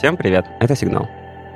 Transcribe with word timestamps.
Всем 0.00 0.16
привет, 0.16 0.46
это 0.60 0.74
«Сигнал». 0.74 1.10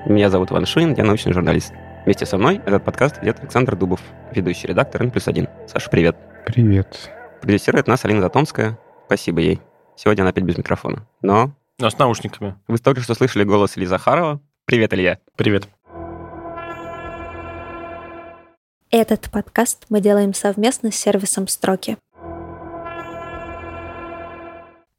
Меня 0.04 0.28
зовут 0.28 0.52
Иван 0.52 0.66
Шунин, 0.66 0.92
я 0.92 1.04
научный 1.04 1.32
журналист. 1.32 1.72
Вместе 2.04 2.26
со 2.26 2.36
мной 2.36 2.60
этот 2.66 2.84
подкаст 2.84 3.22
ведет 3.22 3.40
Александр 3.40 3.74
Дубов, 3.74 4.02
ведущий 4.32 4.66
редактор 4.66 5.02
N 5.02 5.10
плюс 5.10 5.26
один. 5.28 5.48
Саша, 5.66 5.88
привет. 5.88 6.14
Привет. 6.44 7.10
Продюсирует 7.40 7.86
нас 7.86 8.04
Алина 8.04 8.20
Затомская. 8.20 8.78
Спасибо 9.06 9.40
ей. 9.40 9.62
Сегодня 9.96 10.20
она 10.20 10.28
опять 10.28 10.44
без 10.44 10.58
микрофона. 10.58 11.08
Но... 11.22 11.52
Но 11.78 11.88
с 11.88 11.96
наушниками. 11.96 12.56
Вы 12.68 12.76
только 12.76 13.00
что 13.00 13.14
слышали 13.14 13.44
голос 13.44 13.78
Ильи 13.78 13.86
Захарова. 13.86 14.42
Привет, 14.66 14.92
Илья. 14.92 15.20
Привет. 15.36 15.66
Этот 18.90 19.30
подкаст 19.30 19.86
мы 19.88 20.02
делаем 20.02 20.34
совместно 20.34 20.90
с 20.90 20.96
сервисом 20.96 21.48
«Строки». 21.48 21.96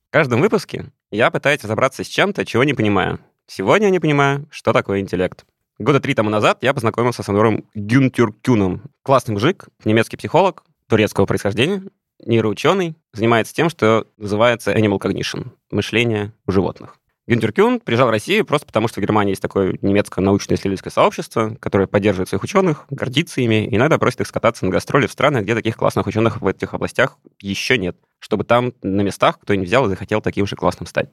В 0.07 0.09
каждом 0.09 0.41
выпуске 0.41 0.85
я 1.11 1.29
пытаюсь 1.29 1.63
разобраться 1.63 2.03
с 2.03 2.07
чем-то, 2.07 2.43
чего 2.43 2.63
не 2.63 2.73
понимаю. 2.73 3.19
Сегодня 3.47 3.87
я 3.87 3.91
не 3.91 3.99
понимаю, 3.99 4.47
что 4.49 4.73
такое 4.73 4.99
интеллект. 4.99 5.45
Года 5.77 5.99
три 5.99 6.13
тому 6.13 6.29
назад 6.29 6.59
я 6.61 6.73
познакомился 6.73 7.21
с 7.21 7.29
Ануром 7.29 7.65
Гюнтюркюном. 7.75 8.83
Классный 9.03 9.33
мужик, 9.33 9.67
немецкий 9.83 10.17
психолог, 10.17 10.63
турецкого 10.89 11.25
происхождения, 11.25 11.83
нейроученый, 12.25 12.95
занимается 13.13 13.53
тем, 13.53 13.69
что 13.69 14.07
называется 14.17 14.73
animal 14.73 14.99
cognition, 14.99 15.51
мышление 15.69 16.33
у 16.47 16.51
животных. 16.51 16.97
Гюнтер 17.27 17.53
Кюн 17.53 17.79
приезжал 17.79 18.07
в 18.07 18.11
Россию 18.11 18.45
просто 18.45 18.67
потому, 18.67 18.87
что 18.87 18.99
в 18.99 19.03
Германии 19.03 19.31
есть 19.31 19.41
такое 19.41 19.79
немецкое 19.81 20.23
научно-исследовательское 20.23 20.91
сообщество, 20.91 21.57
которое 21.59 21.87
поддерживает 21.87 22.29
своих 22.29 22.43
ученых, 22.43 22.85
гордится 22.91 23.41
ими, 23.41 23.65
и 23.65 23.75
иногда 23.75 23.97
просит 23.97 24.21
их 24.21 24.27
скататься 24.27 24.63
на 24.63 24.71
гастроли 24.71 25.07
в 25.07 25.11
страны, 25.11 25.39
где 25.39 25.55
таких 25.55 25.75
классных 25.75 26.05
ученых 26.05 26.41
в 26.41 26.47
этих 26.47 26.75
областях 26.75 27.17
еще 27.39 27.79
нет, 27.79 27.97
чтобы 28.19 28.43
там 28.43 28.73
на 28.83 29.01
местах 29.01 29.39
кто-нибудь 29.39 29.67
взял 29.67 29.85
и 29.87 29.89
захотел 29.89 30.21
таким 30.21 30.45
же 30.45 30.55
классным 30.55 30.85
стать. 30.85 31.09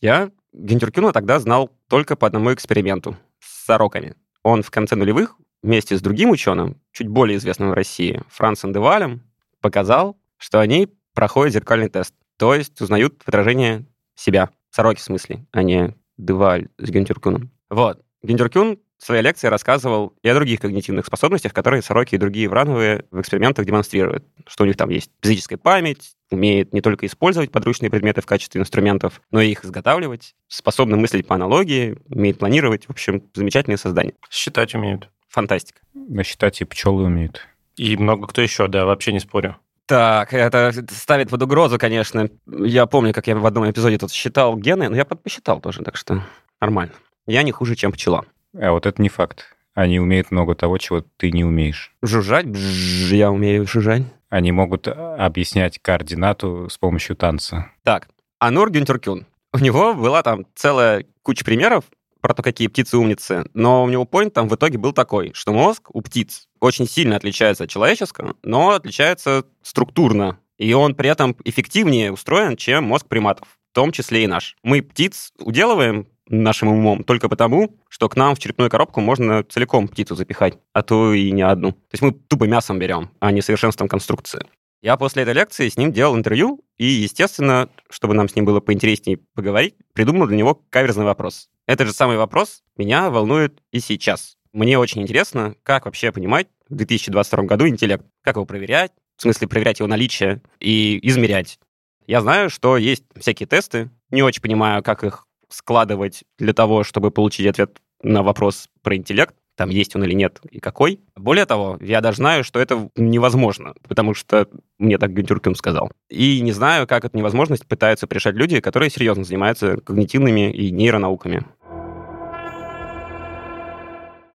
Я 0.00 0.30
Гюнтер 0.52 0.90
Кюна 0.90 1.12
тогда 1.12 1.38
знал 1.38 1.70
только 1.88 2.16
по 2.16 2.26
одному 2.26 2.52
эксперименту 2.52 3.16
с 3.40 3.66
сороками. 3.66 4.14
Он 4.42 4.62
в 4.62 4.70
конце 4.70 4.96
нулевых 4.96 5.36
вместе 5.62 5.96
с 5.96 6.00
другим 6.00 6.30
ученым, 6.30 6.80
чуть 6.92 7.08
более 7.08 7.38
известным 7.38 7.70
в 7.70 7.74
России, 7.74 8.22
Францем 8.28 8.72
Девалем, 8.72 9.22
показал, 9.60 10.16
что 10.38 10.60
они 10.60 10.88
проходят 11.14 11.54
зеркальный 11.54 11.88
тест, 11.88 12.14
то 12.36 12.54
есть 12.54 12.80
узнают 12.80 13.22
отражение 13.26 13.86
себя 14.14 14.50
Сороки, 14.70 15.00
в 15.00 15.04
смысле, 15.04 15.46
а 15.52 15.62
не 15.62 15.94
Деваль 16.18 16.68
с 16.78 16.90
Гюнтеркюном. 16.90 17.50
Вот. 17.70 18.02
Гюнтеркюн 18.22 18.78
в 18.98 19.04
своей 19.04 19.22
лекции 19.22 19.48
рассказывал 19.48 20.14
и 20.22 20.28
о 20.28 20.34
других 20.34 20.60
когнитивных 20.60 21.06
способностях, 21.06 21.52
которые 21.52 21.82
сороки 21.82 22.14
и 22.14 22.18
другие 22.18 22.48
врановые 22.48 23.04
в 23.10 23.20
экспериментах 23.20 23.64
демонстрируют. 23.64 24.24
Что 24.46 24.64
у 24.64 24.66
них 24.66 24.76
там 24.76 24.90
есть 24.90 25.10
физическая 25.22 25.58
память, 25.58 26.15
умеет 26.30 26.72
не 26.72 26.80
только 26.80 27.06
использовать 27.06 27.50
подручные 27.50 27.90
предметы 27.90 28.20
в 28.20 28.26
качестве 28.26 28.60
инструментов, 28.60 29.20
но 29.30 29.40
и 29.40 29.50
их 29.50 29.64
изготавливать, 29.64 30.34
способны 30.48 30.96
мыслить 30.96 31.26
по 31.26 31.34
аналогии, 31.34 31.98
умеет 32.08 32.38
планировать. 32.38 32.86
В 32.86 32.90
общем, 32.90 33.22
замечательные 33.34 33.78
создания. 33.78 34.14
Считать 34.30 34.74
умеют. 34.74 35.10
Фантастика. 35.28 35.80
Насчитать 35.94 36.60
и 36.60 36.64
пчелы 36.64 37.04
умеют. 37.04 37.46
И 37.76 37.96
много 37.96 38.26
кто 38.26 38.40
еще, 38.40 38.68
да, 38.68 38.86
вообще 38.86 39.12
не 39.12 39.20
спорю. 39.20 39.56
Так, 39.86 40.32
это 40.32 40.72
ставит 40.90 41.30
под 41.30 41.42
угрозу, 41.42 41.78
конечно. 41.78 42.28
Я 42.46 42.86
помню, 42.86 43.12
как 43.14 43.28
я 43.28 43.36
в 43.36 43.46
одном 43.46 43.70
эпизоде 43.70 43.98
тут 43.98 44.10
считал 44.10 44.56
гены, 44.56 44.88
но 44.88 44.96
я 44.96 45.04
посчитал 45.04 45.60
тоже, 45.60 45.82
так 45.82 45.96
что 45.96 46.22
нормально. 46.60 46.94
Я 47.26 47.42
не 47.42 47.52
хуже, 47.52 47.76
чем 47.76 47.92
пчела. 47.92 48.24
А 48.58 48.72
вот 48.72 48.86
это 48.86 49.00
не 49.00 49.08
факт. 49.08 49.56
Они 49.74 50.00
умеют 50.00 50.30
много 50.30 50.54
того, 50.54 50.78
чего 50.78 51.04
ты 51.18 51.30
не 51.30 51.44
умеешь. 51.44 51.94
Жужжать? 52.02 52.46
Бжж, 52.46 53.12
я 53.12 53.30
умею 53.30 53.66
жужжать. 53.66 54.04
Они 54.28 54.52
могут 54.52 54.88
объяснять 54.88 55.78
координату 55.78 56.68
с 56.70 56.78
помощью 56.78 57.16
танца. 57.16 57.70
Так, 57.84 58.08
Анур 58.38 58.70
Гюнтеркюн. 58.70 59.26
У 59.52 59.58
него 59.58 59.94
была 59.94 60.22
там 60.22 60.46
целая 60.54 61.06
куча 61.22 61.44
примеров 61.44 61.84
про 62.20 62.34
то, 62.34 62.42
какие 62.42 62.68
птицы 62.68 62.98
умницы, 62.98 63.48
но 63.54 63.84
у 63.84 63.88
него 63.88 64.04
point 64.04 64.30
там 64.30 64.48
в 64.48 64.54
итоге 64.54 64.78
был 64.78 64.92
такой, 64.92 65.32
что 65.32 65.52
мозг 65.52 65.88
у 65.94 66.00
птиц 66.00 66.48
очень 66.60 66.88
сильно 66.88 67.16
отличается 67.16 67.64
от 67.64 67.70
человеческого, 67.70 68.34
но 68.42 68.70
отличается 68.70 69.44
структурно, 69.62 70.40
и 70.58 70.72
он 70.72 70.94
при 70.94 71.08
этом 71.08 71.36
эффективнее 71.44 72.12
устроен, 72.12 72.56
чем 72.56 72.84
мозг 72.84 73.06
приматов, 73.06 73.48
в 73.70 73.74
том 73.74 73.92
числе 73.92 74.24
и 74.24 74.26
наш. 74.26 74.56
Мы 74.62 74.82
птиц 74.82 75.32
уделываем 75.38 76.08
нашим 76.28 76.68
умом 76.68 77.04
только 77.04 77.28
потому, 77.28 77.76
что 77.88 78.08
к 78.08 78.16
нам 78.16 78.34
в 78.34 78.38
черепную 78.38 78.70
коробку 78.70 79.00
можно 79.00 79.44
целиком 79.44 79.88
птицу 79.88 80.14
запихать, 80.14 80.58
а 80.72 80.82
то 80.82 81.12
и 81.12 81.30
не 81.30 81.42
одну. 81.42 81.72
То 81.72 81.92
есть 81.92 82.02
мы 82.02 82.12
тупо 82.12 82.44
мясом 82.44 82.78
берем, 82.78 83.10
а 83.20 83.32
не 83.32 83.42
совершенством 83.42 83.88
конструкции. 83.88 84.46
Я 84.82 84.96
после 84.96 85.22
этой 85.22 85.34
лекции 85.34 85.68
с 85.68 85.76
ним 85.76 85.92
делал 85.92 86.16
интервью, 86.16 86.60
и, 86.76 86.86
естественно, 86.86 87.68
чтобы 87.90 88.14
нам 88.14 88.28
с 88.28 88.36
ним 88.36 88.44
было 88.44 88.60
поинтереснее 88.60 89.18
поговорить, 89.34 89.74
придумал 89.94 90.26
для 90.26 90.36
него 90.36 90.62
каверзный 90.70 91.04
вопрос. 91.04 91.48
Этот 91.66 91.88
же 91.88 91.92
самый 91.92 92.16
вопрос 92.16 92.62
меня 92.76 93.10
волнует 93.10 93.60
и 93.72 93.80
сейчас. 93.80 94.36
Мне 94.52 94.78
очень 94.78 95.02
интересно, 95.02 95.56
как 95.62 95.86
вообще 95.86 96.12
понимать 96.12 96.48
в 96.68 96.76
2022 96.76 97.44
году 97.44 97.66
интеллект. 97.66 98.04
Как 98.22 98.36
его 98.36 98.44
проверять, 98.44 98.92
в 99.16 99.22
смысле 99.22 99.48
проверять 99.48 99.80
его 99.80 99.88
наличие 99.88 100.42
и 100.60 100.98
измерять. 101.02 101.58
Я 102.06 102.20
знаю, 102.20 102.50
что 102.50 102.76
есть 102.76 103.04
всякие 103.16 103.46
тесты, 103.46 103.90
не 104.10 104.22
очень 104.22 104.40
понимаю, 104.40 104.82
как 104.82 105.02
их 105.02 105.25
складывать 105.48 106.24
для 106.38 106.52
того, 106.52 106.84
чтобы 106.84 107.10
получить 107.10 107.46
ответ 107.46 107.80
на 108.02 108.22
вопрос 108.22 108.68
про 108.82 108.96
интеллект 108.96 109.34
там 109.56 109.70
есть 109.70 109.96
он 109.96 110.04
или 110.04 110.12
нет, 110.12 110.40
и 110.50 110.60
какой. 110.60 111.00
Более 111.16 111.46
того, 111.46 111.78
я 111.80 112.02
даже 112.02 112.18
знаю, 112.18 112.44
что 112.44 112.60
это 112.60 112.90
невозможно, 112.94 113.74
потому 113.88 114.12
что 114.14 114.48
мне 114.78 114.98
так 114.98 115.12
Гюнтюркин 115.14 115.54
сказал. 115.54 115.90
И 116.10 116.40
не 116.42 116.52
знаю, 116.52 116.86
как 116.86 117.06
эту 117.06 117.16
невозможность 117.16 117.66
пытаются 117.66 118.06
решать 118.08 118.34
люди, 118.34 118.60
которые 118.60 118.90
серьезно 118.90 119.24
занимаются 119.24 119.78
когнитивными 119.78 120.52
и 120.52 120.70
нейронауками. 120.70 121.46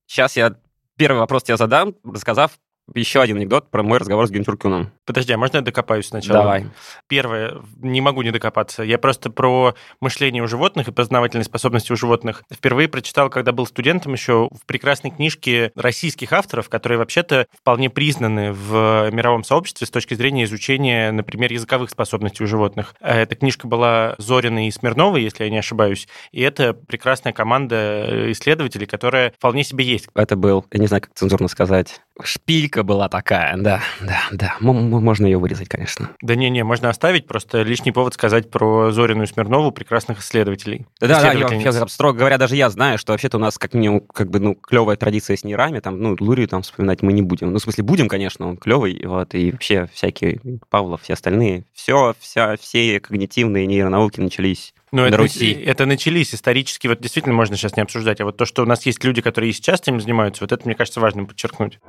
Сейчас 0.07 0.35
я 0.35 0.55
первый 0.97 1.19
вопрос 1.19 1.43
тебе 1.43 1.57
задам, 1.57 1.95
рассказав 2.03 2.57
еще 2.93 3.21
один 3.21 3.37
анекдот 3.37 3.69
про 3.69 3.83
мой 3.83 3.99
разговор 3.99 4.27
с 4.27 4.31
Гюнтюркюном. 4.31 4.91
Подожди, 5.05 5.33
а 5.33 5.37
можно 5.37 5.57
я 5.57 5.63
докопаюсь 5.63 6.07
сначала? 6.07 6.39
Давай. 6.39 6.67
Первое, 7.07 7.61
не 7.77 8.01
могу 8.01 8.21
не 8.21 8.31
докопаться. 8.31 8.83
Я 8.83 8.97
просто 8.97 9.29
про 9.29 9.75
мышление 9.99 10.43
у 10.43 10.47
животных 10.47 10.87
и 10.87 10.91
познавательные 10.91 11.45
способности 11.45 11.91
у 11.91 11.95
животных 11.95 12.43
впервые 12.51 12.87
прочитал, 12.87 13.29
когда 13.29 13.51
был 13.51 13.65
студентом 13.65 14.13
еще 14.13 14.49
в 14.51 14.65
прекрасной 14.65 15.11
книжке 15.11 15.71
российских 15.75 16.33
авторов, 16.33 16.69
которые 16.69 16.97
вообще-то 16.99 17.47
вполне 17.57 17.89
признаны 17.89 18.53
в 18.53 19.09
мировом 19.11 19.43
сообществе 19.43 19.87
с 19.87 19.89
точки 19.89 20.13
зрения 20.13 20.43
изучения, 20.45 21.11
например, 21.11 21.51
языковых 21.51 21.89
способностей 21.89 22.43
у 22.43 22.47
животных. 22.47 22.95
А 23.01 23.15
эта 23.15 23.35
книжка 23.35 23.67
была 23.67 24.15
Зориной 24.17 24.67
и 24.67 24.71
Смирновой, 24.71 25.23
если 25.23 25.43
я 25.43 25.49
не 25.49 25.57
ошибаюсь, 25.57 26.07
и 26.31 26.41
это 26.41 26.73
прекрасная 26.73 27.33
команда 27.33 28.31
исследователей, 28.31 28.87
которая 28.87 29.31
вполне 29.31 29.63
себе 29.63 29.83
есть. 29.83 30.07
Это 30.15 30.35
был, 30.35 30.65
я 30.71 30.79
не 30.79 30.87
знаю, 30.87 31.01
как 31.01 31.13
цензурно 31.13 31.47
сказать, 31.47 32.01
шпилька 32.21 32.80
была 32.83 33.09
такая, 33.09 33.55
да, 33.57 33.81
да, 34.01 34.21
да. 34.31 34.55
Можно 34.59 35.25
ее 35.25 35.37
вырезать, 35.37 35.69
конечно. 35.69 36.09
Да 36.21 36.35
не-не, 36.35 36.63
можно 36.63 36.89
оставить, 36.89 37.27
просто 37.27 37.61
лишний 37.61 37.91
повод 37.91 38.13
сказать 38.13 38.49
про 38.49 38.91
Зорину 38.91 39.23
и 39.23 39.27
Смирнову, 39.27 39.71
прекрасных 39.71 40.19
исследователей. 40.19 40.85
Да, 40.99 41.07
да, 41.07 41.31
я, 41.33 41.47
я, 41.47 41.87
строго 41.87 42.19
говоря, 42.19 42.37
даже 42.37 42.55
я 42.55 42.69
знаю, 42.69 42.97
что 42.97 43.13
вообще-то 43.13 43.37
у 43.37 43.39
нас 43.39 43.57
как 43.57 43.73
минимум 43.73 44.01
как 44.01 44.29
бы, 44.29 44.39
ну, 44.39 44.55
клевая 44.55 44.97
традиция 44.97 45.37
с 45.37 45.43
нейрами, 45.43 45.79
там, 45.79 45.99
ну, 45.99 46.15
Лурию 46.19 46.47
там 46.47 46.61
вспоминать 46.61 47.01
мы 47.01 47.13
не 47.13 47.21
будем. 47.21 47.51
Ну, 47.51 47.59
в 47.59 47.61
смысле, 47.61 47.83
будем, 47.83 48.07
конечно, 48.07 48.47
он 48.47 48.57
клевый, 48.57 49.01
вот, 49.05 49.33
и 49.33 49.51
вообще 49.51 49.87
всякие 49.93 50.39
Павлов, 50.69 51.01
все 51.03 51.13
остальные. 51.13 51.65
Все, 51.73 52.15
вся, 52.19 52.55
все 52.57 52.99
когнитивные 52.99 53.65
нейронауки 53.65 54.19
начались 54.19 54.73
но 54.91 55.05
это, 55.05 55.17
Руси. 55.17 55.51
это 55.51 55.85
начались 55.85 56.35
исторически, 56.35 56.87
вот 56.87 56.99
действительно 56.99 57.33
можно 57.33 57.55
сейчас 57.55 57.77
не 57.77 57.83
обсуждать, 57.83 58.19
а 58.19 58.25
вот 58.25 58.35
то, 58.37 58.45
что 58.45 58.63
у 58.63 58.65
нас 58.65 58.85
есть 58.85 59.03
люди, 59.03 59.21
которые 59.21 59.51
и 59.51 59.53
сейчас 59.53 59.79
этим 59.81 60.01
занимаются, 60.01 60.43
вот 60.43 60.51
это, 60.51 60.65
мне 60.65 60.75
кажется, 60.75 60.99
важным 60.99 61.27
подчеркнуть. 61.27 61.79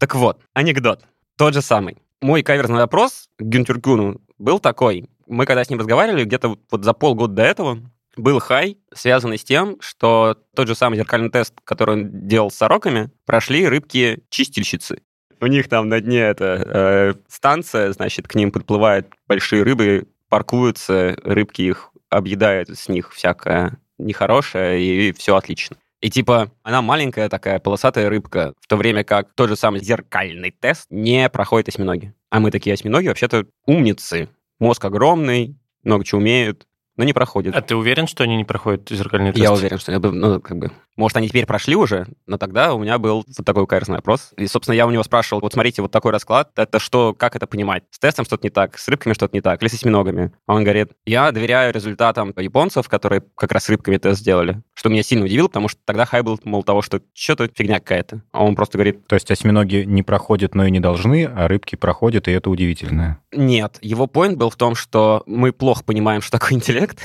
Так 0.00 0.14
вот, 0.14 0.40
анекдот. 0.54 1.04
Тот 1.36 1.52
же 1.52 1.60
самый. 1.60 1.98
Мой 2.22 2.42
каверзный 2.42 2.78
вопрос 2.78 3.28
к 3.38 3.42
Гюнтюркуну 3.42 4.18
был 4.38 4.58
такой. 4.58 5.10
Мы 5.26 5.44
когда 5.44 5.62
с 5.62 5.68
ним 5.68 5.78
разговаривали, 5.78 6.24
где-то 6.24 6.56
вот 6.70 6.84
за 6.84 6.94
полгода 6.94 7.34
до 7.34 7.42
этого, 7.42 7.78
был 8.16 8.38
хай, 8.38 8.78
связанный 8.94 9.36
с 9.36 9.44
тем, 9.44 9.76
что 9.82 10.38
тот 10.56 10.68
же 10.68 10.74
самый 10.74 10.96
зеркальный 10.96 11.28
тест, 11.28 11.52
который 11.64 11.96
он 11.96 12.26
делал 12.26 12.50
с 12.50 12.54
сороками, 12.54 13.10
прошли 13.26 13.66
рыбки-чистильщицы. 13.66 15.02
У 15.38 15.46
них 15.46 15.68
там 15.68 15.90
на 15.90 16.00
дне 16.00 16.20
это 16.20 16.64
э, 16.66 17.14
станция, 17.28 17.92
значит, 17.92 18.26
к 18.26 18.34
ним 18.34 18.52
подплывают 18.52 19.06
большие 19.28 19.62
рыбы, 19.62 20.08
паркуются, 20.30 21.14
рыбки 21.24 21.60
их 21.60 21.90
объедают 22.08 22.70
с 22.70 22.88
них 22.88 23.12
всякое 23.12 23.78
нехорошее, 23.98 24.80
и 24.82 25.12
все 25.12 25.36
отлично. 25.36 25.76
И 26.00 26.10
типа 26.10 26.50
она 26.62 26.80
маленькая 26.82 27.28
такая 27.28 27.58
полосатая 27.58 28.08
рыбка, 28.08 28.54
в 28.60 28.66
то 28.66 28.76
время 28.76 29.04
как 29.04 29.32
тот 29.34 29.50
же 29.50 29.56
самый 29.56 29.80
зеркальный 29.80 30.50
тест 30.50 30.86
не 30.90 31.28
проходит 31.28 31.68
осьминоги. 31.68 32.14
А 32.30 32.40
мы 32.40 32.50
такие 32.50 32.74
осьминоги 32.74 33.08
вообще-то 33.08 33.46
умницы. 33.66 34.28
Мозг 34.58 34.84
огромный, 34.84 35.56
много 35.82 36.04
чего 36.04 36.20
умеют, 36.20 36.66
но 36.96 37.04
не 37.04 37.12
проходит. 37.14 37.54
А 37.56 37.62
ты 37.62 37.74
уверен, 37.74 38.06
что 38.06 38.24
они 38.24 38.36
не 38.36 38.44
проходят 38.44 38.88
зеркальный 38.90 39.32
тест? 39.32 39.42
Я 39.42 39.52
уверен, 39.52 39.78
что 39.78 39.98
ну, 39.98 40.38
как 40.40 40.58
бы, 40.58 40.70
может, 40.96 41.16
они 41.16 41.28
теперь 41.28 41.46
прошли 41.46 41.74
уже, 41.74 42.06
но 42.26 42.36
тогда 42.36 42.74
у 42.74 42.78
меня 42.78 42.98
был 42.98 43.24
вот 43.26 43.46
такой 43.46 43.66
каверзный 43.66 43.96
вопрос. 43.96 44.32
И, 44.36 44.46
собственно, 44.46 44.74
я 44.74 44.86
у 44.86 44.90
него 44.90 45.02
спрашивал, 45.02 45.40
вот 45.40 45.54
смотрите, 45.54 45.80
вот 45.80 45.90
такой 45.90 46.12
расклад, 46.12 46.50
это 46.56 46.78
что, 46.78 47.14
как 47.14 47.36
это 47.36 47.46
понимать? 47.46 47.84
С 47.90 47.98
тестом 47.98 48.26
что-то 48.26 48.46
не 48.46 48.50
так, 48.50 48.78
с 48.78 48.86
рыбками 48.88 49.14
что-то 49.14 49.34
не 49.34 49.40
так, 49.40 49.62
или 49.62 49.70
с 49.70 49.74
осьминогами? 49.74 50.32
А 50.46 50.54
он 50.54 50.62
говорит, 50.62 50.92
я 51.06 51.32
доверяю 51.32 51.72
результатам 51.72 52.34
японцев, 52.36 52.86
которые 52.88 53.22
как 53.34 53.50
раз 53.52 53.64
с 53.64 53.68
рыбками 53.70 53.96
тест 53.96 54.20
сделали, 54.20 54.60
что 54.80 54.88
меня 54.88 55.02
сильно 55.02 55.26
удивило, 55.26 55.46
потому 55.46 55.68
что 55.68 55.78
тогда 55.84 56.06
хай 56.06 56.22
был, 56.22 56.40
мол, 56.42 56.62
того, 56.62 56.80
что 56.80 57.02
что-то 57.12 57.50
фигня 57.54 57.80
какая-то. 57.80 58.22
А 58.32 58.42
он 58.42 58.54
просто 58.54 58.78
говорит... 58.78 59.06
То 59.08 59.14
есть 59.14 59.30
осьминоги 59.30 59.84
не 59.86 60.02
проходят, 60.02 60.54
но 60.54 60.64
и 60.64 60.70
не 60.70 60.80
должны, 60.80 61.26
а 61.26 61.48
рыбки 61.48 61.76
проходят, 61.76 62.28
и 62.28 62.30
это 62.30 62.48
удивительно. 62.48 63.20
Нет, 63.30 63.76
его 63.82 64.06
поинт 64.06 64.38
был 64.38 64.48
в 64.48 64.56
том, 64.56 64.74
что 64.74 65.22
мы 65.26 65.52
плохо 65.52 65.84
понимаем, 65.84 66.22
что 66.22 66.38
такое 66.38 66.54
интеллект. 66.54 66.98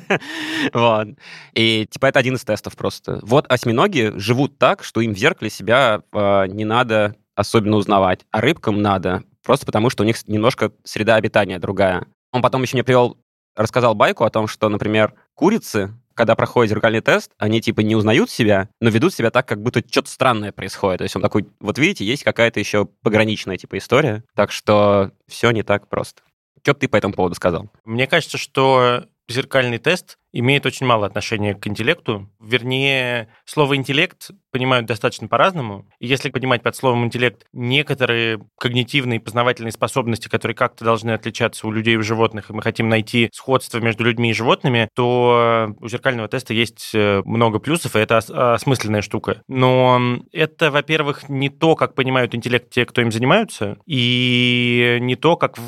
вот. 0.72 1.08
И 1.52 1.86
типа 1.90 2.06
это 2.06 2.18
один 2.18 2.36
из 2.36 2.44
тестов 2.44 2.76
просто. 2.76 3.20
Вот 3.20 3.44
осьминоги 3.46 4.14
живут 4.16 4.56
так, 4.56 4.82
что 4.82 5.02
им 5.02 5.14
в 5.14 5.18
зеркале 5.18 5.50
себя 5.50 6.00
э, 6.14 6.46
не 6.46 6.64
надо 6.64 7.14
особенно 7.34 7.76
узнавать, 7.76 8.20
а 8.30 8.40
рыбкам 8.40 8.80
надо, 8.80 9.22
просто 9.44 9.66
потому 9.66 9.90
что 9.90 10.02
у 10.02 10.06
них 10.06 10.16
немножко 10.28 10.72
среда 10.82 11.16
обитания 11.16 11.58
другая. 11.58 12.06
Он 12.30 12.40
потом 12.40 12.62
еще 12.62 12.76
мне 12.76 12.84
привел, 12.84 13.18
рассказал 13.54 13.94
байку 13.94 14.24
о 14.24 14.30
том, 14.30 14.48
что, 14.48 14.70
например, 14.70 15.12
курицы, 15.34 15.92
когда 16.14 16.34
проходят 16.34 16.70
зеркальный 16.70 17.00
тест, 17.00 17.30
они 17.38 17.60
типа 17.60 17.80
не 17.80 17.96
узнают 17.96 18.30
себя, 18.30 18.68
но 18.80 18.90
ведут 18.90 19.14
себя 19.14 19.30
так, 19.30 19.46
как 19.46 19.62
будто 19.62 19.82
что-то 19.88 20.10
странное 20.10 20.52
происходит. 20.52 20.98
То 20.98 21.04
есть 21.04 21.16
он 21.16 21.22
такой, 21.22 21.46
вот 21.60 21.78
видите, 21.78 22.04
есть 22.04 22.24
какая-то 22.24 22.60
еще 22.60 22.86
пограничная 23.02 23.56
типа 23.56 23.78
история, 23.78 24.24
так 24.34 24.52
что 24.52 25.12
все 25.26 25.50
не 25.50 25.62
так 25.62 25.88
просто. 25.88 26.22
Что 26.62 26.74
ты 26.74 26.88
по 26.88 26.96
этому 26.96 27.14
поводу 27.14 27.34
сказал? 27.34 27.70
Мне 27.84 28.06
кажется, 28.06 28.38
что 28.38 29.06
зеркальный 29.28 29.78
тест 29.78 30.18
имеет 30.32 30.66
очень 30.66 30.86
мало 30.86 31.06
отношения 31.06 31.54
к 31.54 31.66
интеллекту. 31.66 32.30
Вернее, 32.40 33.28
слово 33.44 33.76
«интеллект» 33.76 34.30
понимают 34.50 34.86
достаточно 34.86 35.28
по-разному. 35.28 35.86
И 35.98 36.06
если 36.06 36.30
понимать 36.30 36.62
под 36.62 36.76
словом 36.76 37.04
«интеллект» 37.04 37.46
некоторые 37.52 38.40
когнитивные 38.58 39.18
и 39.18 39.22
познавательные 39.22 39.72
способности, 39.72 40.28
которые 40.28 40.54
как-то 40.54 40.84
должны 40.84 41.10
отличаться 41.10 41.66
у 41.66 41.70
людей 41.70 41.94
и 41.94 41.98
у 41.98 42.02
животных, 42.02 42.50
и 42.50 42.52
мы 42.52 42.62
хотим 42.62 42.88
найти 42.88 43.28
сходство 43.32 43.78
между 43.78 44.04
людьми 44.04 44.30
и 44.30 44.34
животными, 44.34 44.88
то 44.94 45.72
у 45.80 45.88
зеркального 45.88 46.28
теста 46.28 46.54
есть 46.54 46.90
э, 46.94 47.22
много 47.24 47.58
плюсов, 47.58 47.96
и 47.96 47.98
это 47.98 48.18
осмысленная 48.18 49.02
штука. 49.02 49.42
Но 49.48 50.00
это, 50.32 50.70
во-первых, 50.70 51.28
не 51.28 51.48
то, 51.48 51.76
как 51.76 51.94
понимают 51.94 52.34
интеллект 52.34 52.70
те, 52.70 52.84
кто 52.86 53.00
им 53.00 53.12
занимаются, 53.12 53.78
и 53.86 54.98
не 55.00 55.16
то, 55.16 55.36
как 55.36 55.58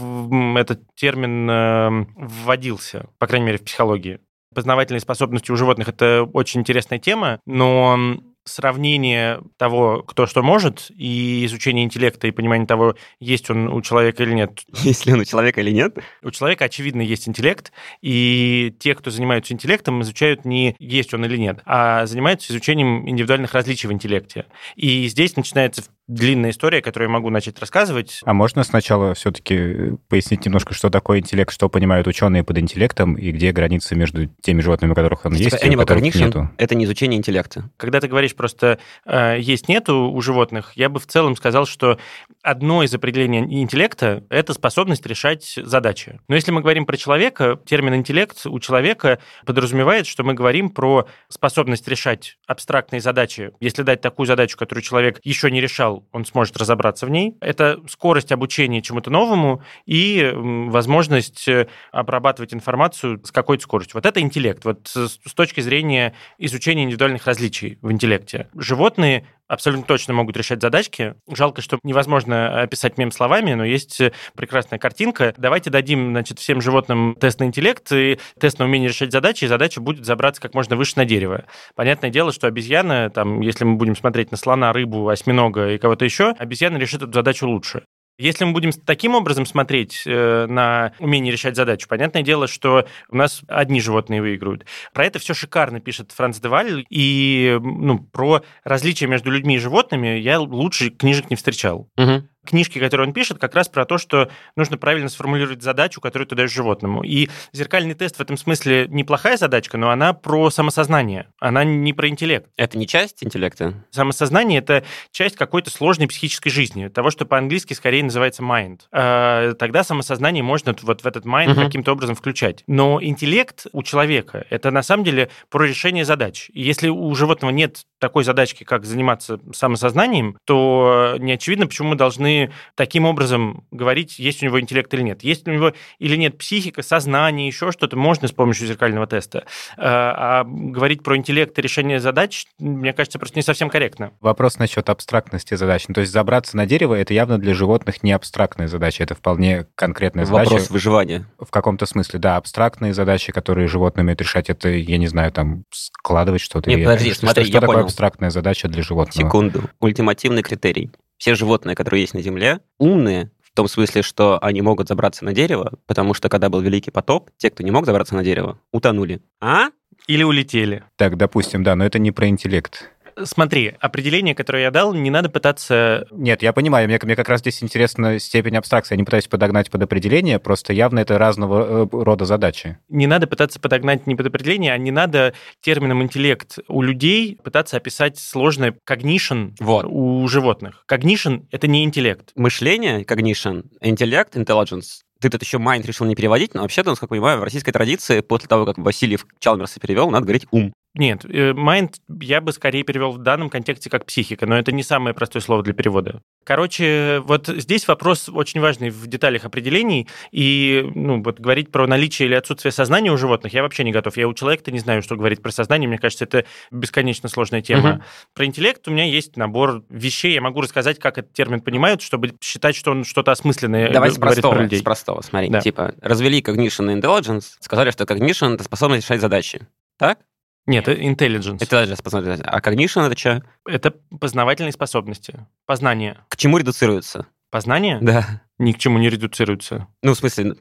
этот 0.56 0.82
термин 0.94 1.48
э, 1.50 2.06
вводился, 2.16 3.06
по 3.18 3.26
крайней 3.26 3.46
мере, 3.46 3.58
в 3.58 3.64
психологии 3.64 4.20
познавательные 4.54 5.00
способности 5.00 5.50
у 5.50 5.56
животных 5.56 5.88
это 5.88 6.28
очень 6.32 6.60
интересная 6.60 6.98
тема, 6.98 7.40
но 7.46 8.18
сравнение 8.44 9.40
того, 9.56 10.02
кто 10.02 10.26
что 10.26 10.42
может, 10.42 10.90
и 10.90 11.44
изучение 11.46 11.84
интеллекта 11.84 12.26
и 12.26 12.30
понимание 12.30 12.66
того, 12.66 12.94
есть 13.18 13.50
он 13.50 13.68
у 13.68 13.80
человека 13.80 14.22
или 14.22 14.34
нет. 14.34 14.60
Есть 14.82 15.06
ли 15.06 15.12
он 15.12 15.20
у 15.20 15.24
человека 15.24 15.60
или 15.60 15.70
нет? 15.70 15.98
У 16.22 16.30
человека, 16.30 16.66
очевидно, 16.66 17.00
есть 17.00 17.26
интеллект, 17.26 17.72
и 18.02 18.74
те, 18.78 18.94
кто 18.94 19.10
занимаются 19.10 19.54
интеллектом, 19.54 20.02
изучают 20.02 20.44
не 20.44 20.76
есть 20.78 21.14
он 21.14 21.24
или 21.24 21.36
нет, 21.36 21.60
а 21.64 22.06
занимаются 22.06 22.52
изучением 22.52 23.08
индивидуальных 23.08 23.54
различий 23.54 23.88
в 23.88 23.92
интеллекте. 23.92 24.46
И 24.76 25.06
здесь 25.08 25.36
начинается 25.36 25.82
длинная 26.06 26.50
история, 26.50 26.82
которую 26.82 27.08
я 27.08 27.12
могу 27.12 27.30
начать 27.30 27.58
рассказывать. 27.58 28.20
А 28.24 28.34
можно 28.34 28.62
сначала 28.64 29.14
все-таки 29.14 29.96
пояснить 30.08 30.44
немножко, 30.44 30.74
что 30.74 30.90
такое 30.90 31.20
интеллект, 31.20 31.52
что 31.52 31.68
понимают 31.68 32.06
ученые 32.06 32.44
под 32.44 32.58
интеллектом, 32.58 33.14
и 33.14 33.30
где 33.30 33.52
граница 33.52 33.94
между 33.96 34.26
теми 34.26 34.60
животными, 34.60 34.92
у 34.92 34.94
которых 34.94 35.24
он 35.24 35.34
есть, 35.34 35.64
и 35.64 35.74
у 35.74 35.78
которых 35.78 36.02
нету? 36.14 36.50
Это 36.58 36.74
не 36.74 36.84
изучение 36.84 37.18
интеллекта. 37.18 37.70
Когда 37.76 38.00
ты 38.00 38.08
говоришь 38.08 38.34
просто 38.34 38.78
э, 39.06 39.38
есть 39.40 39.68
нету 39.68 40.10
у 40.10 40.20
животных, 40.20 40.72
я 40.74 40.88
бы 40.88 41.00
в 41.00 41.06
целом 41.06 41.36
сказал, 41.36 41.66
что 41.66 41.98
одно 42.44 42.82
из 42.82 42.94
определений 42.94 43.62
интеллекта– 43.62 44.22
это 44.28 44.52
способность 44.52 45.04
решать 45.06 45.54
задачи. 45.56 46.20
Но 46.28 46.34
если 46.34 46.52
мы 46.52 46.60
говорим 46.60 46.84
про 46.84 46.96
человека, 46.96 47.58
термин 47.64 47.94
интеллект 47.96 48.46
у 48.46 48.60
человека 48.60 49.18
подразумевает, 49.46 50.06
что 50.06 50.22
мы 50.22 50.34
говорим 50.34 50.68
про 50.70 51.08
способность 51.28 51.88
решать 51.88 52.36
абстрактные 52.46 53.00
задачи. 53.00 53.52
Если 53.60 53.82
дать 53.82 54.02
такую 54.02 54.26
задачу, 54.26 54.58
которую 54.58 54.82
человек 54.82 55.20
еще 55.24 55.50
не 55.50 55.60
решал, 55.60 56.06
он 56.12 56.26
сможет 56.26 56.56
разобраться 56.58 57.06
в 57.06 57.10
ней. 57.10 57.34
Это 57.40 57.80
скорость 57.88 58.30
обучения 58.30 58.82
чему-то 58.82 59.10
новому 59.10 59.62
и 59.86 60.30
возможность 60.34 61.48
э, 61.48 61.68
обрабатывать 61.92 62.52
информацию 62.52 63.22
с 63.24 63.32
какой-то 63.32 63.62
скоростью. 63.62 63.96
Вот 63.96 64.06
это 64.06 64.20
интеллект. 64.20 64.64
Вот 64.64 64.88
с 64.88 65.34
точки 65.34 65.62
зрения 65.62 66.14
изучения 66.36 66.84
индивидуальных 66.84 67.26
различий 67.26 67.78
в 67.80 67.90
интеллекте. 67.90 68.48
Животные 68.54 69.26
абсолютно 69.48 69.84
точно 69.86 70.14
могут 70.14 70.36
решать 70.36 70.60
задачки. 70.60 71.14
Жалко, 71.30 71.62
что 71.62 71.78
невозможно 71.82 72.62
описать 72.62 72.98
мем 72.98 73.10
словами, 73.10 73.54
но 73.54 73.64
есть 73.64 74.00
прекрасная 74.34 74.78
картинка. 74.78 75.34
Давайте 75.36 75.70
дадим 75.70 76.10
значит, 76.10 76.38
всем 76.38 76.60
животным 76.60 77.16
тест 77.20 77.40
на 77.40 77.44
интеллект 77.44 77.90
и 77.92 78.18
тест 78.38 78.58
на 78.58 78.64
умение 78.64 78.88
решать 78.88 79.12
задачи, 79.12 79.44
и 79.44 79.48
задача 79.48 79.80
будет 79.80 80.04
забраться 80.04 80.40
как 80.40 80.54
можно 80.54 80.76
выше 80.76 80.94
на 80.96 81.04
дерево. 81.04 81.44
Понятное 81.74 82.10
дело, 82.10 82.32
что 82.32 82.46
обезьяна, 82.46 83.10
там, 83.10 83.40
если 83.40 83.64
мы 83.64 83.76
будем 83.76 83.96
смотреть 83.96 84.30
на 84.30 84.36
слона, 84.36 84.72
рыбу, 84.72 85.08
осьминога 85.08 85.70
и 85.70 85.78
кого-то 85.78 86.04
еще, 86.04 86.30
обезьяна 86.38 86.76
решит 86.76 87.02
эту 87.02 87.12
задачу 87.12 87.48
лучше. 87.48 87.84
Если 88.18 88.44
мы 88.44 88.52
будем 88.52 88.72
таким 88.72 89.14
образом 89.14 89.44
смотреть 89.44 90.02
э, 90.06 90.46
на 90.46 90.92
умение 90.98 91.32
решать 91.32 91.56
задачу, 91.56 91.88
понятное 91.88 92.22
дело, 92.22 92.46
что 92.46 92.86
у 93.08 93.16
нас 93.16 93.42
одни 93.48 93.80
животные 93.80 94.22
выиграют. 94.22 94.66
Про 94.92 95.06
это 95.06 95.18
все 95.18 95.34
шикарно 95.34 95.80
пишет 95.80 96.12
Франц 96.12 96.38
Деваль, 96.38 96.84
и 96.90 97.58
ну, 97.60 97.98
про 97.98 98.42
различия 98.62 99.06
между 99.06 99.30
людьми 99.30 99.56
и 99.56 99.58
животными 99.58 100.18
я 100.18 100.38
лучше 100.40 100.90
книжек 100.90 101.30
не 101.30 101.36
встречал. 101.36 101.88
Угу 101.96 102.28
книжки, 102.44 102.78
которые 102.78 103.08
он 103.08 103.14
пишет, 103.14 103.38
как 103.38 103.54
раз 103.54 103.68
про 103.68 103.84
то, 103.84 103.98
что 103.98 104.30
нужно 104.56 104.76
правильно 104.76 105.08
сформулировать 105.08 105.62
задачу, 105.62 106.00
которую 106.00 106.26
ты 106.26 106.34
даешь 106.34 106.52
животному. 106.52 107.02
И 107.02 107.28
зеркальный 107.52 107.94
тест 107.94 108.16
в 108.16 108.20
этом 108.20 108.36
смысле 108.36 108.86
неплохая 108.88 109.36
задачка, 109.36 109.76
но 109.76 109.90
она 109.90 110.12
про 110.12 110.50
самосознание, 110.50 111.28
она 111.40 111.64
не 111.64 111.92
про 111.92 112.08
интеллект. 112.08 112.48
Это 112.56 112.78
не 112.78 112.86
часть 112.86 113.24
интеллекта? 113.24 113.84
Самосознание— 113.90 114.58
это 114.60 114.84
часть 115.10 115.36
какой-то 115.36 115.70
сложной 115.70 116.08
психической 116.08 116.52
жизни, 116.52 116.88
того, 116.88 117.10
что 117.10 117.24
по-английски 117.26 117.74
скорее 117.74 118.04
называется 118.04 118.42
mind. 118.42 118.80
А 118.92 119.54
тогда 119.54 119.84
самосознание 119.84 120.42
можно 120.42 120.74
вот 120.82 121.02
в 121.02 121.06
этот 121.06 121.24
mind 121.24 121.54
uh-huh. 121.54 121.64
каким-то 121.64 121.92
образом 121.92 122.14
включать. 122.14 122.64
Но 122.66 123.02
интеллект 123.02 123.66
у 123.72 123.82
человека— 123.82 124.44
это 124.50 124.70
на 124.70 124.82
самом 124.82 125.04
деле 125.04 125.30
про 125.50 125.64
решение 125.64 126.04
задач. 126.04 126.50
И 126.52 126.62
если 126.62 126.88
у 126.88 127.14
животного 127.14 127.50
нет 127.50 127.84
такой 127.98 128.24
задачки, 128.24 128.64
как 128.64 128.84
заниматься 128.84 129.40
самосознанием, 129.52 130.36
то 130.44 131.16
не 131.18 131.32
очевидно, 131.32 131.66
почему 131.66 131.90
мы 131.90 131.96
должны 131.96 132.33
таким 132.74 133.04
образом 133.04 133.64
говорить, 133.70 134.18
есть 134.18 134.42
у 134.42 134.46
него 134.46 134.60
интеллект 134.60 134.92
или 134.94 135.02
нет. 135.02 135.22
Есть 135.22 135.46
у 135.46 135.50
него 135.50 135.72
или 135.98 136.16
нет 136.16 136.38
психика, 136.38 136.82
сознание, 136.82 137.46
еще 137.46 137.72
что-то, 137.72 137.96
можно 137.96 138.28
с 138.28 138.32
помощью 138.32 138.66
зеркального 138.66 139.06
теста. 139.06 139.44
А, 139.76 140.40
а 140.40 140.44
говорить 140.44 141.02
про 141.02 141.16
интеллект 141.16 141.58
и 141.58 141.62
решение 141.62 142.00
задач, 142.00 142.46
мне 142.58 142.92
кажется, 142.92 143.18
просто 143.18 143.38
не 143.38 143.42
совсем 143.42 143.70
корректно. 143.70 144.12
Вопрос 144.20 144.58
насчет 144.58 144.88
абстрактности 144.88 145.54
задач. 145.54 145.84
Ну, 145.88 145.94
то 145.94 146.00
есть 146.00 146.12
забраться 146.12 146.56
на 146.56 146.66
дерево— 146.66 146.94
это 146.94 147.14
явно 147.14 147.38
для 147.38 147.54
животных 147.54 148.02
не 148.02 148.12
абстрактная 148.12 148.68
задача, 148.68 149.02
это 149.02 149.14
вполне 149.14 149.66
конкретная 149.74 150.24
задача. 150.24 150.50
Вопрос 150.50 150.70
выживания. 150.70 151.26
В 151.38 151.50
каком-то 151.50 151.86
смысле, 151.86 152.18
да. 152.18 152.36
Абстрактные 152.36 152.94
задачи, 152.94 153.32
которые 153.32 153.68
животные 153.68 154.02
умеют 154.02 154.20
решать, 154.20 154.50
это, 154.50 154.68
я 154.68 154.98
не 154.98 155.06
знаю, 155.06 155.32
там, 155.32 155.64
складывать 155.70 156.40
что-то. 156.40 156.70
Нет, 156.70 156.84
подожди, 156.84 157.12
что, 157.12 157.26
смотри, 157.26 157.44
что, 157.44 157.54
я 157.54 157.60
такое 157.60 157.76
понял. 157.76 157.86
абстрактная 157.86 158.30
задача 158.30 158.68
для 158.68 158.82
животного? 158.82 159.28
Секунду. 159.28 159.62
Ультимативный 159.80 160.42
критерий 160.42 160.90
все 161.24 161.34
животные, 161.34 161.74
которые 161.74 162.02
есть 162.02 162.12
на 162.12 162.20
Земле, 162.20 162.60
умные, 162.78 163.30
в 163.40 163.56
том 163.56 163.66
смысле, 163.66 164.02
что 164.02 164.38
они 164.44 164.60
могут 164.60 164.88
забраться 164.88 165.24
на 165.24 165.32
дерево, 165.32 165.78
потому 165.86 166.12
что 166.12 166.28
когда 166.28 166.50
был 166.50 166.60
Великий 166.60 166.90
потоп, 166.90 167.30
те, 167.38 167.48
кто 167.48 167.62
не 167.62 167.70
мог 167.70 167.86
забраться 167.86 168.14
на 168.14 168.22
дерево, 168.22 168.58
утонули. 168.72 169.22
А? 169.40 169.68
Или 170.06 170.22
улетели. 170.22 170.84
Так, 170.96 171.16
допустим, 171.16 171.62
да, 171.62 171.76
но 171.76 171.86
это 171.86 171.98
не 171.98 172.12
про 172.12 172.28
интеллект. 172.28 172.90
Смотри, 173.22 173.74
определение, 173.80 174.34
которое 174.34 174.64
я 174.64 174.70
дал, 174.70 174.94
не 174.94 175.10
надо 175.10 175.28
пытаться... 175.28 176.06
Нет, 176.10 176.42
я 176.42 176.52
понимаю, 176.52 176.88
мне, 176.88 176.98
мне 177.02 177.16
как 177.16 177.28
раз 177.28 177.40
здесь 177.40 177.62
интересна 177.62 178.18
степень 178.18 178.56
абстракции. 178.56 178.94
Я 178.94 178.98
не 178.98 179.04
пытаюсь 179.04 179.28
подогнать 179.28 179.70
под 179.70 179.82
определение, 179.82 180.38
просто 180.38 180.72
явно 180.72 180.98
это 181.00 181.18
разного 181.18 181.84
э, 181.84 181.88
рода 181.92 182.24
задачи. 182.24 182.78
Не 182.88 183.06
надо 183.06 183.26
пытаться 183.26 183.60
подогнать 183.60 184.06
не 184.06 184.16
под 184.16 184.26
определение, 184.26 184.72
а 184.72 184.78
не 184.78 184.90
надо 184.90 185.34
термином 185.60 186.02
интеллект 186.02 186.58
у 186.68 186.82
людей 186.82 187.38
пытаться 187.42 187.76
описать 187.76 188.18
сложное 188.18 188.74
cognition 188.88 189.54
вот. 189.60 189.84
у 189.88 190.26
животных. 190.28 190.84
Cognition— 190.90 191.46
это 191.50 191.66
не 191.66 191.84
интеллект. 191.84 192.32
Мышление, 192.36 193.02
cognition, 193.02 193.64
интеллект, 193.80 194.36
intelligence 194.36 195.04
ты 195.20 195.30
тут 195.30 195.42
еще 195.42 195.56
mind 195.56 195.86
решил 195.86 196.06
не 196.06 196.14
переводить, 196.14 196.52
но 196.52 196.60
вообще-то, 196.60 196.90
насколько 196.90 197.14
я 197.14 197.20
понимаю, 197.20 197.40
в 197.40 197.44
российской 197.44 197.72
традиции, 197.72 198.20
после 198.20 198.46
того, 198.46 198.66
как 198.66 198.76
Васильев 198.76 199.26
Чалмерса 199.38 199.80
перевел, 199.80 200.10
надо 200.10 200.26
говорить 200.26 200.46
ум. 200.50 200.74
Нет, 200.94 201.24
mind 201.24 201.94
я 202.20 202.40
бы 202.40 202.52
скорее 202.52 202.84
перевел 202.84 203.10
в 203.10 203.18
данном 203.18 203.50
контексте 203.50 203.90
как 203.90 204.06
психика, 204.06 204.46
но 204.46 204.56
это 204.56 204.70
не 204.70 204.84
самое 204.84 205.14
простое 205.14 205.42
слово 205.42 205.62
для 205.62 205.74
перевода. 205.74 206.22
Короче, 206.44 207.20
вот 207.24 207.48
здесь 207.48 207.88
вопрос 207.88 208.28
очень 208.28 208.60
важный 208.60 208.90
в 208.90 209.06
деталях 209.06 209.44
определений, 209.44 210.08
и 210.30 210.88
ну, 210.94 211.22
вот 211.22 211.40
говорить 211.40 211.72
про 211.72 211.86
наличие 211.86 212.28
или 212.28 212.34
отсутствие 212.34 212.70
сознания 212.70 213.10
у 213.10 213.16
животных 213.16 213.52
я 213.54 213.62
вообще 213.62 213.82
не 213.82 213.92
готов. 213.92 214.16
Я 214.16 214.28
у 214.28 214.34
человека-то 214.34 214.70
не 214.70 214.78
знаю, 214.78 215.02
что 215.02 215.16
говорить 215.16 215.42
про 215.42 215.50
сознание, 215.50 215.88
мне 215.88 215.98
кажется, 215.98 216.24
это 216.24 216.44
бесконечно 216.70 217.28
сложная 217.28 217.60
тема. 217.60 217.90
Угу. 217.94 218.02
Про 218.34 218.44
интеллект 218.46 218.86
у 218.86 218.90
меня 218.92 219.04
есть 219.04 219.36
набор 219.36 219.82
вещей, 219.88 220.34
я 220.34 220.40
могу 220.40 220.60
рассказать, 220.60 220.98
как 221.00 221.18
этот 221.18 221.32
термин 221.32 221.60
понимают, 221.60 222.02
чтобы 222.02 222.34
считать, 222.40 222.76
что 222.76 222.92
он 222.92 223.04
что-то 223.04 223.32
осмысленное 223.32 223.90
Давай 223.90 224.10
говорит 224.10 224.16
с 224.16 224.20
простого, 224.20 224.54
про 224.54 224.62
людей. 224.62 224.78
с 224.78 224.82
простого, 224.82 225.22
смотри. 225.22 225.48
Да. 225.48 225.60
Типа, 225.60 225.94
развели 226.00 226.40
cognition 226.40 226.92
и 226.92 227.00
intelligence, 227.00 227.46
сказали, 227.58 227.90
что 227.90 228.04
cognition— 228.04 228.54
это 228.54 228.64
способность 228.64 229.04
решать 229.04 229.20
задачи. 229.20 229.66
Так? 229.98 230.18
Нет, 230.66 230.88
intelligence. 230.88 231.58
Intelligence, 231.58 232.02
познавательность. 232.02 232.42
А 232.46 232.60
cognition 232.60 233.06
это 233.06 233.18
что? 233.18 233.42
Это 233.66 233.92
познавательные 234.18 234.72
способности, 234.72 235.46
познание. 235.66 236.18
К 236.28 236.36
чему 236.36 236.58
редуцируется? 236.58 237.26
Познание? 237.50 237.98
Да. 238.00 238.42
Ни 238.58 238.72
к 238.72 238.78
чему 238.78 238.98
не 238.98 239.10
редуцируется. 239.10 239.88
Ну, 240.02 240.14
в 240.14 240.18
смысле, 240.18 240.54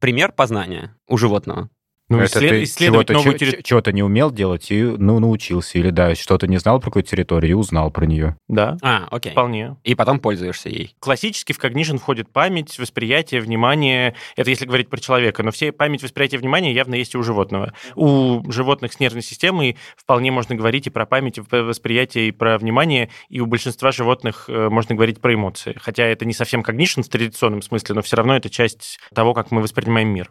пример 0.00 0.32
познания 0.32 0.96
у 1.06 1.16
животного. 1.16 1.68
Ну, 2.12 2.22
это 2.22 2.62
исслед... 2.64 2.76
ты 2.76 2.84
чего-то, 2.86 3.12
новую 3.12 3.38
терри... 3.38 3.62
чего-то 3.62 3.92
не 3.92 4.02
умел 4.02 4.30
делать 4.30 4.70
и 4.70 4.82
ну, 4.82 5.18
научился. 5.18 5.78
Или, 5.78 5.90
да, 5.90 6.14
что-то 6.14 6.46
не 6.46 6.58
знал 6.58 6.80
про 6.80 6.90
какую-то 6.90 7.10
территорию 7.10 7.52
и 7.52 7.54
узнал 7.54 7.90
про 7.90 8.04
нее. 8.04 8.36
Да. 8.48 8.76
А, 8.82 9.08
окей. 9.10 9.32
Вполне. 9.32 9.76
И 9.84 9.94
потом 9.94 10.18
пользуешься 10.18 10.68
ей. 10.68 10.94
Классически 11.00 11.52
в 11.52 11.58
Cognition 11.58 11.98
входит 11.98 12.30
память, 12.30 12.78
восприятие, 12.78 13.40
внимание. 13.40 14.14
Это 14.36 14.50
если 14.50 14.66
говорить 14.66 14.88
про 14.88 15.00
человека. 15.00 15.42
Но 15.42 15.50
все 15.50 15.72
память, 15.72 16.02
восприятие, 16.02 16.40
внимание 16.40 16.74
явно 16.74 16.94
есть 16.94 17.14
и 17.14 17.18
у 17.18 17.22
животного. 17.22 17.72
У 17.94 18.42
животных 18.50 18.92
с 18.92 19.00
нервной 19.00 19.22
системой 19.22 19.76
вполне 19.96 20.30
можно 20.30 20.54
говорить 20.54 20.86
и 20.86 20.90
про 20.90 21.06
память, 21.06 21.38
и 21.38 21.42
про 21.42 21.62
восприятие, 21.62 22.28
и 22.28 22.30
про 22.32 22.58
внимание. 22.58 23.10
И 23.28 23.40
у 23.40 23.46
большинства 23.46 23.92
животных 23.92 24.44
э, 24.48 24.68
можно 24.68 24.94
говорить 24.94 25.20
про 25.20 25.34
эмоции. 25.34 25.76
Хотя 25.80 26.04
это 26.04 26.24
не 26.24 26.34
совсем 26.34 26.60
Cognition 26.60 27.02
в 27.02 27.08
традиционном 27.08 27.62
смысле, 27.62 27.94
но 27.94 28.02
все 28.02 28.16
равно 28.16 28.36
это 28.36 28.50
часть 28.50 28.98
того, 29.14 29.34
как 29.34 29.50
мы 29.50 29.62
воспринимаем 29.62 30.08
мир 30.08 30.30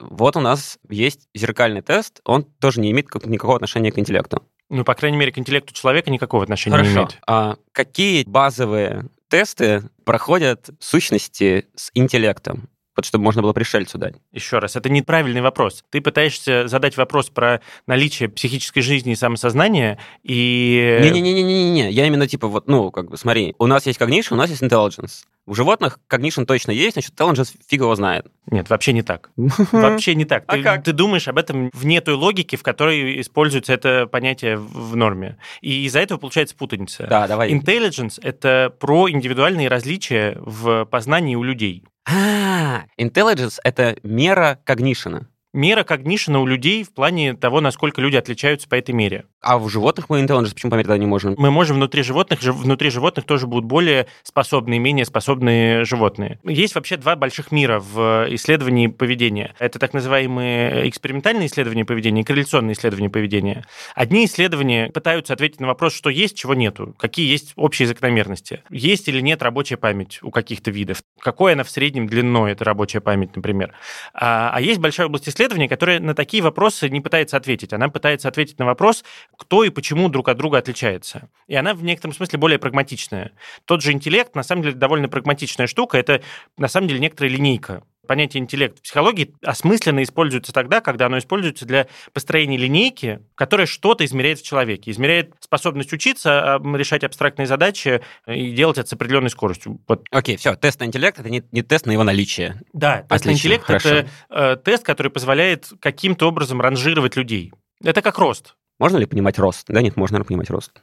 вот 0.00 0.36
у 0.36 0.40
нас 0.40 0.78
есть 0.88 1.28
зеркальный 1.34 1.82
тест, 1.82 2.20
он 2.24 2.44
тоже 2.44 2.80
не 2.80 2.90
имеет 2.90 3.12
никакого 3.26 3.56
отношения 3.56 3.92
к 3.92 3.98
интеллекту. 3.98 4.42
Ну, 4.68 4.84
по 4.84 4.94
крайней 4.94 5.16
мере, 5.16 5.32
к 5.32 5.38
интеллекту 5.38 5.74
человека 5.74 6.10
никакого 6.10 6.44
отношения 6.44 6.76
Хорошо. 6.76 6.90
не 6.90 6.96
имеет. 6.96 7.18
А 7.26 7.56
какие 7.72 8.24
базовые 8.24 9.08
тесты 9.28 9.82
проходят 10.04 10.70
сущности 10.78 11.66
с 11.74 11.90
интеллектом? 11.94 12.68
Вот 13.00 13.06
чтобы 13.06 13.24
можно 13.24 13.42
было 13.42 13.52
пришельцу 13.52 13.98
дать. 13.98 14.16
Еще 14.32 14.58
раз, 14.58 14.76
это 14.76 14.90
неправильный 14.90 15.40
вопрос. 15.40 15.84
Ты 15.90 16.00
пытаешься 16.00 16.68
задать 16.68 16.96
вопрос 16.96 17.30
про 17.30 17.60
наличие 17.86 18.28
психической 18.28 18.82
жизни 18.82 19.12
и 19.12 19.16
самосознания, 19.16 19.98
и... 20.22 20.98
Не-не-не-не-не, 21.02 21.90
я 21.90 22.06
именно 22.06 22.28
типа 22.28 22.46
вот, 22.48 22.68
ну, 22.68 22.90
как 22.90 23.10
бы, 23.10 23.16
смотри, 23.16 23.54
у 23.58 23.66
нас 23.66 23.86
есть 23.86 23.98
cognition, 23.98 24.34
у 24.34 24.36
нас 24.36 24.50
есть 24.50 24.62
intelligence. 24.62 25.24
У 25.46 25.54
животных 25.54 25.98
cognition 26.08 26.44
точно 26.44 26.72
есть, 26.72 26.92
значит, 26.92 27.12
intelligence 27.14 27.54
фиг 27.66 27.80
его 27.80 27.94
знает. 27.94 28.26
Нет, 28.46 28.68
вообще 28.68 28.92
не 28.92 29.02
так. 29.02 29.30
Вообще 29.72 30.14
не 30.14 30.24
так. 30.24 30.44
А 30.46 30.56
ты, 30.56 30.62
как? 30.62 30.84
ты 30.84 30.92
думаешь 30.92 31.28
об 31.28 31.38
этом 31.38 31.70
вне 31.72 32.00
той 32.00 32.14
логики, 32.14 32.56
в 32.56 32.62
которой 32.62 33.20
используется 33.20 33.72
это 33.72 34.06
понятие 34.06 34.56
в 34.56 34.96
норме. 34.96 35.38
И 35.60 35.86
из-за 35.86 36.00
этого 36.00 36.18
получается 36.18 36.56
путаница. 36.56 37.06
Да, 37.08 37.26
давай. 37.26 37.52
Intelligence— 37.52 38.18
это 38.22 38.74
про 38.78 39.08
индивидуальные 39.08 39.68
различия 39.68 40.36
в 40.40 40.84
познании 40.84 41.36
у 41.36 41.42
людей. 41.42 41.84
А, 42.12 42.86
intelligence— 42.98 43.58
это 43.64 43.96
мера 44.02 44.58
когнишена. 44.64 45.28
Мера 45.52 45.84
когнишена 45.84 46.40
у 46.40 46.46
людей 46.46 46.82
в 46.82 46.92
плане 46.92 47.34
того, 47.34 47.60
насколько 47.60 48.00
люди 48.00 48.16
отличаются 48.16 48.68
по 48.68 48.74
этой 48.74 48.92
мере. 48.92 49.26
А 49.40 49.58
в 49.58 49.68
животных 49.70 50.10
мы 50.10 50.22
intelligence 50.22 50.52
почему 50.52 50.70
померить 50.70 50.90
не 51.00 51.06
можем? 51.06 51.34
Мы 51.38 51.50
можем 51.50 51.76
внутри 51.76 52.02
животных, 52.02 52.42
внутри 52.42 52.90
животных 52.90 53.24
тоже 53.24 53.46
будут 53.46 53.64
более 53.64 54.06
способные, 54.22 54.78
менее 54.78 55.06
способные 55.06 55.84
животные. 55.84 56.38
Есть 56.44 56.74
вообще 56.74 56.98
два 56.98 57.16
больших 57.16 57.50
мира 57.50 57.80
в 57.80 58.26
исследовании 58.34 58.88
поведения. 58.88 59.54
Это 59.58 59.78
так 59.78 59.94
называемые 59.94 60.88
экспериментальные 60.88 61.46
исследования 61.46 61.86
поведения 61.86 62.20
и 62.20 62.24
корреляционные 62.24 62.74
исследования 62.74 63.08
поведения. 63.08 63.64
Одни 63.94 64.26
исследования 64.26 64.90
пытаются 64.90 65.32
ответить 65.32 65.60
на 65.60 65.68
вопрос, 65.68 65.94
что 65.94 66.10
есть, 66.10 66.36
чего 66.36 66.52
нету, 66.52 66.94
какие 66.98 67.30
есть 67.30 67.54
общие 67.56 67.88
закономерности. 67.88 68.62
Есть 68.68 69.08
или 69.08 69.20
нет 69.22 69.42
рабочая 69.42 69.78
память 69.78 70.18
у 70.22 70.30
каких-то 70.30 70.70
видов, 70.70 71.02
какой 71.18 71.54
она 71.54 71.64
в 71.64 71.70
среднем 71.70 72.06
длиной, 72.06 72.52
эта 72.52 72.64
рабочая 72.64 73.00
память, 73.00 73.34
например. 73.36 73.72
А, 74.12 74.50
а 74.52 74.60
есть 74.60 74.80
большая 74.80 75.06
область 75.06 75.28
исследования, 75.30 75.68
которая 75.68 75.98
на 75.98 76.14
такие 76.14 76.42
вопросы 76.42 76.90
не 76.90 77.00
пытается 77.00 77.38
ответить. 77.38 77.72
Она 77.72 77.88
пытается 77.88 78.28
ответить 78.28 78.58
на 78.58 78.66
вопрос, 78.66 79.02
кто 79.40 79.64
и 79.64 79.70
почему 79.70 80.10
друг 80.10 80.28
от 80.28 80.36
друга 80.36 80.58
отличается. 80.58 81.30
И 81.48 81.54
она 81.54 81.72
в 81.72 81.82
некотором 81.82 82.14
смысле 82.14 82.38
более 82.38 82.58
прагматичная. 82.58 83.32
Тот 83.64 83.82
же 83.82 83.92
интеллект, 83.92 84.34
на 84.34 84.42
самом 84.42 84.62
деле, 84.62 84.74
довольно 84.74 85.08
прагматичная 85.08 85.66
штука. 85.66 85.96
Это, 85.96 86.20
на 86.58 86.68
самом 86.68 86.88
деле, 86.88 87.00
некоторая 87.00 87.32
линейка 87.32 87.82
понятие 88.06 88.42
интеллект 88.42 88.80
в 88.80 88.82
психологии 88.82 89.36
осмысленно 89.40 90.02
используется 90.02 90.52
тогда, 90.52 90.80
когда 90.80 91.06
оно 91.06 91.18
используется 91.18 91.64
для 91.64 91.86
построения 92.12 92.56
линейки, 92.56 93.20
которая 93.36 93.68
что-то 93.68 94.04
измеряет 94.04 94.40
в 94.40 94.44
человеке. 94.44 94.90
Измеряет 94.90 95.34
способность 95.38 95.92
учиться, 95.92 96.60
решать 96.74 97.04
абстрактные 97.04 97.46
задачи 97.46 98.02
и 98.26 98.50
делать 98.50 98.78
это 98.78 98.88
с 98.88 98.92
определенной 98.94 99.30
скоростью. 99.30 99.80
Вот. 99.86 100.04
Окей, 100.10 100.36
все, 100.36 100.56
тест 100.56 100.80
на 100.80 100.86
интеллект— 100.86 101.18
это 101.20 101.30
не, 101.30 101.44
не 101.52 101.62
тест 101.62 101.86
на 101.86 101.92
его 101.92 102.02
наличие. 102.02 102.60
Да, 102.72 103.02
тест 103.02 103.12
Отлично, 103.12 103.30
на 103.30 103.34
интеллект 103.34 103.64
хорошо.— 103.64 103.88
это 103.90 104.08
э, 104.28 104.56
тест, 104.56 104.84
который 104.84 105.12
позволяет 105.12 105.68
каким-то 105.80 106.26
образом 106.26 106.60
ранжировать 106.60 107.14
людей. 107.14 107.52
Это 107.84 108.02
как 108.02 108.18
рост. 108.18 108.56
Можно 108.80 108.96
ли 108.96 109.06
понимать 109.06 109.38
рост? 109.38 109.66
Да 109.68 109.82
нет, 109.82 109.96
можно 109.96 110.24
понимать 110.24 110.50
рост. 110.50 110.82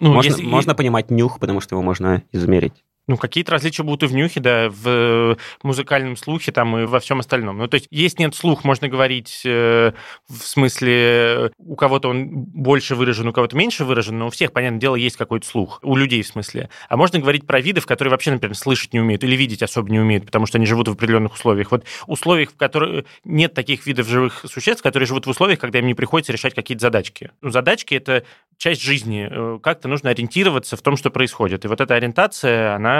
Ну, 0.00 0.12
можно, 0.12 0.30
если... 0.30 0.44
можно 0.44 0.74
понимать 0.74 1.10
нюх, 1.10 1.40
потому 1.40 1.60
что 1.60 1.74
его 1.74 1.82
можно 1.82 2.22
измерить. 2.30 2.84
Ну, 3.08 3.16
какие-то 3.16 3.52
различия 3.52 3.82
будут 3.82 4.02
и 4.02 4.06
в 4.06 4.14
нюхе, 4.14 4.38
да, 4.38 4.68
в 4.68 4.86
э, 4.86 5.36
музыкальном 5.62 6.16
слухе 6.16 6.52
там 6.52 6.76
и 6.78 6.84
во 6.84 7.00
всем 7.00 7.20
остальном. 7.20 7.58
Ну, 7.58 7.66
то 7.66 7.76
есть 7.76 7.88
есть 7.90 8.18
нет 8.18 8.34
слух, 8.34 8.64
можно 8.64 8.88
говорить 8.88 9.42
э, 9.44 9.92
в 10.28 10.42
смысле, 10.42 11.50
у 11.58 11.74
кого-то 11.74 12.10
он 12.10 12.28
больше 12.28 12.94
выражен, 12.94 13.26
у 13.26 13.32
кого-то 13.32 13.56
меньше 13.56 13.86
выражен, 13.86 14.18
но 14.18 14.26
у 14.26 14.30
всех, 14.30 14.52
понятное 14.52 14.78
дело, 14.78 14.94
есть 14.94 15.16
какой-то 15.16 15.46
слух, 15.46 15.80
у 15.82 15.96
людей 15.96 16.22
в 16.22 16.26
смысле. 16.26 16.68
А 16.90 16.98
можно 16.98 17.18
говорить 17.18 17.46
про 17.46 17.60
видов, 17.60 17.86
которые 17.86 18.10
вообще, 18.10 18.30
например, 18.30 18.54
слышать 18.54 18.92
не 18.92 19.00
умеют 19.00 19.24
или 19.24 19.34
видеть 19.36 19.62
особо 19.62 19.90
не 19.90 19.98
умеют, 19.98 20.26
потому 20.26 20.44
что 20.44 20.58
они 20.58 20.66
живут 20.66 20.88
в 20.88 20.92
определенных 20.92 21.32
условиях. 21.32 21.70
Вот 21.70 21.84
условиях, 22.06 22.52
в 22.52 22.56
которых 22.56 23.06
нет 23.24 23.54
таких 23.54 23.86
видов 23.86 24.06
живых 24.06 24.44
существ, 24.46 24.82
которые 24.82 25.06
живут 25.06 25.26
в 25.26 25.30
условиях, 25.30 25.58
когда 25.58 25.78
им 25.78 25.86
не 25.86 25.94
приходится 25.94 26.32
решать 26.32 26.54
какие-то 26.54 26.82
задачки. 26.82 27.30
Ну, 27.40 27.50
задачки— 27.50 27.94
это 27.96 28.24
часть 28.58 28.82
жизни. 28.82 29.28
Э, 29.30 29.58
как-то 29.62 29.88
нужно 29.88 30.10
ориентироваться 30.10 30.76
в 30.76 30.82
том, 30.82 30.96
что 30.96 31.10
происходит. 31.10 31.64
И 31.64 31.68
вот 31.68 31.80
эта 31.80 31.94
ориентация, 31.94 32.74
она 32.74 32.97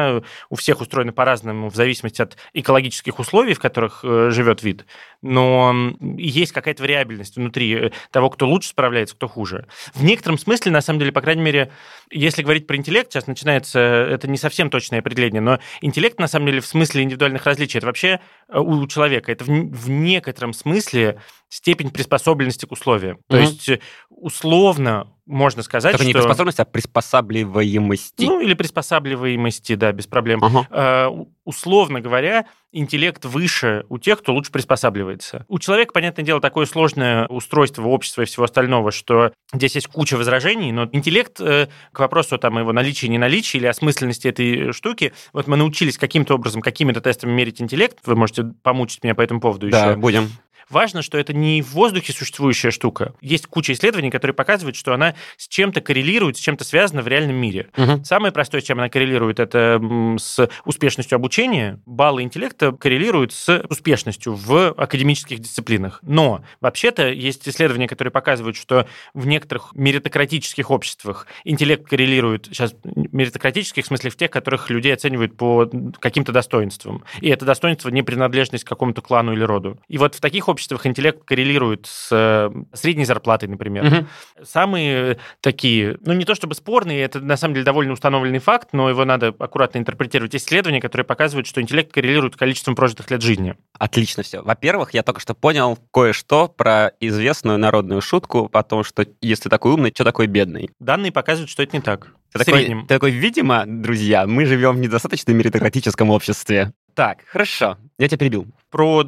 у 0.50 0.56
всех 0.56 0.80
устроена 0.80 1.12
по-разному 1.12 1.68
в 1.68 1.74
зависимости 1.74 2.22
от 2.22 2.36
экологических 2.54 3.18
условий, 3.18 3.54
в 3.54 3.60
которых 3.60 4.00
э, 4.04 4.30
живет 4.30 4.62
вид, 4.62 4.86
но 5.22 5.75
есть 6.16 6.52
какая-то 6.52 6.82
вариабельность 6.82 7.37
внутри 7.37 7.75
э, 7.75 7.90
того, 8.10 8.30
кто 8.30 8.46
лучше 8.46 8.70
справляется, 8.70 9.16
кто 9.16 9.28
хуже. 9.28 9.66
В 9.94 10.04
некотором 10.04 10.38
смысле, 10.38 10.70
на 10.72 10.80
самом 10.80 11.00
деле, 11.00 11.12
по 11.12 11.20
крайней 11.20 11.42
мере, 11.42 11.72
если 12.10 12.42
говорить 12.42 12.66
про 12.66 12.76
интеллект, 12.76 13.12
сейчас 13.12 13.26
начинается, 13.26 13.80
это 13.80 14.28
не 14.28 14.38
совсем 14.38 14.70
точное 14.70 15.00
определение, 15.00 15.40
но 15.40 15.58
интеллект, 15.80 16.18
на 16.20 16.28
самом 16.28 16.46
деле, 16.46 16.60
в 16.60 16.66
смысле 16.66 17.02
индивидуальных 17.02 17.44
различий, 17.46 17.78
это 17.78 17.87
вообще 17.87 18.20
э, 18.48 18.58
у 18.58 18.87
человека, 18.87 19.32
это 19.32 19.44
в, 19.44 19.48
в 19.48 19.90
некотором 19.90 20.52
смысле 20.52 21.20
степень 21.48 21.90
приспособленности 21.90 22.66
к 22.66 22.72
условиям. 22.72 23.16
Угу. 23.16 23.25
То 23.28 23.38
есть 23.38 23.70
условно 24.08 25.12
можно 25.28 25.62
сказать, 25.62 25.92
Только 25.92 26.04
что... 26.04 26.08
не 26.08 26.14
приспособленность, 26.14 26.60
а 26.60 26.64
приспосабливаемости. 26.64 28.25
Ну, 28.25 28.40
или 28.40 28.54
приспосабливаемости, 28.54 29.75
да, 29.75 29.92
без 29.92 30.06
проблем. 30.06 30.42
Ага. 30.42 31.26
Условно 31.48 32.02
говоря, 32.02 32.44
интеллект 32.72 33.24
выше 33.24 33.86
у 33.88 33.98
тех, 33.98 34.18
кто 34.18 34.34
лучше 34.34 34.52
приспосабливается. 34.52 35.46
У 35.48 35.58
человека, 35.58 35.94
понятное 35.94 36.22
дело, 36.22 36.42
такое 36.42 36.66
сложное 36.66 37.26
устройство 37.26 37.88
общества 37.88 38.20
и 38.20 38.24
всего 38.26 38.44
остального, 38.44 38.92
что 38.92 39.32
здесь 39.54 39.74
есть 39.74 39.86
куча 39.86 40.18
возражений, 40.18 40.72
но 40.72 40.90
интеллект, 40.92 41.40
э, 41.40 41.68
к 41.90 42.00
вопросу 42.00 42.36
там 42.36 42.58
его 42.58 42.74
наличия, 42.74 43.08
не 43.08 43.16
наличия 43.16 43.56
или 43.56 43.66
осмысленности 43.66 44.28
этой 44.28 44.74
штуки, 44.74 45.14
вот 45.32 45.46
мы 45.46 45.56
научились 45.56 45.96
каким-то 45.96 46.34
образом, 46.34 46.60
какими-то 46.60 47.00
тестами 47.00 47.32
мерить 47.32 47.62
интеллект, 47.62 47.96
вы 48.04 48.14
можете 48.14 48.44
помучить 48.62 49.02
меня 49.02 49.14
по 49.14 49.22
этому 49.22 49.40
поводу 49.40 49.70
да, 49.70 49.86
еще. 49.86 49.96
будем. 49.96 50.28
Важно, 50.70 51.02
что 51.02 51.18
это 51.18 51.32
не 51.32 51.62
в 51.62 51.72
воздухе 51.72 52.12
существующая 52.12 52.70
штука. 52.70 53.14
Есть 53.20 53.46
куча 53.46 53.72
исследований, 53.72 54.10
которые 54.10 54.34
показывают, 54.34 54.76
что 54.76 54.92
она 54.92 55.14
с 55.37 55.48
чем-то 55.48 55.80
коррелирует, 55.80 56.37
с 56.37 56.40
чем-то 56.40 56.64
связана 56.64 57.02
в 57.02 57.08
реальном 57.08 57.37
мире. 57.37 57.68
Угу. 57.76 58.04
Самое 58.04 58.32
простое, 58.32 58.60
с 58.60 58.64
чем 58.64 58.78
она 58.78 58.88
коррелирует, 58.88 59.40
это 59.40 59.80
с 60.18 60.48
успешностью 60.64 61.16
обучения. 61.16 61.80
Баллы 61.87 62.22
интеллекта 62.22 62.72
коррелируют 62.72 63.32
с 63.32 63.64
успешностью 63.68 64.34
в 64.34 64.72
академических 64.72 65.38
дисциплинах. 65.38 66.00
Но 66.02 66.42
вообще-то 66.60 67.08
есть 67.08 67.48
исследования, 67.48 67.88
которые 67.88 68.12
показывают, 68.12 68.56
что 68.56 68.87
в 69.14 69.26
некоторых 69.26 69.70
меритократических 69.75 70.70
обществах 70.70 71.26
интеллект 71.44 71.88
коррелирует, 71.88 72.46
сейчас 72.46 72.75
меритократических, 72.84 73.84
в 73.84 73.88
смысле 73.88 74.10
в 74.10 74.16
тех, 74.16 74.30
которых 74.30 74.70
людей 74.70 74.92
оценивают 74.92 75.37
по 75.37 75.68
каким-то 75.98 76.32
достоинствам. 76.32 77.04
И 77.20 77.28
это 77.28 77.44
достоинство 77.44 77.88
не 77.88 78.02
принадлежность 78.02 78.64
к 78.64 78.68
какому-то 78.68 79.00
клану 79.00 79.32
или 79.32 79.42
роду. 79.42 79.78
И 79.88 79.98
вот 79.98 80.14
в 80.14 80.20
таких 80.20 80.48
обществах 80.48 80.57
обществах 80.58 80.86
интеллект 80.86 81.24
коррелирует 81.24 81.86
с 81.86 82.08
э, 82.10 82.50
средней 82.74 83.04
зарплатой, 83.04 83.48
например. 83.48 83.86
Угу. 83.86 84.44
Самые 84.44 85.18
такие, 85.40 85.96
ну 86.04 86.12
не 86.12 86.24
то 86.24 86.34
чтобы 86.34 86.54
спорные, 86.54 87.00
это 87.02 87.20
на 87.20 87.36
самом 87.36 87.54
деле 87.54 87.64
довольно 87.64 87.92
установленный 87.92 88.40
факт, 88.40 88.70
но 88.72 88.90
его 88.90 89.04
надо 89.04 89.28
аккуратно 89.38 89.78
интерпретировать. 89.78 90.34
исследования, 90.34 90.80
которые 90.80 91.04
показывают, 91.04 91.46
что 91.46 91.62
интеллект 91.62 91.92
коррелирует 91.92 92.34
с 92.34 92.36
количеством 92.36 92.74
прожитых 92.74 93.10
лет 93.10 93.22
жизни. 93.22 93.54
Отлично 93.78 94.24
все. 94.24 94.42
Во-первых, 94.42 94.92
я 94.94 95.02
только 95.02 95.20
что 95.20 95.34
понял 95.34 95.78
кое-что 95.92 96.48
про 96.48 96.92
известную 97.00 97.58
народную 97.58 98.00
шутку 98.00 98.50
о 98.52 98.62
том, 98.64 98.82
что 98.82 99.06
если 99.20 99.48
такой 99.48 99.72
умный, 99.72 99.92
что 99.94 100.04
такой 100.04 100.26
бедный. 100.26 100.70
Данные 100.80 101.12
показывают, 101.12 101.50
что 101.50 101.62
это 101.62 101.76
не 101.76 101.82
так. 101.82 102.08
Ты 102.32 102.44
такой, 102.44 102.64
ты 102.66 102.86
такой, 102.86 103.10
видимо, 103.12 103.64
друзья, 103.66 104.26
мы 104.26 104.44
живем 104.44 104.76
в 104.76 104.78
недостаточно 104.80 105.32
меритократическом 105.32 106.10
обществе. 106.10 106.72
Так, 106.94 107.20
хорошо. 107.26 107.78
Я 107.98 108.06
тебя 108.06 108.18
перебил. 108.18 108.46
Про 108.70 109.02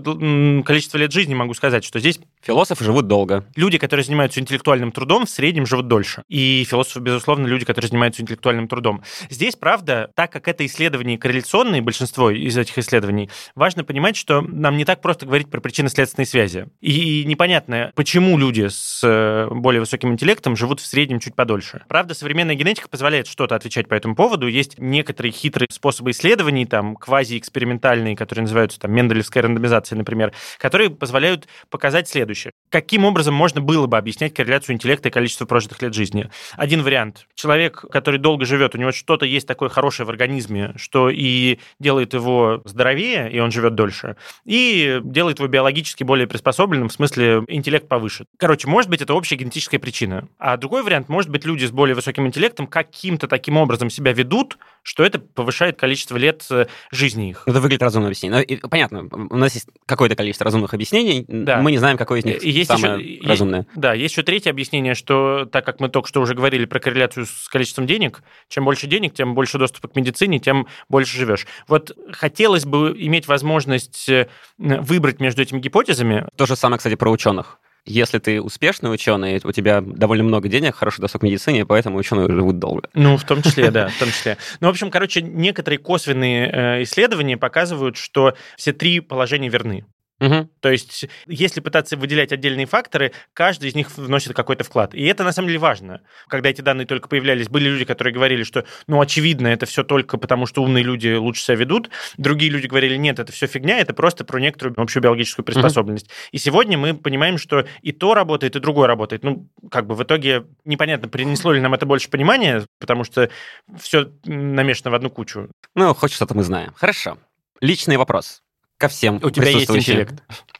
количество 0.64 0.98
лет 0.98 1.12
жизни 1.12 1.32
могу 1.32 1.54
сказать, 1.54 1.84
что 1.84 2.00
здесь 2.00 2.18
Философы 2.42 2.84
живут 2.84 3.06
долго. 3.06 3.44
Люди, 3.54 3.76
которые 3.76 4.02
занимаются 4.02 4.40
интеллектуальным 4.40 4.92
трудом, 4.92 5.26
в 5.26 5.30
среднем 5.30 5.66
живут 5.66 5.88
дольше. 5.88 6.22
И 6.28 6.64
философы, 6.66 7.00
безусловно, 7.00 7.46
люди, 7.46 7.66
которые 7.66 7.88
занимаются 7.90 8.22
интеллектуальным 8.22 8.66
трудом. 8.66 9.02
Здесь, 9.28 9.56
правда, 9.56 10.10
так 10.14 10.32
как 10.32 10.48
это 10.48 10.64
исследования 10.64 11.18
корреляционные, 11.18 11.82
большинство 11.82 12.30
из 12.30 12.56
этих 12.56 12.78
исследований, 12.78 13.28
важно 13.54 13.84
понимать, 13.84 14.16
что 14.16 14.40
нам 14.40 14.78
не 14.78 14.86
так 14.86 15.02
просто 15.02 15.26
говорить 15.26 15.50
про 15.50 15.60
причинно-следственные 15.60 16.26
связи. 16.26 16.66
И 16.80 17.24
непонятно, 17.26 17.92
почему 17.94 18.38
люди 18.38 18.68
с 18.68 19.02
э, 19.04 19.48
более 19.52 19.80
высоким 19.80 20.12
интеллектом 20.12 20.56
живут 20.56 20.80
в 20.80 20.86
среднем 20.86 21.20
чуть 21.20 21.34
подольше. 21.34 21.82
Правда, 21.88 22.14
современная 22.14 22.54
генетика 22.54 22.88
позволяет 22.88 23.26
что-то 23.26 23.54
отвечать 23.54 23.86
по 23.86 23.94
этому 23.94 24.16
поводу. 24.16 24.46
Есть 24.46 24.78
некоторые 24.78 25.32
хитрые 25.32 25.68
способы 25.70 26.12
исследований, 26.12 26.64
там, 26.64 26.96
квазиэкспериментальные, 26.96 28.16
которые 28.16 28.44
называются 28.44 28.79
там 28.80 28.92
Менделевская 28.92 29.42
рандомизация, 29.42 29.96
например, 29.96 30.32
которые 30.58 30.90
позволяют 30.90 31.48
показать 31.68 32.08
следующее 32.08 32.30
следующее. 32.30 32.52
Каким 32.70 33.04
образом 33.04 33.34
можно 33.34 33.60
было 33.60 33.86
бы 33.86 33.98
объяснять 33.98 34.34
корреляцию 34.34 34.74
интеллекта 34.74 35.08
и 35.08 35.12
количества 35.12 35.44
прожитых 35.44 35.82
лет 35.82 35.94
жизни? 35.94 36.30
Один 36.56 36.82
вариант. 36.82 37.26
Человек, 37.34 37.84
который 37.90 38.18
долго 38.18 38.44
живет, 38.44 38.74
у 38.74 38.78
него 38.78 38.92
что-то 38.92 39.26
есть 39.26 39.46
такое 39.46 39.68
хорошее 39.68 40.06
в 40.06 40.10
организме, 40.10 40.72
что 40.76 41.10
и 41.10 41.58
делает 41.78 42.14
его 42.14 42.62
здоровее, 42.64 43.30
и 43.30 43.40
он 43.40 43.50
живет 43.50 43.74
дольше, 43.74 44.16
и 44.44 45.00
делает 45.02 45.38
его 45.38 45.48
биологически 45.48 46.04
более 46.04 46.26
приспособленным, 46.26 46.88
в 46.88 46.92
смысле 46.92 47.42
интеллект 47.48 47.88
повыше. 47.88 48.26
Короче, 48.38 48.68
может 48.68 48.90
быть, 48.90 49.02
это 49.02 49.14
общая 49.14 49.36
генетическая 49.36 49.78
причина. 49.78 50.28
А 50.38 50.56
другой 50.56 50.82
вариант, 50.82 51.08
может 51.08 51.30
быть, 51.30 51.44
люди 51.44 51.64
с 51.64 51.70
более 51.70 51.94
высоким 51.94 52.26
интеллектом 52.26 52.66
каким-то 52.66 53.26
таким 53.26 53.56
образом 53.56 53.90
себя 53.90 54.12
ведут, 54.12 54.58
что 54.82 55.04
это 55.04 55.18
повышает 55.18 55.78
количество 55.78 56.16
лет 56.16 56.46
э, 56.50 56.66
жизни 56.90 57.30
их. 57.30 57.42
Это 57.46 57.60
выглядит 57.60 57.82
разумно 57.82 58.08
объяснение. 58.08 58.46
Но, 58.62 58.68
понятно, 58.70 59.08
у 59.10 59.36
нас 59.36 59.54
есть 59.54 59.68
какое-то 59.86 60.16
количество 60.16 60.44
разумных 60.44 60.72
объяснений, 60.74 61.24
да. 61.28 61.58
мы 61.60 61.70
не 61.72 61.78
знаем, 61.78 61.96
какое 61.96 62.20
из 62.20 62.24
них 62.24 62.42
есть 62.42 62.70
самое 62.70 63.16
еще, 63.16 63.28
разумное. 63.28 63.60
Есть, 63.60 63.70
да, 63.74 63.92
есть 63.92 64.12
еще 64.12 64.22
третье 64.22 64.50
объяснение, 64.50 64.94
что 64.94 65.46
так 65.46 65.66
как 65.66 65.80
мы 65.80 65.88
только 65.88 66.08
что 66.08 66.20
уже 66.20 66.34
говорили 66.34 66.64
про 66.64 66.80
корреляцию 66.80 67.26
с 67.26 67.48
количеством 67.48 67.86
денег, 67.86 68.22
чем 68.48 68.64
больше 68.64 68.86
денег, 68.86 69.14
тем 69.14 69.34
больше 69.34 69.58
доступа 69.58 69.88
к 69.88 69.96
медицине, 69.96 70.38
тем 70.38 70.66
больше 70.88 71.18
живешь. 71.18 71.46
Вот 71.68 71.96
хотелось 72.12 72.64
бы 72.64 72.94
иметь 72.96 73.26
возможность 73.28 74.08
э, 74.08 74.28
выбрать 74.58 75.20
между 75.20 75.42
этими 75.42 75.58
гипотезами. 75.58 76.26
То 76.36 76.46
же 76.46 76.56
самое, 76.56 76.78
кстати, 76.78 76.94
про 76.94 77.10
ученых. 77.10 77.58
Если 77.84 78.18
ты 78.18 78.40
успешный 78.40 78.92
ученый, 78.92 79.40
у 79.42 79.52
тебя 79.52 79.80
довольно 79.80 80.24
много 80.24 80.48
денег, 80.48 80.76
хороший 80.76 81.00
доступ 81.00 81.22
к 81.22 81.24
медицине, 81.24 81.64
поэтому 81.66 81.98
ученые 81.98 82.28
живут 82.30 82.58
долго. 82.58 82.88
Ну, 82.94 83.16
в 83.16 83.24
том 83.24 83.42
числе, 83.42 83.70
да, 83.70 83.88
в 83.88 83.98
том 83.98 84.08
числе. 84.08 84.36
Ну, 84.60 84.68
в 84.68 84.70
общем, 84.70 84.90
короче, 84.90 85.22
некоторые 85.22 85.78
косвенные 85.78 86.50
э, 86.50 86.82
исследования 86.82 87.36
показывают, 87.36 87.96
что 87.96 88.34
все 88.56 88.72
три 88.72 89.00
положения 89.00 89.48
верны. 89.48 89.84
Угу. 90.20 90.50
То 90.60 90.70
есть, 90.70 91.06
если 91.26 91.60
пытаться 91.60 91.96
выделять 91.96 92.30
отдельные 92.32 92.66
факторы, 92.66 93.12
каждый 93.32 93.70
из 93.70 93.74
них 93.74 93.96
вносит 93.96 94.34
какой-то 94.34 94.64
вклад. 94.64 94.94
И 94.94 95.02
это 95.04 95.24
на 95.24 95.32
самом 95.32 95.48
деле 95.48 95.58
важно. 95.58 96.02
Когда 96.28 96.50
эти 96.50 96.60
данные 96.60 96.86
только 96.86 97.08
появлялись, 97.08 97.48
были 97.48 97.68
люди, 97.68 97.84
которые 97.86 98.12
говорили, 98.12 98.44
что, 98.44 98.64
ну, 98.86 99.00
очевидно, 99.00 99.48
это 99.48 99.64
все 99.64 99.82
только 99.82 100.18
потому, 100.18 100.44
что 100.44 100.62
умные 100.62 100.84
люди 100.84 101.14
лучше 101.14 101.42
себя 101.42 101.56
ведут. 101.56 101.90
Другие 102.18 102.52
люди 102.52 102.66
говорили, 102.66 102.96
нет, 102.96 103.18
это 103.18 103.32
все 103.32 103.46
фигня, 103.46 103.78
это 103.78 103.94
просто 103.94 104.24
про 104.24 104.38
некоторую 104.38 104.74
общую 104.78 105.02
биологическую 105.02 105.44
приспособленность. 105.44 106.06
Угу. 106.06 106.14
И 106.32 106.38
сегодня 106.38 106.76
мы 106.76 106.94
понимаем, 106.94 107.38
что 107.38 107.64
и 107.80 107.92
то 107.92 108.12
работает, 108.12 108.56
и 108.56 108.60
другое 108.60 108.88
работает. 108.88 109.24
Ну, 109.24 109.48
как 109.70 109.86
бы 109.86 109.94
в 109.94 110.02
итоге 110.02 110.44
непонятно, 110.66 111.08
принесло 111.08 111.52
ли 111.52 111.60
нам 111.60 111.72
это 111.72 111.86
больше 111.86 112.10
понимания, 112.10 112.66
потому 112.78 113.04
что 113.04 113.30
все 113.78 114.12
намешано 114.24 114.90
в 114.90 114.94
одну 114.94 115.08
кучу. 115.08 115.48
Ну, 115.74 115.94
хоть 115.94 116.12
что-то 116.12 116.34
мы 116.34 116.42
знаем. 116.42 116.72
Хорошо. 116.74 117.16
Личный 117.62 117.96
вопрос 117.96 118.42
ко 118.80 118.88
всем 118.88 119.20
У 119.22 119.30
тебя 119.30 119.50
есть 119.50 119.70
интеллект. 119.70 120.14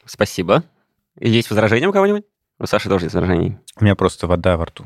Спасибо. 0.05 0.63
Есть 1.19 1.49
возражения 1.49 1.87
у 1.87 1.91
кого-нибудь? 1.91 2.23
У 2.59 2.65
Саши 2.67 2.87
тоже 2.87 3.05
есть 3.05 3.15
возражений. 3.15 3.57
У 3.75 3.83
меня 3.83 3.95
просто 3.95 4.27
вода 4.27 4.55
во 4.55 4.65
рту. 4.65 4.85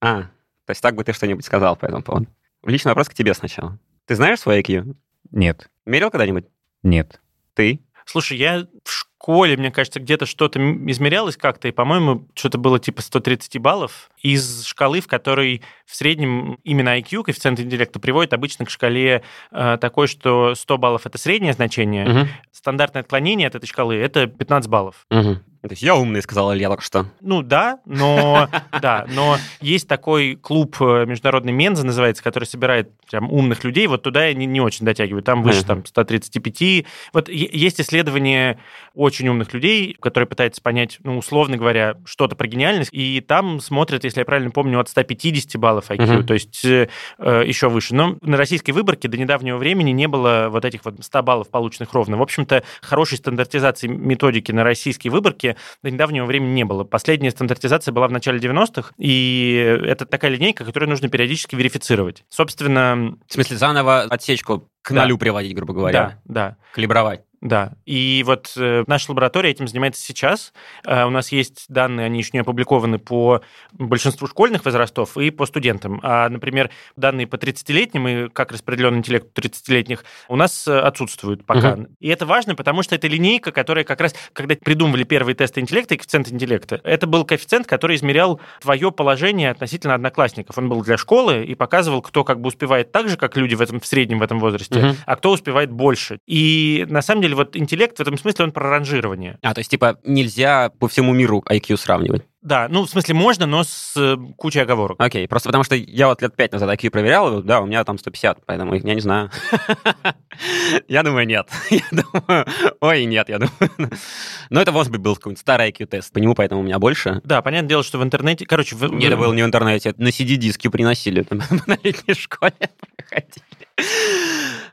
А, 0.00 0.24
то 0.66 0.70
есть 0.70 0.82
так 0.82 0.94
бы 0.94 1.02
ты 1.02 1.14
что-нибудь 1.14 1.44
сказал 1.44 1.76
по 1.76 1.86
этому 1.86 2.02
поводу. 2.02 2.26
Личный 2.62 2.90
вопрос 2.90 3.08
к 3.08 3.14
тебе 3.14 3.32
сначала. 3.32 3.78
Ты 4.04 4.14
знаешь 4.14 4.40
свой 4.40 4.60
IQ? 4.60 4.94
Нет. 5.30 5.70
Мерил 5.86 6.10
когда-нибудь? 6.10 6.44
Нет. 6.82 7.20
Ты? 7.54 7.80
Слушай, 8.04 8.36
я 8.36 8.66
в 8.84 9.13
школе, 9.18 9.56
мне 9.56 9.70
кажется, 9.70 10.00
где-то 10.00 10.26
что-то 10.26 10.60
измерялось 10.60 11.36
как-то, 11.36 11.68
и, 11.68 11.72
по-моему, 11.72 12.28
что-то 12.34 12.58
было 12.58 12.78
типа 12.78 13.00
130 13.02 13.58
баллов 13.58 14.10
из 14.20 14.64
шкалы, 14.64 15.00
в 15.00 15.06
которой 15.06 15.62
в 15.86 15.94
среднем 15.94 16.58
именно 16.64 16.98
IQ, 16.98 17.24
коэффициент 17.24 17.60
интеллекта, 17.60 18.00
приводит 18.00 18.32
обычно 18.32 18.66
к 18.66 18.70
шкале 18.70 19.22
э, 19.50 19.78
такой, 19.80 20.08
что 20.08 20.54
100 20.54 20.78
баллов– 20.78 21.02
это 21.06 21.18
среднее 21.18 21.54
значение, 21.54 22.08
угу. 22.08 22.28
стандартное 22.52 23.02
отклонение 23.02 23.48
от 23.48 23.54
этой 23.54 23.66
шкалы– 23.66 23.94
это 23.96 24.26
15 24.26 24.70
баллов. 24.70 25.06
Угу. 25.10 25.38
То 25.68 25.70
есть 25.70 25.82
я 25.82 25.96
умный, 25.96 26.20
сказала 26.20 26.54
Илья 26.54 26.68
только 26.68 26.84
что. 26.84 27.06
Ну 27.22 27.40
да, 27.40 27.78
но 27.86 28.50
да, 28.82 29.06
но 29.08 29.38
есть 29.62 29.88
такой 29.88 30.36
клуб 30.36 30.76
э, 30.80 31.06
международный 31.06 31.52
Менза 31.52 31.86
называется, 31.86 32.22
который 32.22 32.44
собирает 32.44 32.90
прям 33.10 33.32
умных 33.32 33.64
людей. 33.64 33.86
Вот 33.86 34.02
туда 34.02 34.26
я 34.26 34.34
не, 34.34 34.44
не 34.44 34.60
очень 34.60 34.84
дотягиваю. 34.84 35.22
Там 35.22 35.42
выше 35.42 35.64
там 35.64 35.86
135. 35.86 36.84
Вот 37.14 37.30
есть 37.30 37.80
исследования 37.80 38.58
очень 38.92 39.13
умных 39.22 39.52
людей, 39.52 39.96
которые 40.00 40.26
пытаются 40.26 40.60
понять, 40.62 40.98
ну 41.02 41.18
условно 41.18 41.56
говоря, 41.56 41.96
что-то 42.04 42.36
про 42.36 42.46
гениальность, 42.46 42.90
и 42.92 43.20
там 43.20 43.60
смотрят, 43.60 44.04
если 44.04 44.20
я 44.20 44.24
правильно 44.24 44.50
помню, 44.50 44.80
от 44.80 44.88
150 44.88 45.56
баллов 45.60 45.90
IQ, 45.90 46.18
угу. 46.18 46.24
то 46.24 46.34
есть 46.34 46.64
э, 46.64 46.88
э, 47.18 47.42
еще 47.46 47.68
выше. 47.68 47.94
Но 47.94 48.16
на 48.20 48.36
российской 48.36 48.72
выборке 48.72 49.08
до 49.08 49.16
недавнего 49.16 49.56
времени 49.56 49.90
не 49.90 50.08
было 50.08 50.48
вот 50.50 50.64
этих 50.64 50.84
вот 50.84 51.02
100 51.02 51.22
баллов, 51.22 51.50
полученных 51.50 51.92
ровно. 51.92 52.16
В 52.16 52.22
общем-то, 52.22 52.62
хорошей 52.82 53.18
стандартизации 53.18 53.88
методики 53.88 54.52
на 54.52 54.64
российской 54.64 55.08
выборке 55.08 55.56
до 55.82 55.90
недавнего 55.90 56.24
времени 56.24 56.52
не 56.52 56.64
было. 56.64 56.84
Последняя 56.84 57.30
стандартизация 57.30 57.92
была 57.92 58.08
в 58.08 58.12
начале 58.12 58.38
90-х, 58.38 58.92
и 58.98 59.78
это 59.84 60.06
такая 60.06 60.30
линейка, 60.30 60.64
которую 60.64 60.90
нужно 60.90 61.08
периодически 61.08 61.56
верифицировать. 61.56 62.24
Собственно... 62.28 63.16
В 63.26 63.32
смысле, 63.32 63.56
заново 63.56 64.02
отсечку 64.02 64.68
к 64.82 64.92
да. 64.92 65.02
нулю 65.02 65.18
приводить, 65.18 65.54
грубо 65.54 65.72
говоря? 65.72 66.20
Да, 66.24 66.34
да. 66.50 66.56
Калибровать? 66.72 67.22
Да, 67.44 67.72
и 67.84 68.24
вот 68.26 68.54
э, 68.56 68.84
наша 68.86 69.10
лаборатория 69.10 69.50
этим 69.50 69.68
занимается 69.68 70.00
сейчас. 70.00 70.54
Э, 70.86 71.04
у 71.04 71.10
нас 71.10 71.30
есть 71.30 71.66
данные, 71.68 72.06
они 72.06 72.20
еще 72.20 72.30
не 72.32 72.38
опубликованы 72.38 72.98
по 72.98 73.42
большинству 73.72 74.26
школьных 74.26 74.64
возрастов 74.64 75.18
и 75.18 75.28
по 75.28 75.44
студентам. 75.44 76.00
А, 76.02 76.30
например, 76.30 76.70
данные 76.96 77.26
по 77.26 77.36
30-летним 77.36 78.08
и 78.08 78.28
как 78.30 78.50
распределен 78.50 78.96
интеллект 78.96 79.38
30-летних 79.38 80.04
у 80.28 80.36
нас 80.36 80.66
э, 80.66 80.78
отсутствуют 80.78 81.44
пока. 81.44 81.74
Угу. 81.74 81.86
И 82.00 82.08
это 82.08 82.24
важно, 82.24 82.54
потому 82.54 82.82
что 82.82 82.94
это 82.94 83.08
линейка, 83.08 83.52
которая 83.52 83.84
как 83.84 84.00
раз, 84.00 84.14
когда 84.32 84.54
придумывали 84.54 85.04
первые 85.04 85.34
тесты 85.34 85.60
интеллекта 85.60 85.94
и 85.94 85.96
коэффициент 85.98 86.32
интеллекта, 86.32 86.80
это 86.82 87.06
был 87.06 87.26
коэффициент, 87.26 87.66
который 87.66 87.96
измерял 87.96 88.40
твое 88.62 88.90
положение 88.90 89.50
относительно 89.50 89.92
одноклассников. 89.92 90.56
Он 90.56 90.70
был 90.70 90.82
для 90.82 90.96
школы 90.96 91.44
и 91.44 91.54
показывал, 91.54 92.00
кто 92.00 92.24
как 92.24 92.40
бы 92.40 92.48
успевает 92.48 92.90
так 92.90 93.10
же, 93.10 93.18
как 93.18 93.36
люди 93.36 93.54
в, 93.54 93.60
этом, 93.60 93.80
в 93.80 93.86
среднем 93.86 94.20
в 94.20 94.22
этом 94.22 94.40
возрасте, 94.40 94.78
угу. 94.78 94.96
а 95.04 95.16
кто 95.16 95.32
успевает 95.32 95.70
больше. 95.70 96.20
И 96.26 96.86
на 96.88 97.02
самом 97.02 97.20
деле 97.20 97.33
деле 97.34 97.44
вот 97.44 97.56
интеллект 97.56 97.96
в 97.98 98.00
этом 98.00 98.16
смысле 98.16 98.46
он 98.46 98.52
про 98.52 98.70
ранжирование. 98.70 99.38
А, 99.42 99.54
то 99.54 99.60
есть 99.60 99.70
типа 99.70 99.98
нельзя 100.04 100.70
по 100.78 100.88
всему 100.88 101.12
миру 101.12 101.42
IQ 101.48 101.76
сравнивать? 101.76 102.22
Да, 102.44 102.68
ну, 102.68 102.82
в 102.84 102.90
смысле, 102.90 103.14
можно, 103.14 103.46
но 103.46 103.64
с 103.64 103.94
э, 103.96 104.16
кучей 104.36 104.60
оговорок. 104.60 105.00
Окей, 105.00 105.26
просто 105.26 105.48
потому 105.48 105.64
что 105.64 105.74
я 105.76 106.08
вот 106.08 106.20
лет 106.20 106.36
пять 106.36 106.52
назад 106.52 106.68
IQ 106.70 106.90
проверял, 106.90 107.42
да, 107.42 107.62
у 107.62 107.66
меня 107.66 107.82
там 107.84 107.98
150, 107.98 108.44
поэтому 108.44 108.74
я 108.74 108.94
не 108.94 109.00
знаю. 109.00 109.30
Я 110.88 111.02
думаю, 111.02 111.26
нет. 111.26 111.48
Я 111.70 111.84
думаю, 111.90 112.46
ой, 112.80 113.04
нет, 113.04 113.28
я 113.28 113.38
думаю. 113.38 113.90
Но 114.50 114.60
это, 114.60 114.72
может 114.72 114.90
быть, 114.90 115.00
был 115.00 115.14
какой-нибудь 115.14 115.40
старый 115.40 115.70
IQ-тест, 115.70 116.12
по 116.12 116.18
нему 116.18 116.34
поэтому 116.34 116.60
у 116.60 116.64
меня 116.64 116.78
больше. 116.78 117.20
Да, 117.24 117.40
понятное 117.40 117.68
дело, 117.68 117.84
что 117.84 117.98
в 117.98 118.02
интернете, 118.02 118.44
короче... 118.44 118.74
В... 118.74 118.92
Нет, 118.92 119.12
это 119.12 119.16
было 119.16 119.32
не 119.32 119.42
в 119.42 119.46
интернете, 119.46 119.94
на 119.96 120.08
CD-диске 120.08 120.70
приносили, 120.70 121.24
на 121.30 121.78
летней 121.82 122.14
школе 122.14 122.52
проходили. 122.96 123.44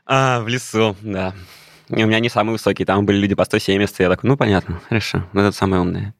А, 0.04 0.40
в 0.40 0.48
лесу, 0.48 0.96
да. 1.00 1.32
И 1.94 2.02
у 2.02 2.06
меня 2.06 2.20
не 2.20 2.28
самый 2.28 2.52
высокий, 2.52 2.84
там 2.84 3.06
были 3.06 3.18
люди 3.18 3.34
по 3.34 3.44
170, 3.44 4.00
я 4.00 4.08
такой, 4.08 4.28
ну, 4.28 4.36
понятно, 4.36 4.80
хорошо, 4.88 5.24
ну, 5.32 5.42
это 5.42 5.52
самое 5.52 5.82
умное. 5.82 6.14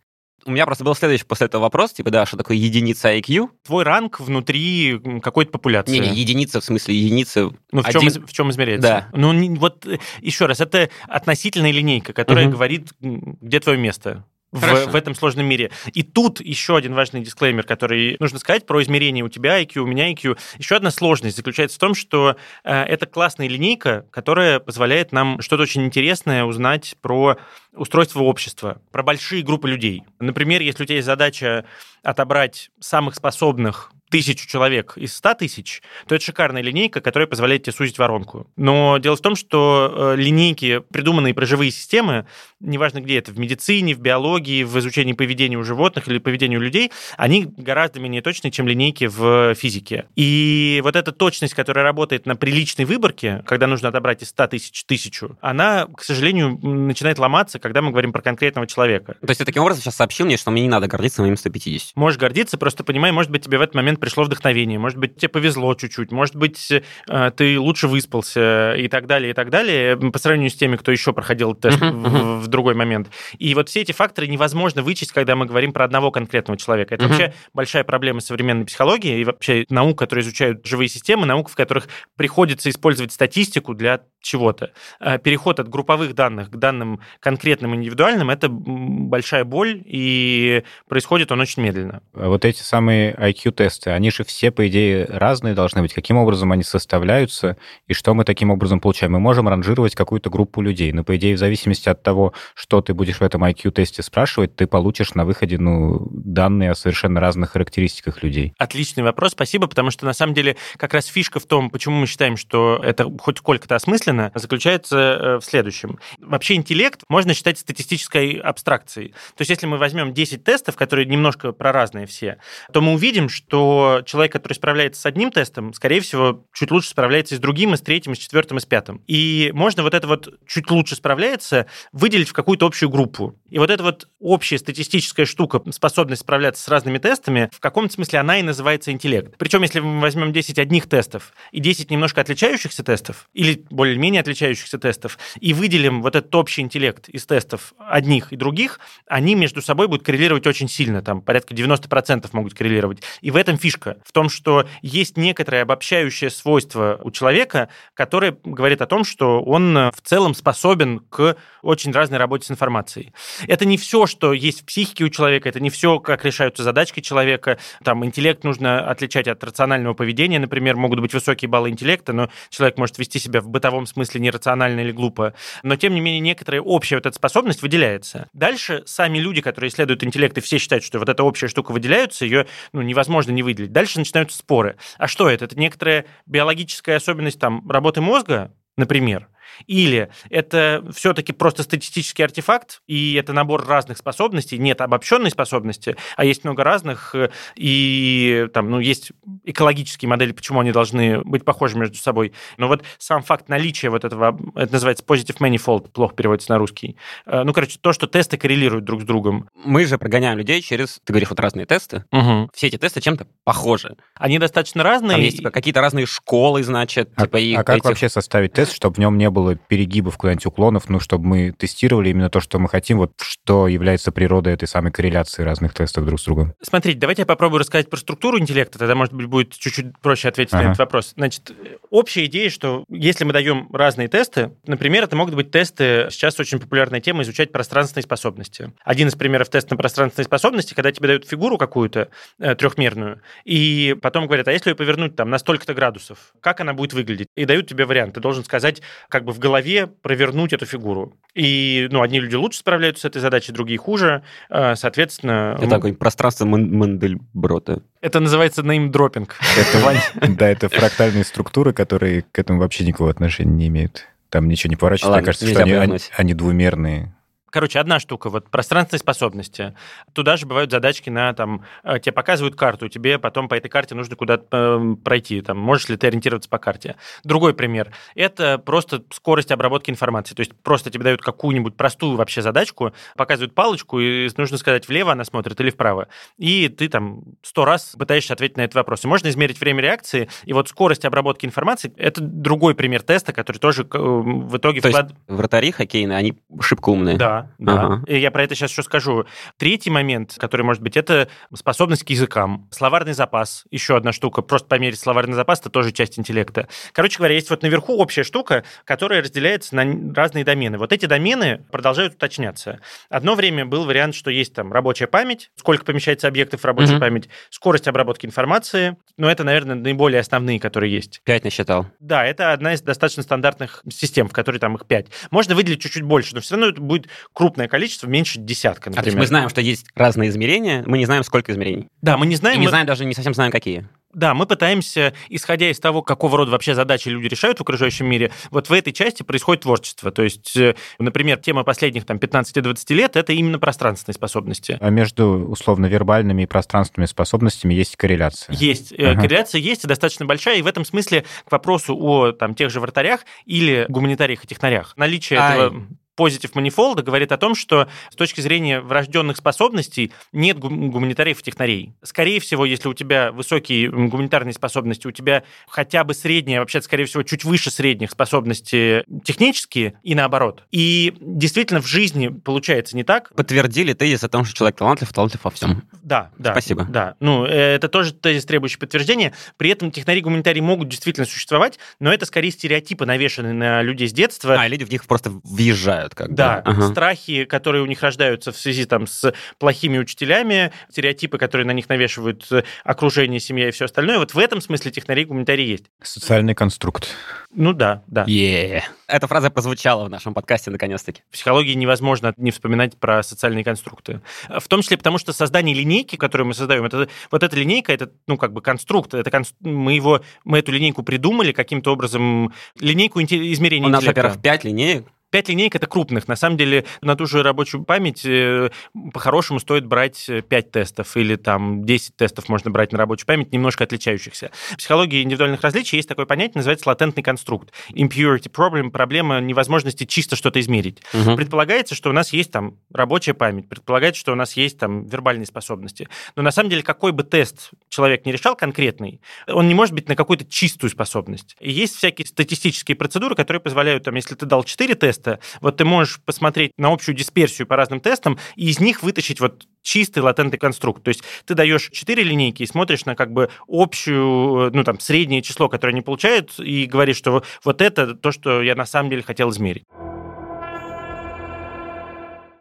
У 0.45 0.51
меня 0.51 0.67
просто 0.67 0.83
был 0.83 0.95
следующий 0.95 1.25
после 1.25 1.47
этого 1.47 1.63
вопрос, 1.63 1.93
типа, 1.93 2.11
да, 2.11 2.27
что 2.27 2.37
такое 2.37 2.57
единица 2.57 3.15
IQ? 3.17 3.51
Твой 3.65 3.85
ранг 3.85 4.19
внутри 4.19 5.01
какой-то 5.23 5.53
популяции. 5.53 5.93
Не, 5.93 6.01
не, 6.01 6.17
единица, 6.17 6.61
в 6.61 6.65
смысле, 6.65 6.97
единица... 6.97 7.51
Ну, 7.71 7.83
в, 7.83 7.87
один... 7.87 8.11
чем, 8.11 8.27
в 8.27 8.33
чем 8.33 8.51
измеряется? 8.51 8.89
Да. 8.89 9.09
Ну, 9.13 9.55
вот, 9.57 9.87
еще 10.21 10.47
раз, 10.47 10.61
это 10.61 10.91
относительная 11.07 11.71
линейка, 11.71 12.13
которая 12.13 12.47
угу. 12.47 12.55
говорит, 12.55 12.93
где 13.01 13.61
твое 13.61 13.79
место. 13.79 14.25
В, 14.53 14.87
в 14.87 14.95
этом 14.95 15.15
сложном 15.15 15.47
мире. 15.47 15.71
И 15.93 16.03
тут 16.03 16.41
еще 16.41 16.77
один 16.77 16.95
важный 16.95 17.23
дисклеймер, 17.23 17.65
который 17.65 18.17
нужно 18.21 18.39
сказать 18.39 18.67
про 18.67 18.83
измерение 18.83 19.25
у 19.25 19.29
тебя 19.29 19.61
IQ, 19.63 19.81
у 19.81 19.87
меня 19.87 20.13
IQ. 20.13 20.39
Еще 20.59 20.77
одна 20.77 20.91
сложность 20.91 21.37
заключается 21.37 21.77
в 21.77 21.81
том, 21.81 21.95
что 21.95 22.37
э, 22.63 22.73
это 22.73 23.07
классная 23.07 23.49
линейка, 23.49 24.07
которая 24.11 24.61
позволяет 24.61 25.13
нам 25.13 25.41
что-то 25.41 25.63
очень 25.63 25.85
интересное 25.85 26.45
узнать 26.45 26.95
про 27.01 27.39
устройство 27.73 28.21
общества, 28.21 28.81
про 28.93 29.03
большие 29.03 29.43
группы 29.43 29.69
людей. 29.69 30.05
Например, 30.21 30.61
если 30.61 30.83
у 30.83 30.87
тебя 30.87 30.97
есть 30.97 31.07
задача 31.07 31.65
отобрать 32.03 32.71
самых 32.79 33.15
способных 33.15 33.93
тысячу 34.13 34.47
человек 34.47 34.93
из 34.97 35.17
100 35.17 35.35
тысяч, 35.35 35.83
то 36.07 36.15
это 36.15 36.23
шикарная 36.23 36.61
линейка, 36.61 37.01
которая 37.01 37.27
позволяет 37.27 37.63
тебе 37.63 37.73
сузить 37.73 37.99
воронку. 37.99 38.47
Но 38.57 38.99
дело 38.99 39.17
в 39.17 39.23
том, 39.23 39.35
что 39.35 40.13
э, 40.15 40.17
линейки, 40.17 40.83
придуманные 40.93 41.33
про 41.33 41.47
живые 41.47 41.71
системы, 41.71 42.27
неважно 42.61 43.01
где 43.01 43.19
это, 43.19 43.33
в 43.33 43.39
медицине, 43.39 43.95
в 43.95 44.01
биологии, 44.01 44.65
в 44.65 44.79
изучении 44.79 45.15
поведения 45.15 45.57
у 45.57 45.65
животных 45.65 46.09
или 46.09 46.19
поведения 46.19 46.59
у 46.59 46.61
людей, 46.61 46.93
они 47.17 47.47
гораздо 47.57 48.01
менее 48.01 48.21
точны, 48.21 48.51
чем 48.51 48.69
линейки 48.69 49.07
в 49.07 49.55
физике. 49.55 50.05
И 50.15 50.81
вот 50.85 50.95
эта 50.95 51.11
точность, 51.11 51.55
которая 51.55 51.83
работает 51.83 52.27
на 52.27 52.37
приличной 52.37 52.85
выборке, 52.85 53.43
когда 53.47 53.67
нужно 53.67 53.89
отобрать 53.89 54.23
из 54.23 54.29
100 54.29 54.47
тысяч 54.49 54.85
тысячу, 54.85 55.39
она, 55.41 55.87
к 55.87 56.03
сожалению, 56.03 56.59
начинает 56.63 57.19
ломаться, 57.19 57.59
когда 57.59 57.81
мы 57.81 57.93
говорим 57.93 58.13
про 58.13 58.21
конкретного 58.21 58.67
человека. 58.67 59.17
То 59.23 59.31
есть 59.31 59.39
ты 59.39 59.47
таким 59.47 59.63
образом 59.63 59.83
сейчас 59.83 59.97
сообщил 59.97 60.27
мне, 60.27 60.37
что 60.37 60.51
мне 60.51 60.63
не 60.63 60.69
надо 60.69 60.87
гордиться 60.87 61.23
моим 61.23 61.39
150? 61.39 61.97
Можешь 61.97 62.19
гордиться, 62.19 62.59
просто 62.59 62.85
понимай, 62.85 63.11
может 63.11 63.31
быть, 63.31 63.43
тебе 63.43 63.57
в 63.57 63.63
этот 63.63 63.75
момент 63.75 64.02
пришло 64.03 64.25
вдохновение, 64.25 64.81
может 64.81 64.99
быть, 64.99 65.15
тебе 65.15 65.29
повезло 65.29 65.73
чуть-чуть, 65.77 66.11
может 66.11 66.35
быть, 66.35 66.73
э, 66.73 67.31
ты 67.37 67.61
лучше 67.61 67.87
выспался 67.87 68.75
и 68.75 68.89
так 68.89 69.07
далее, 69.07 69.31
и 69.31 69.33
так 69.33 69.49
далее, 69.49 69.97
по 69.97 70.19
сравнению 70.19 70.51
с 70.51 70.55
теми, 70.55 70.75
кто 70.75 70.91
еще 70.91 71.13
проходил 71.13 71.55
тест 71.55 71.81
uh-huh, 71.81 72.03
uh-huh. 72.03 72.39
В, 72.41 72.43
в 72.43 72.47
другой 72.49 72.75
момент. 72.75 73.11
И 73.39 73.55
вот 73.55 73.69
все 73.69 73.83
эти 73.83 73.93
факторы 73.93 74.27
невозможно 74.27 74.83
вычесть, 74.83 75.13
когда 75.13 75.37
мы 75.37 75.47
говорим 75.47 75.73
про 75.73 75.85
одного 75.85 76.11
конкретного 76.11 76.59
человека. 76.59 76.97
Это 76.97 77.05
uh-huh. 77.05 77.09
вообще 77.11 77.35
большая 77.55 77.85
проблема 77.85 78.21
современной 78.21 78.65
психологии 78.65 79.21
и 79.21 79.25
вообще 79.25 79.67
наук, 79.71 80.01
которые 80.01 80.25
изучают 80.25 80.67
живые 80.67 80.89
системы, 80.89 81.25
наук, 81.25 81.49
в 81.49 81.55
которых 81.55 81.87
приходится 82.17 82.71
использовать 82.71 83.13
статистику 83.13 83.73
для 83.73 84.01
чего-то. 84.21 84.73
Э, 84.99 85.19
переход 85.19 85.61
от 85.61 85.69
групповых 85.69 86.17
данных 86.17 86.51
к 86.51 86.57
данным 86.57 87.01
конкретным 87.21 87.77
индивидуальным– 87.77 88.31
это 88.31 88.49
большая 88.49 89.45
боль, 89.45 89.81
и 89.85 90.65
происходит 90.89 91.31
он 91.31 91.41
очень 91.41 91.63
медленно. 91.63 92.03
А 92.15 92.29
вот 92.29 92.45
эти 92.45 92.63
самые 92.63 93.15
IQ-тесты, 93.15 93.92
они 93.93 94.11
же 94.11 94.25
все, 94.25 94.51
по 94.51 94.67
идее, 94.69 95.07
разные 95.09 95.55
должны 95.55 95.83
быть. 95.83 95.93
Каким 95.93 96.17
образом 96.17 96.53
они 96.53 96.63
составляются, 96.63 97.57
и 97.87 97.95
что 97.95 98.15
мы 98.15 98.25
таким 98.25 98.51
образом 98.51 98.81
получаем? 98.81 99.13
Мы 99.13 99.21
можем 99.21 99.49
ранжировать 99.49 99.95
какую-то 99.95 100.31
группу 100.31 100.61
людей, 100.61 100.93
но, 100.93 101.05
по 101.05 101.17
идее, 101.17 101.37
в 101.37 101.39
зависимости 101.39 101.89
от 101.89 102.03
того, 102.03 102.33
что 102.55 102.81
ты 102.81 102.95
будешь 102.95 103.19
в 103.19 103.23
этом 103.23 103.45
IQ-тесте 103.45 104.03
спрашивать, 104.03 104.57
ты 104.57 104.67
получишь 104.67 105.15
на 105.15 105.25
выходе 105.25 105.59
ну, 105.59 106.09
данные 106.11 106.71
о 106.71 106.75
совершенно 106.75 107.21
разных 107.21 107.53
характеристиках 107.53 108.23
людей. 108.23 108.55
Отличный 108.59 109.03
вопрос, 109.03 109.33
спасибо, 109.33 109.67
потому 109.67 109.91
что, 109.91 110.07
на 110.07 110.13
самом 110.13 110.35
деле, 110.35 110.57
как 110.77 110.95
раз 110.95 111.07
фишка 111.07 111.41
в 111.41 111.47
том, 111.47 111.71
почему 111.71 111.97
мы 111.97 112.07
считаем, 112.07 112.37
что 112.37 112.81
это 112.83 113.07
хоть 113.19 113.39
сколько-то 113.39 113.77
осмысленно, 113.77 114.33
заключается 114.35 114.97
э, 114.99 115.37
в 115.39 115.45
следующем. 115.45 115.99
Вообще 116.19 116.55
интеллект 116.55 117.03
можно 117.09 117.35
считать 117.35 117.59
статистической 117.59 118.35
абстракцией. 118.35 119.09
То 119.37 119.41
есть 119.41 119.51
если 119.51 119.67
мы 119.67 119.79
возьмем 119.79 120.13
10 120.13 120.45
тестов, 120.45 120.77
которые 120.77 121.07
немножко 121.07 121.53
про 121.53 121.73
разные 121.73 122.07
все, 122.07 122.39
то 122.73 122.81
мы 122.81 122.95
увидим, 122.95 123.29
что 123.29 123.82
человек, 124.05 124.33
который 124.33 124.55
справляется 124.55 125.01
с 125.01 125.07
одним 125.07 125.31
тестом, 125.31 125.75
скорее 125.75 126.01
всего, 126.01 126.45
чуть 126.53 126.71
лучше 126.71 126.91
справляется 126.91 127.35
и 127.35 127.39
с 127.39 127.41
другим, 127.41 127.75
и 127.75 127.77
с 127.77 127.81
третьим, 127.81 128.13
и 128.13 128.17
с 128.17 128.19
четвертым, 128.19 128.59
и 128.59 128.61
с 128.61 128.67
пятым. 128.67 129.03
И 129.07 129.51
можно 129.55 129.83
вот 129.83 129.95
это 129.95 130.07
вот 130.07 130.35
чуть 130.47 130.71
лучше 130.71 130.97
справляется 130.97 131.67
выделить 131.93 132.29
в 132.29 132.33
какую-то 132.33 132.67
общую 132.67 132.91
группу. 132.91 133.39
И 133.51 133.59
вот 133.59 133.71
эта 133.71 133.83
вот 133.83 134.09
общая 134.21 134.59
статистическая 134.59 135.27
штука, 135.27 135.63
способность 135.73 136.23
справляться 136.23 136.63
с 136.63 136.69
разными 136.69 136.99
тестами, 136.99 137.51
в 137.53 137.61
каком-то 137.61 137.93
смысле 137.93 138.21
она 138.21 138.39
и 138.39 138.43
называется 138.43 138.93
интеллект. 138.93 139.35
Причем, 139.39 139.63
если 139.63 139.81
мы 139.81 140.01
возьмем 140.01 140.33
10 140.33 140.59
одних 140.59 140.89
тестов 140.89 141.33
и 141.51 141.61
10 141.61 141.91
немножко 141.91 142.21
отличающихся 142.21 142.83
тестов, 142.83 143.29
или 143.33 143.65
более-менее 143.71 144.21
отличающихся 144.21 144.79
тестов, 144.79 145.19
и 145.41 145.53
выделим 145.53 146.03
вот 146.03 146.17
этот 146.17 146.35
общий 146.35 146.63
интеллект 146.63 147.09
из 147.09 147.27
тестов 147.27 147.75
одних 147.79 148.33
и 148.33 148.37
других, 148.37 148.81
они 149.07 149.35
между 149.35 149.63
собой 149.63 149.89
будут 149.89 150.05
коррелировать 150.05 150.47
очень 150.47 150.69
сильно, 150.69 151.03
там 151.03 151.21
порядка 151.23 151.55
90% 151.55 152.29
могут 152.33 152.55
коррелировать. 152.55 153.03
И 153.21 153.31
в 153.31 153.37
этом 153.37 153.59
фишка, 153.59 153.72
в 154.05 154.13
том, 154.13 154.29
что 154.29 154.67
есть 154.83 155.17
некоторое 155.17 155.63
обобщающее 155.63 156.31
свойство 156.31 157.01
у 157.03 157.11
человека, 157.11 157.69
которое 157.95 158.37
говорит 158.45 158.83
о 158.83 158.87
том, 158.87 159.05
что 159.05 159.43
он 159.43 159.75
в 159.75 160.01
целом 160.03 160.35
способен 160.35 161.01
к 161.01 161.37
очень 161.63 161.93
разной 161.93 162.19
работе 162.19 162.47
с 162.47 162.51
информацией. 162.51 163.13
Это 163.47 163.65
не 163.65 163.77
все, 163.79 164.07
что 164.07 164.33
есть 164.33 164.63
в 164.63 164.67
психике 164.67 165.05
у 165.05 165.09
человека, 165.09 165.49
это 165.49 165.61
не 165.61 165.71
все, 165.71 165.99
как 166.01 166.25
решаются 166.25 166.63
задачки 166.63 167.01
человека. 167.01 167.59
Там 167.85 168.05
интеллект 168.05 168.45
нужно 168.45 168.89
отличать 168.89 169.29
от 169.29 169.43
рационального 169.45 169.95
поведения, 169.95 170.39
например, 170.39 170.77
могут 170.77 171.01
быть 171.01 171.15
высокие 171.15 171.49
баллы 171.49 171.71
интеллекта, 171.71 172.13
но 172.13 172.31
человек 172.51 172.79
может 172.79 172.99
вести 172.99 173.19
себя 173.19 173.41
в 173.41 173.49
бытовом 173.49 173.87
смысле 173.87 174.21
нерационально 174.21 174.81
или 174.81 174.93
глупо. 174.93 175.35
Но, 175.63 175.77
тем 175.77 175.95
не 175.95 176.01
менее, 176.01 176.21
некоторая 176.21 176.61
общая 176.61 176.97
вот 176.97 177.07
эта 177.07 177.15
способность 177.15 177.63
выделяется. 177.63 178.29
Дальше 178.33 178.83
сами 178.87 179.19
люди, 179.19 179.41
которые 179.41 179.69
исследуют 179.69 180.03
интеллект, 180.05 180.37
и 180.39 180.41
все 180.41 180.59
считают, 180.59 180.85
что 180.85 180.99
вот 180.99 181.09
эта 181.09 181.23
общая 181.23 181.49
штука 181.49 181.73
выделяется, 181.73 182.25
ее 182.25 182.47
ну, 182.73 182.83
невозможно 182.83 183.31
не 183.33 183.43
выделить. 183.43 183.52
Дальше 183.55 183.99
начинаются 183.99 184.39
споры. 184.39 184.77
А 184.99 185.07
что 185.09 185.29
это? 185.29 185.45
Это 185.45 185.59
некоторая 185.59 186.07
биологическая 186.27 186.97
особенность 186.97 187.39
там, 187.39 187.69
работы 187.71 188.01
мозга, 188.01 188.55
например, 188.77 189.29
или 189.67 190.11
это 190.31 190.85
все-таки 190.95 191.33
просто 191.33 191.63
статистический 191.63 192.23
артефакт, 192.23 192.83
и 192.87 193.15
это 193.15 193.33
набор 193.33 193.67
разных 193.67 193.99
способностей, 193.99 194.59
нет 194.59 194.81
обобщенной 194.81 195.31
способности, 195.31 195.97
а 196.17 196.25
есть 196.25 196.45
много 196.45 196.65
разных, 196.65 197.15
и 197.57 198.47
там, 198.53 198.71
ну, 198.71 198.81
есть 198.81 199.13
экологические 199.45 200.09
модели, 200.09 200.33
почему 200.33 200.61
они 200.61 200.73
должны 200.73 201.21
быть 201.23 201.45
похожи 201.45 201.77
между 201.77 201.97
собой. 201.97 202.33
Но 202.57 202.69
вот 202.69 202.83
сам 202.99 203.23
факт 203.23 203.49
наличия 203.49 203.91
вот 203.91 204.05
этого, 204.05 204.39
это 204.55 204.73
называется 204.73 205.05
positive 205.07 205.39
manifold, 205.39 205.91
плохо 205.91 206.15
переводится 206.15 206.51
на 206.53 206.59
русский. 206.59 206.97
Э, 207.27 207.43
ну, 207.45 207.53
короче, 207.53 207.79
то, 207.81 207.93
что 207.93 208.07
тесты 208.07 208.37
коррелируют 208.37 208.85
друг 208.85 209.03
с 209.03 209.05
другом. 209.05 209.49
Мы 209.55 209.85
же 209.85 209.99
прогоняем 209.99 210.39
людей 210.39 210.61
через, 210.63 211.01
ты 211.05 211.13
говоришь, 211.13 211.31
вот 211.31 211.41
разные 211.41 211.67
тесты. 211.67 212.05
Угу. 212.13 212.51
Все 212.55 212.69
эти 212.69 212.77
тесты 212.77 213.01
чем-то 213.01 213.27
похожи. 213.45 213.97
Они 214.15 214.39
достаточно 214.39 214.83
разные. 214.83 215.13
Там 215.13 215.21
есть 215.21 215.39
типа, 215.39 215.51
какие-то 215.51 215.81
разные 215.81 216.07
школы, 216.07 216.63
значит. 216.63 217.11
А, 217.17 217.23
типа, 217.23 217.39
а 217.61 217.65
как 217.65 217.77
этих... 217.77 217.85
вообще 217.85 218.09
составить 218.09 218.53
тест, 218.53 218.73
чтобы 218.73 218.95
в 218.95 218.99
нем 218.99 219.19
не 219.19 219.31
было 219.31 219.42
перегибов 219.69 220.17
куда-нибудь 220.17 220.47
уклонов, 220.47 220.89
ну, 220.89 221.01
чтобы 221.01 221.27
мы 221.27 221.53
тестировали 221.53 222.11
именно 222.11 222.31
то, 222.31 222.41
что 222.41 222.59
мы 222.59 222.69
хотим, 222.69 222.99
вот 222.99 223.13
что 223.21 223.69
является 223.69 224.13
природой 224.13 224.55
этой 224.55 224.69
самой 224.69 224.93
корреляции 224.93 225.43
разных 225.43 225.75
тестов 225.75 226.05
друг 226.07 226.21
с 226.21 226.25
другом. 226.25 226.55
Смотрите, 226.63 226.99
давайте 226.99 227.23
я 227.23 227.27
попробую 227.27 227.61
рассказать 227.61 227.91
про 227.91 227.97
структуру 227.97 228.39
интеллекта, 228.39 228.79
тогда, 228.79 228.95
может 228.95 229.15
быть, 229.15 229.27
будет 229.27 229.53
чуть-чуть 229.53 229.99
проще 230.01 230.29
ответить 230.29 230.55
ага. 230.55 230.63
на 230.63 230.67
этот 230.69 230.79
вопрос. 230.79 231.13
Значит, 231.17 231.53
общая 231.91 232.27
идея, 232.27 232.51
что 232.51 232.85
если 232.89 233.25
мы 233.25 233.33
даем 233.33 233.69
разные 233.73 234.09
тесты, 234.09 234.53
например, 234.67 235.05
это 235.05 235.17
могут 235.17 235.35
быть 235.35 235.51
тесты, 235.51 236.09
сейчас 236.11 236.39
очень 236.41 236.59
популярная 236.59 237.01
тема, 237.01 237.23
изучать 237.23 237.53
пространственные 237.53 238.05
способности. 238.05 238.73
Один 238.85 239.09
из 239.09 239.15
примеров 239.15 239.49
теста 239.49 239.75
на 239.75 239.77
пространственные 239.77 240.27
способности, 240.27 240.75
когда 240.75 240.93
тебе 240.93 241.09
дают 241.09 241.27
фигуру 241.27 241.59
какую-то 241.59 242.09
э, 242.39 242.55
трехмерную, 242.55 243.21
и 243.45 243.97
потом 244.01 244.27
говорят, 244.27 244.49
а 244.49 244.53
если 244.53 244.71
ее 244.71 244.77
повернуть 244.77 245.17
там 245.17 245.31
на 245.31 245.39
столько-то 245.39 245.75
градусов, 245.75 246.35
как 246.41 246.61
она 246.61 246.75
будет 246.75 246.93
выглядеть? 246.93 247.29
И 247.37 247.45
дают 247.45 247.67
тебе 247.67 247.85
вариант. 247.85 248.15
Ты 248.15 248.21
должен 248.21 248.45
сказать 248.45 248.83
как 249.09 249.22
бы 249.25 249.33
в 249.33 249.39
голове 249.39 249.87
провернуть 249.87 250.53
эту 250.53 250.67
фигуру. 250.67 251.15
И, 251.35 251.89
ну, 251.91 252.03
одни 252.03 252.21
люди 252.21 252.35
лучше 252.35 252.59
справляются 252.59 253.03
с 253.03 253.05
этой 253.07 253.21
задачей, 253.21 253.53
другие 253.53 253.79
хуже. 253.79 254.23
А, 254.51 254.77
соответственно... 254.77 255.57
Это 255.59 255.69
такое 255.69 255.95
пространство 255.95 256.45
Мендельброта. 256.45 257.83
Это 258.01 258.21
называется 258.21 258.63
неймдропинг. 258.63 259.37
Да, 260.29 260.49
это 260.49 260.69
фрактальные 260.69 261.25
структуры, 261.25 261.73
которые 261.73 262.23
к 262.23 262.39
этому 262.39 262.61
вообще 262.61 262.85
никакого 262.85 263.11
отношения 263.11 263.53
не 263.53 263.69
имеют. 263.69 264.09
Там 264.29 264.49
ничего 264.49 264.71
не 264.71 264.77
поворачивается. 264.77 265.19
Мне 265.19 265.25
кажется, 265.27 265.47
что 265.47 266.21
они 266.21 266.35
двумерные. 266.35 267.15
Короче, 267.53 267.79
одна 267.81 268.01
штука, 268.01 268.31
вот 268.31 268.49
пространственные 268.49 269.01
способности. 269.01 269.75
Туда 270.15 270.39
же 270.39 270.47
бывают 270.47 270.71
задачки 270.71 271.11
на, 271.11 271.35
там, 271.35 271.67
э, 271.85 271.99
тебе 271.99 272.13
показывают 272.13 272.57
карту, 272.57 272.89
тебе 272.89 273.19
потом 273.19 273.47
по 273.47 273.55
этой 273.55 273.69
карте 273.69 273.95
нужно 273.95 274.17
куда-то 274.17 274.47
э, 274.51 274.97
пройти, 275.05 275.43
там, 275.43 275.59
можешь 275.59 275.91
ли 275.91 275.99
ты 275.99 276.07
ориентироваться 276.07 276.49
по 276.49 276.57
карте. 276.57 276.97
Другой 277.25 277.53
пример. 277.53 277.93
Это 278.15 278.57
просто 278.57 279.03
скорость 279.13 279.53
обработки 279.53 279.91
информации. 279.91 280.35
То 280.35 280.41
есть 280.41 280.53
просто 280.63 280.91
тебе 280.91 281.05
дают 281.05 281.21
какую-нибудь 281.21 281.77
простую 281.77 282.17
вообще 282.17 282.41
задачку, 282.41 282.95
показывают 283.19 283.55
палочку, 283.55 284.01
и 284.01 284.31
нужно 284.39 284.57
сказать, 284.57 284.89
влево 284.89 285.13
она 285.13 285.25
смотрит 285.25 285.61
или 285.61 285.69
вправо. 285.69 286.09
И 286.39 286.71
ты 286.71 286.89
там 286.89 287.23
сто 287.43 287.67
раз 287.67 287.95
пытаешься 287.99 288.33
ответить 288.33 288.57
на 288.57 288.63
этот 288.63 288.77
вопрос. 288.77 289.05
И 289.05 289.09
можно 289.09 289.29
измерить 289.29 289.61
время 289.61 289.83
реакции, 289.83 290.31
и 290.47 290.55
вот 290.55 290.71
скорость 290.71 291.05
обработки 291.05 291.45
информации– 291.45 291.93
это 291.99 292.23
другой 292.23 292.75
пример 292.75 293.03
теста, 293.03 293.35
который 293.35 293.59
тоже 293.59 293.83
э, 293.83 293.99
в 293.99 294.57
итоге... 294.57 294.81
То 294.81 294.89
вклад... 294.89 295.11
есть 295.11 295.17
вратари 295.29 295.71
хоккейные, 295.71 296.17
они 296.17 296.39
шибко 296.63 296.89
умные? 296.89 297.19
Да, 297.19 297.42
Да, 297.59 297.75
да. 297.77 297.83
Ага. 297.87 298.05
И 298.07 298.19
Я 298.19 298.31
про 298.31 298.43
это 298.45 298.55
сейчас 298.55 298.71
еще 298.71 298.83
скажу. 298.83 299.27
Третий 299.57 299.91
момент, 299.91 300.35
который 300.39 300.63
может 300.63 300.83
быть, 300.83 300.97
это 300.97 301.29
способность 301.55 302.05
к 302.05 302.11
языкам. 302.11 302.69
Словарный 302.71 303.13
запас. 303.13 303.65
Еще 303.71 303.97
одна 303.97 304.13
штука. 304.13 304.43
Просто 304.43 304.69
померить 304.69 304.99
словарный 304.99 305.35
запас, 305.35 305.61
это 305.61 305.71
тоже 305.71 305.93
часть 305.93 306.19
интеллекта. 306.19 306.69
Короче 306.93 307.19
говоря, 307.19 307.35
есть 307.35 307.51
вот 307.51 307.63
наверху 307.63 307.97
общая 307.99 308.23
штука, 308.25 308.65
которая 308.85 309.23
разделяется 309.23 309.75
на 309.77 310.15
разные 310.15 310.45
домены. 310.45 310.79
Вот 310.79 310.93
эти 310.93 311.07
домены 311.07 311.65
продолжают 311.71 312.15
уточняться. 312.15 312.81
Одно 313.09 313.35
время 313.35 313.67
был 313.67 313.85
вариант, 313.85 314.15
что 314.15 314.31
есть 314.31 314.55
там 314.55 314.73
рабочая 314.73 315.07
память, 315.07 315.51
сколько 315.57 315.85
помещается 315.85 316.29
объектов 316.29 316.61
в 316.61 316.65
рабочую 316.65 316.93
Мгм. 316.97 317.01
память, 317.01 317.29
скорость 317.51 317.89
обработки 317.89 318.27
информации. 318.27 318.97
Но 319.17 319.31
это, 319.31 319.45
наверное, 319.45 319.77
наиболее 319.77 320.21
основные, 320.21 320.59
которые 320.61 320.93
есть. 320.93 321.21
Пять 321.25 321.45
насчитал. 321.45 321.87
Да, 322.01 322.25
это 322.25 322.53
одна 322.53 322.75
из 322.75 322.83
достаточно 322.83 323.23
стандартных 323.23 323.83
систем, 323.91 324.29
в 324.29 324.33
которой 324.33 324.59
там 324.59 324.75
их 324.77 324.87
пять. 324.87 325.07
Можно 325.31 325.55
выделить 325.55 325.81
чуть-чуть 325.83 326.03
больше, 326.03 326.35
но 326.35 326.41
все 326.41 326.55
равно 326.57 326.69
это 326.71 326.81
будет 326.81 327.09
крупное 327.33 327.69
количество, 327.69 328.07
меньше 328.07 328.39
десятка, 328.39 328.91
А, 328.91 328.93
то 328.93 328.97
есть 328.97 328.97
например. 329.07 329.19
мы 329.21 329.27
знаем, 329.27 329.49
что 329.49 329.61
есть 329.61 329.87
разные 329.95 330.29
измерения, 330.31 330.83
мы 330.87 330.99
не 330.99 331.07
знаем, 331.07 331.25
сколько 331.25 331.53
измерений. 331.53 331.89
Да, 332.03 332.17
мы 332.17 332.27
не 332.27 332.35
И 332.35 332.37
знаем, 332.37 332.59
не 332.61 332.67
мы- 332.67 332.71
знаем 332.71 332.87
даже, 332.87 333.05
не 333.05 333.15
совсем 333.15 333.33
знаем, 333.35 333.51
какие. 333.51 333.89
да, 334.13 334.35
мы 334.35 334.45
пытаемся, 334.47 335.15
исходя 335.31 335.71
из 335.71 335.79
того, 335.81 336.03
какого 336.03 336.37
рода 336.37 336.51
вообще 336.51 336.75
задачи 336.75 337.09
люди 337.09 337.29
решают 337.29 337.59
в 337.59 337.63
окружающем 337.63 338.07
мире, 338.07 338.31
вот 338.51 338.69
в 338.69 338.73
этой 338.73 338.93
части 338.93 339.23
происходит 339.23 339.63
творчество. 339.63 340.11
То 340.11 340.23
есть, 340.23 340.55
э, 340.57 340.75
например, 340.99 341.39
тема 341.39 341.65
последних 341.65 342.05
там 342.05 342.19
15-20 342.19 342.93
лет– 342.95 343.17
это 343.17 343.33
именно 343.33 343.59
пространственные 343.59 344.15
способности. 344.15 344.77
А 344.81 344.91
между 344.91 345.27
условно 345.49 345.87
вербальными 345.87 346.43
и 346.43 346.47
пространственными 346.47 347.07
способностями 347.07 347.73
есть 347.73 347.97
корреляция. 347.97 348.55
Есть. 348.55 348.93
э, 348.93 349.13
Ага. 349.13 349.23
Корреляция 349.23 349.61
есть, 349.61 349.85
и 349.85 349.89
достаточно 349.89 350.27
большая. 350.27 350.59
И 350.59 350.63
в 350.63 350.67
этом 350.67 350.85
смысле 350.85 351.25
к 351.47 351.53
вопросу 351.53 351.97
о 351.99 352.33
там, 352.33 352.55
тех 352.55 352.71
же 352.71 352.81
вратарях 352.81 353.21
или 353.47 353.87
гуманитариях 353.89 354.45
и 354.45 354.47
технарях. 354.47 354.93
Наличие 354.99 355.39
Ай. 355.41 355.55
этого 355.57 355.83
позитив 356.15 356.55
манифолда 356.55 357.03
говорит 357.03 357.33
о 357.33 357.37
том, 357.39 357.55
что 357.55 357.89
с 358.11 358.17
точки 358.17 358.41
зрения 358.41 358.81
врожденных 358.81 359.37
способностей 359.37 360.13
нет 360.33 360.59
гум- 360.59 360.91
гуманитариев 360.91 361.41
и 361.41 361.43
технарей. 361.43 361.95
Скорее 362.03 362.41
всего, 362.41 362.65
если 362.65 362.89
у 362.89 362.95
тебя 362.95 363.33
высокие 363.33 363.91
гуманитарные 363.91 364.53
способности, 364.53 365.07
у 365.07 365.11
тебя 365.11 365.43
хотя 365.69 366.05
бы 366.05 366.15
средние, 366.15 366.61
вообще, 366.61 366.83
скорее 366.83 367.05
всего, 367.07 367.23
чуть 367.23 367.45
выше 367.45 367.71
средних 367.71 368.11
способности 368.11 369.05
технические 369.25 369.95
и 370.03 370.15
наоборот. 370.15 370.65
И 370.71 371.15
действительно 371.21 371.81
в 371.81 371.87
жизни 371.87 372.29
получается 372.29 372.97
не 372.97 373.05
так, 373.05 373.33
Подтвердили 373.35 373.93
тезис 373.93 374.25
о 374.25 374.29
том, 374.29 374.45
что 374.45 374.55
человек 374.55 374.77
талантлив, 374.77 375.13
талантлив 375.13 375.43
во 375.45 375.51
всем. 375.51 375.85
да, 376.03 376.31
да. 376.39 376.53
Спасибо. 376.53 376.85
Да, 376.85 377.15
ну, 377.21 377.45
э, 377.45 377.51
это 377.51 377.89
тоже 377.89 378.13
тезис, 378.13 378.45
требующий 378.45 378.79
подтверждения. 378.79 379.33
При 379.57 379.71
этом 379.71 379.91
технари 379.91 380.21
гуманитарии 380.21 380.61
могут 380.61 380.89
действительно 380.89 381.27
существовать, 381.27 381.79
но 382.01 382.13
это 382.13 382.27
скорее 382.27 382.51
стереотипы, 382.51 383.07
навешанные 383.07 383.55
на 383.55 383.83
людей 383.83 384.09
с 384.09 384.13
детства. 384.13 384.57
А, 384.59 384.67
и 384.67 384.71
люди 384.71 384.85
в 384.85 384.91
них 384.91 385.05
просто 385.07 385.33
въезжают 385.45 386.02
как 386.15 386.29
бы. 386.29 386.35
Да, 386.35 386.63
Ага. 386.65 386.89
страхи, 386.89 387.45
которые 387.45 387.83
у 387.83 387.87
них 387.87 388.03
рождаются 388.03 388.53
в 388.53 388.57
связи 388.57 388.85
там, 388.85 389.07
с 389.07 389.33
плохими 389.59 389.99
учителями, 389.99 390.73
стереотипы, 390.91 391.39
которые 391.39 391.67
на 391.67 391.73
них 391.73 391.89
навешивают 391.89 392.47
э, 392.51 392.63
окружение, 392.85 393.41
семья 393.41 393.69
и 393.69 393.71
все 393.71 393.85
остальное. 393.87 394.19
Вот 394.19 394.35
в 394.35 394.39
этом 394.39 394.61
смысле 394.61 394.91
технари 394.91 395.25
гуманитарии 395.25 395.67
есть. 395.67 395.85
Социальный 396.03 396.55
конструкт. 396.55 397.09
Ну 397.55 397.73
да, 397.73 398.03
да. 398.07 398.25
Е. 398.27 398.85
Эта 399.07 399.27
фраза 399.27 399.51
прозвучала 399.51 400.05
в 400.05 400.11
нашем 400.11 400.33
подкасте 400.35 400.71
наконец-таки. 400.71 401.23
В 401.29 401.33
психологии 401.35 401.75
невозможно 401.75 402.33
не 402.37 402.51
вспоминать 402.51 402.97
про 402.99 403.23
социальные 403.23 403.63
конструкты. 403.65 404.23
В 404.49 404.67
том 404.69 404.81
числе 404.83 404.97
потому, 404.97 405.19
что 405.19 405.33
создание 405.33 405.75
линейки, 405.75 406.17
которую 406.17 406.47
мы 406.49 406.55
создаем, 406.55 406.85
это, 406.85 407.09
вот 407.31 407.43
эта 407.43 407.55
линейка, 407.57 407.93
это, 407.93 408.11
ну, 408.27 408.37
как 408.39 408.53
бы 408.53 408.63
конструкт, 408.63 409.13
это 409.15 409.29
конс- 409.31 409.55
мы 409.61 409.93
его, 409.95 410.23
мы 410.45 410.59
эту 410.61 410.73
линейку 410.73 411.03
придумали 411.03 411.53
каким-то 411.53 411.93
образом, 411.93 412.55
линейку 412.81 413.21
измерения 413.21 413.87
У 413.87 413.91
нас, 413.91 414.01
интеллекта. 414.01 414.23
во-первых, 414.23 414.43
пять 414.43 414.65
линеек. 414.65 415.07
Пять 415.33 415.49
линеек 415.49 415.75
это 415.75 415.87
крупных. 415.87 416.29
На 416.29 416.37
самом 416.37 416.59
деле, 416.59 416.85
на 417.01 417.17
ту 417.17 417.25
же 417.25 417.43
рабочую 417.43 417.85
память 417.85 418.23
э, 418.27 418.69
по-хорошему 419.15 419.61
стоит 419.61 419.87
брать 419.87 420.29
5 420.47 420.71
тестов 420.71 421.17
или 421.17 421.37
там 421.37 421.87
10 421.87 422.17
тестов 422.17 422.51
можно 422.51 422.71
брать 422.71 422.93
на 422.93 422.99
рабочую 422.99 423.27
память, 423.27 423.51
немножко 423.51 423.85
отличающихся. 423.85 424.51
В 424.73 424.77
психологии 424.77 425.23
индивидуальных 425.23 425.63
различий 425.63 425.97
есть 425.97 426.09
такое 426.11 426.27
понятие, 426.27 426.57
называется 426.57 426.87
латентный 426.87 427.23
конструкт. 427.23 427.73
Impurity 427.95 428.51
problem, 428.53 428.91
проблема 428.91 429.41
невозможности 429.41 430.05
чисто 430.05 430.37
что-то 430.37 430.61
измерить. 430.61 431.03
Мгм. 431.15 431.37
Предполагается, 431.37 431.95
что 431.95 432.11
у 432.11 432.13
нас 432.13 432.35
есть 432.35 432.53
там 432.53 432.77
рабочая 432.93 433.33
память, 433.33 433.71
предполагается, 433.71 434.21
что 434.21 434.33
у 434.33 434.37
нас 434.37 434.55
есть 434.55 434.79
там 434.79 435.07
вербальные 435.07 435.47
способности. 435.47 436.11
Но 436.37 436.43
на 436.43 436.51
самом 436.51 436.69
деле, 436.69 436.83
какой 436.83 437.13
бы 437.13 437.25
тест 437.25 437.71
человек 437.89 438.27
не 438.27 438.33
решал 438.33 438.55
конкретный, 438.55 439.23
он 439.49 439.67
не 439.67 439.75
может 439.75 439.95
быть 439.95 440.11
на 440.11 440.15
какую-то 440.15 440.45
чистую 440.45 440.91
способность. 440.91 441.57
И 441.59 441.73
есть 441.73 441.97
всякие 441.97 442.27
статистические 442.27 442.97
процедуры, 442.97 443.35
которые 443.35 443.63
позволяют, 443.63 444.05
там, 444.05 444.15
если 444.15 444.35
ты 444.35 444.45
дал 444.45 444.63
4 444.63 444.95
теста, 444.95 445.22
вот 445.61 445.77
ты 445.77 445.85
можешь 445.85 446.21
посмотреть 446.25 446.73
на 446.79 446.93
общую 446.93 447.15
дисперсию 447.15 447.67
по 447.67 447.77
разным 447.77 448.01
тестам 448.01 448.39
и 448.57 448.69
из 448.69 448.81
них 448.81 449.03
вытащить 449.03 449.41
вот 449.41 449.67
чистый 449.83 450.21
латентный 450.21 450.59
конструкт. 450.59 451.03
То 451.03 451.09
есть 451.09 451.23
ты 451.45 451.55
даешь 451.55 451.91
4 451.91 452.23
линейки 452.23 452.63
и 452.63 452.67
смотришь 452.67 453.05
на 453.05 453.15
как 453.15 453.33
бы 453.33 453.51
общую, 453.69 454.71
ну 454.73 454.85
там, 454.85 455.01
среднее 455.01 455.43
число, 455.43 455.69
которое 455.69 455.93
они 455.93 456.03
получают, 456.03 456.59
и 456.59 456.87
говоришь, 456.87 457.17
что 457.17 457.43
вот 457.65 457.83
это 457.83 458.15
то, 458.15 458.33
что 458.33 458.63
я 458.63 458.75
на 458.75 458.87
самом 458.87 459.11
деле 459.11 459.23
хотел 459.23 459.51
измерить. 459.51 459.85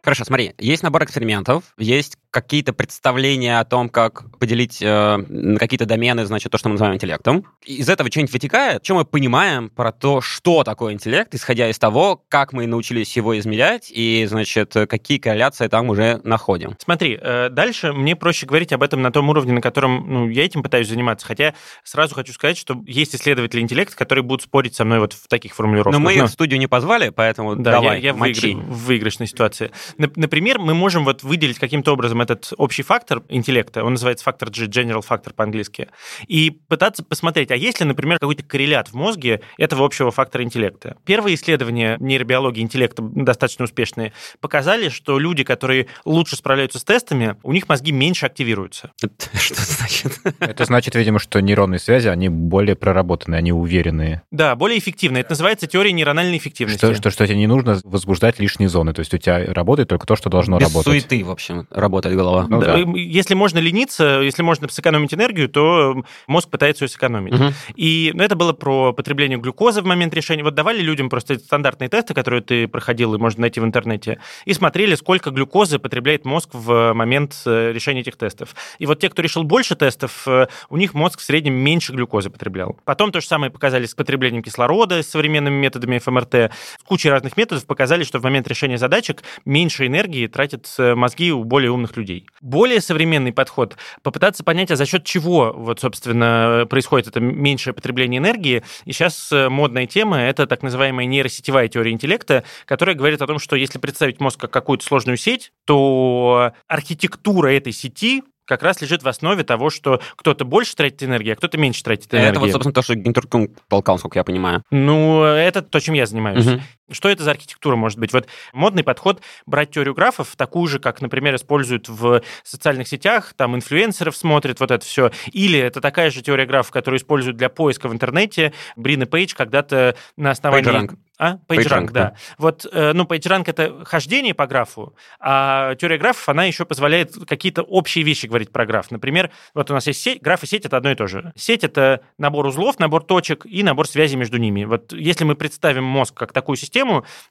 Хорошо, 0.02 0.24
смотри, 0.24 0.52
есть 0.58 0.82
набор 0.82 1.04
экспериментов, 1.04 1.74
есть 1.78 2.16
какие-то 2.32 2.72
представления 2.72 3.60
о 3.60 3.64
том, 3.64 3.88
как 3.88 4.24
поделить 4.38 4.78
э, 4.82 5.56
какие-то 5.58 5.86
домены, 5.86 6.24
значит, 6.24 6.50
то, 6.50 6.58
что 6.58 6.68
мы 6.68 6.72
называем 6.74 6.96
интеллектом. 6.96 7.44
Из 7.64 7.88
этого 7.88 8.10
что-нибудь 8.10 8.32
вытекает? 8.32 8.84
Что 8.84 8.94
мы 8.94 9.04
понимаем 9.04 9.68
про 9.68 9.92
то, 9.92 10.20
что 10.22 10.64
такое 10.64 10.94
интеллект, 10.94 11.34
исходя 11.34 11.68
из 11.68 11.78
того, 11.78 12.24
как 12.28 12.52
мы 12.54 12.66
научились 12.66 13.14
его 13.16 13.38
измерять 13.38 13.92
и, 13.94 14.24
значит, 14.28 14.72
какие 14.88 15.18
корреляции 15.18 15.68
там 15.68 15.90
уже 15.90 16.20
находим? 16.24 16.74
Смотри, 16.78 17.18
э, 17.20 17.50
дальше 17.50 17.92
мне 17.92 18.16
проще 18.16 18.46
говорить 18.46 18.72
об 18.72 18.82
этом 18.82 19.02
на 19.02 19.12
том 19.12 19.28
уровне, 19.28 19.52
на 19.52 19.60
котором 19.60 20.06
ну, 20.08 20.28
я 20.28 20.44
этим 20.44 20.62
пытаюсь 20.62 20.88
заниматься. 20.88 21.26
Хотя 21.26 21.52
сразу 21.84 22.14
хочу 22.14 22.32
сказать, 22.32 22.56
что 22.56 22.82
есть 22.86 23.14
исследователи 23.14 23.60
интеллекта, 23.60 23.94
которые 23.94 24.24
будут 24.24 24.42
спорить 24.42 24.74
со 24.74 24.86
мной 24.86 25.00
вот 25.00 25.12
в 25.12 25.28
таких 25.28 25.54
формулировках. 25.54 25.92
Но 25.92 26.00
мы 26.00 26.14
Ну, 26.14 26.24
их 26.24 26.30
в 26.30 26.32
студию 26.32 26.58
не 26.58 26.66
позвали, 26.66 27.10
поэтому 27.10 27.56
да, 27.56 27.72
давай, 27.72 28.00
я, 28.00 28.08
я 28.08 28.14
в, 28.14 28.18
в 28.18 28.86
выигрышной 28.86 29.26
ситуации. 29.26 29.70
Нап- 29.98 30.14
Например, 30.16 30.58
мы 30.58 30.72
можем 30.72 31.04
вот 31.04 31.22
выделить 31.22 31.58
каким-то 31.58 31.92
образом 31.92 32.21
этот 32.22 32.52
общий 32.56 32.82
фактор 32.82 33.22
интеллекта, 33.28 33.84
он 33.84 33.92
называется 33.92 34.24
фактор 34.24 34.50
G, 34.50 34.66
general 34.66 35.02
factor 35.06 35.32
по-английски, 35.34 35.88
и 36.26 36.50
пытаться 36.50 37.02
посмотреть, 37.02 37.50
а 37.50 37.56
есть 37.56 37.80
ли, 37.80 37.86
например, 37.86 38.18
какой-то 38.18 38.42
коррелят 38.42 38.88
в 38.88 38.94
мозге 38.94 39.42
этого 39.58 39.84
общего 39.84 40.10
фактора 40.10 40.44
интеллекта. 40.44 40.96
Первые 41.04 41.34
исследования 41.34 41.96
нейробиологии 42.00 42.62
интеллекта, 42.62 43.02
достаточно 43.02 43.64
успешные, 43.64 44.12
показали, 44.40 44.88
что 44.88 45.18
люди, 45.18 45.44
которые 45.44 45.88
лучше 46.04 46.36
справляются 46.36 46.78
с 46.78 46.84
тестами, 46.84 47.36
у 47.42 47.52
них 47.52 47.68
мозги 47.68 47.92
меньше 47.92 48.26
активируются. 48.26 48.92
Что 49.34 49.54
это 49.54 49.62
значит? 49.62 50.20
Это 50.40 50.64
значит, 50.64 50.94
видимо, 50.94 51.18
что 51.18 51.40
нейронные 51.40 51.78
связи, 51.78 52.08
они 52.08 52.28
более 52.28 52.76
проработанные, 52.76 53.38
они 53.38 53.52
уверенные. 53.52 54.22
Да, 54.30 54.54
более 54.56 54.78
эффективно. 54.78 55.18
Это 55.18 55.30
называется 55.32 55.66
теория 55.66 55.92
нейрональной 55.92 56.38
эффективности. 56.38 56.78
Что, 56.78 56.94
что, 56.94 57.10
что 57.10 57.26
тебе 57.26 57.36
не 57.36 57.46
нужно 57.46 57.80
возбуждать 57.84 58.38
лишние 58.38 58.68
зоны. 58.68 58.92
То 58.92 59.00
есть 59.00 59.12
у 59.14 59.18
тебя 59.18 59.52
работает 59.52 59.88
только 59.88 60.06
то, 60.06 60.16
что 60.16 60.30
должно 60.30 60.58
Без 60.58 60.68
работать. 60.68 60.90
суеты, 60.90 61.24
в 61.24 61.30
общем, 61.30 61.66
работает 61.70 62.11
голова. 62.16 62.46
Ну 62.48 62.60
Да, 62.60 62.78
Если 62.94 63.34
можно 63.34 63.58
лениться, 63.58 64.20
если 64.20 64.42
можно 64.42 64.68
сэкономить 64.68 65.14
энергию, 65.14 65.48
то 65.48 66.04
мозг 66.26 66.48
пытается 66.48 66.84
ее 66.84 66.88
сэкономить. 66.88 67.32
Мгм. 67.32 67.54
И 67.74 68.12
ну, 68.14 68.22
это 68.22 68.36
было 68.36 68.52
про 68.52 68.92
потребление 68.92 69.38
глюкозы 69.38 69.82
в 69.82 69.84
момент 69.84 70.14
решения. 70.14 70.42
Вот 70.42 70.54
давали 70.54 70.80
людям 70.80 71.08
просто 71.08 71.38
стандартные 71.38 71.88
тесты, 71.88 72.14
которые 72.14 72.42
ты 72.42 72.68
проходил 72.68 73.14
и 73.14 73.18
можно 73.18 73.42
найти 73.42 73.60
в 73.60 73.64
интернете, 73.64 74.18
и 74.44 74.52
смотрели, 74.52 74.94
сколько 74.94 75.30
глюкозы 75.30 75.78
потребляет 75.78 76.24
мозг 76.24 76.50
в 76.52 76.92
момент 76.92 77.34
э, 77.46 77.72
решения 77.72 78.00
этих 78.00 78.16
тестов. 78.16 78.54
И 78.78 78.86
вот 78.86 79.00
те, 79.00 79.08
кто 79.08 79.22
решил 79.22 79.42
больше 79.42 79.76
тестов, 79.76 80.26
э, 80.26 80.46
у 80.68 80.76
них 80.76 80.94
мозг 80.94 81.20
в 81.20 81.22
среднем 81.22 81.54
меньше 81.54 81.92
глюкозы 81.92 82.30
потреблял. 82.30 82.78
Потом 82.84 83.12
то 83.12 83.20
же 83.20 83.26
самое 83.26 83.50
показали 83.50 83.86
с 83.86 83.94
потреблением 83.94 84.42
кислорода, 84.42 85.02
с 85.02 85.08
современными 85.08 85.54
методами 85.54 85.98
ФМРТ. 85.98 86.34
С 86.34 86.84
кучей 86.84 87.10
разных 87.10 87.36
методов 87.36 87.66
показали, 87.66 88.04
что 88.04 88.18
в 88.18 88.22
момент 88.22 88.48
решения 88.48 88.78
задачек 88.78 89.22
меньше 89.44 89.86
энергии 89.86 90.26
тратят 90.26 90.66
э, 90.78 90.94
мозги 90.94 91.32
у 91.32 91.44
более 91.44 91.70
умных 91.70 91.96
людей. 91.96 92.01
Более 92.40 92.80
современный 92.80 93.32
подход– 93.32 93.76
попытаться 94.02 94.44
понять, 94.44 94.70
а 94.70 94.76
за 94.76 94.86
счет 94.86 95.04
чего, 95.04 95.52
вот, 95.56 95.80
собственно, 95.80 96.66
происходит 96.68 97.08
это 97.08 97.20
меньшее 97.20 97.74
потребление 97.74 98.18
энергии. 98.18 98.62
И 98.84 98.92
сейчас 98.92 99.30
э, 99.32 99.48
модная 99.48 99.86
тема– 99.86 100.20
это 100.22 100.46
так 100.46 100.62
называемая 100.62 101.06
нейросетевая 101.06 101.68
теория 101.68 101.92
интеллекта, 101.92 102.44
которая 102.64 102.94
говорит 102.94 103.22
о 103.22 103.26
том, 103.26 103.38
что 103.38 103.56
если 103.56 103.78
представить 103.78 104.20
мозг 104.20 104.40
как 104.40 104.50
какую-то 104.50 104.84
сложную 104.84 105.16
сеть, 105.16 105.52
то 105.64 106.52
архитектура 106.68 107.48
этой 107.48 107.72
сети 107.72 108.22
как 108.44 108.62
раз 108.62 108.80
лежит 108.80 109.02
в 109.02 109.08
основе 109.08 109.44
того, 109.44 109.70
что 109.70 110.00
кто-то 110.16 110.44
больше 110.44 110.74
тратит 110.74 111.02
энергии, 111.02 111.32
а 111.32 111.36
кто-то 111.36 111.58
меньше 111.58 111.82
тратит 111.82 112.12
энергии. 112.12 112.30
Это 112.30 112.40
вот, 112.40 112.50
собственно, 112.50 112.74
то, 112.74 112.82
что 112.82 112.94
Гинтер 112.94 113.26
Кун 113.26 113.50
толкал, 113.68 113.98
сколько 113.98 114.18
я 114.18 114.24
понимаю. 114.24 114.62
Ну, 114.70 115.22
это 115.22 115.62
то, 115.62 115.80
чем 115.80 115.94
я 115.94 116.06
занимаюсь. 116.06 116.44
Мгм. 116.44 116.62
Что 116.92 117.08
это 117.08 117.22
за 117.22 117.32
архитектура 117.32 117.76
может 117.76 117.98
быть? 117.98 118.12
Вот 118.12 118.28
модный 118.52 118.84
подход 118.84 119.22
брать 119.46 119.70
теорию 119.70 119.94
графов, 119.94 120.34
такую 120.36 120.68
же, 120.68 120.78
как, 120.78 121.00
например, 121.00 121.34
используют 121.34 121.88
в 121.88 122.22
социальных 122.44 122.88
сетях, 122.88 123.34
там 123.36 123.56
инфлюенсеров 123.56 124.16
смотрят, 124.16 124.60
вот 124.60 124.70
это 124.70 124.84
все. 124.84 125.10
Или 125.32 125.58
это 125.58 125.80
такая 125.80 126.10
же 126.10 126.22
теория 126.22 126.46
графов, 126.46 126.72
которую 126.72 126.98
используют 126.98 127.36
для 127.36 127.48
поиска 127.48 127.88
в 127.88 127.92
интернете. 127.92 128.52
Брин 128.76 129.02
и 129.02 129.06
Пейдж 129.06 129.34
когда-то 129.34 129.96
на 130.16 130.30
основании... 130.30 130.70
PageRank. 130.70 130.96
А? 131.22 131.38
PageRank, 131.46 131.92
да. 131.92 132.00
да. 132.00 132.14
Вот, 132.36 132.66
э, 132.72 132.92
ну, 132.94 133.04
PageRank— 133.04 133.44
это 133.46 133.84
хождение 133.84 134.34
по 134.34 134.48
графу, 134.48 134.96
а 135.20 135.76
теория 135.76 135.96
графов, 135.96 136.28
она 136.28 136.44
еще 136.46 136.64
позволяет 136.64 137.14
какие-то 137.28 137.62
общие 137.62 138.02
вещи 138.02 138.26
говорить 138.26 138.50
про 138.50 138.66
граф. 138.66 138.90
Например, 138.90 139.30
вот 139.54 139.70
у 139.70 139.74
нас 139.74 139.86
есть 139.86 140.02
сеть, 140.02 140.20
граф 140.20 140.42
и 140.42 140.48
сеть— 140.48 140.64
это 140.66 140.76
одно 140.76 140.90
и 140.90 140.96
то 140.96 141.06
же. 141.06 141.32
Сеть— 141.36 141.62
это 141.62 142.00
набор 142.18 142.46
узлов, 142.46 142.80
набор 142.80 143.04
точек 143.04 143.46
и 143.46 143.62
набор 143.62 143.86
связей 143.86 144.16
между 144.16 144.38
ними. 144.38 144.64
Вот 144.64 144.92
если 144.92 145.22
мы 145.22 145.36
представим 145.36 145.84
мозг 145.84 146.12
как 146.14 146.32
такую 146.32 146.56
систему, 146.56 146.81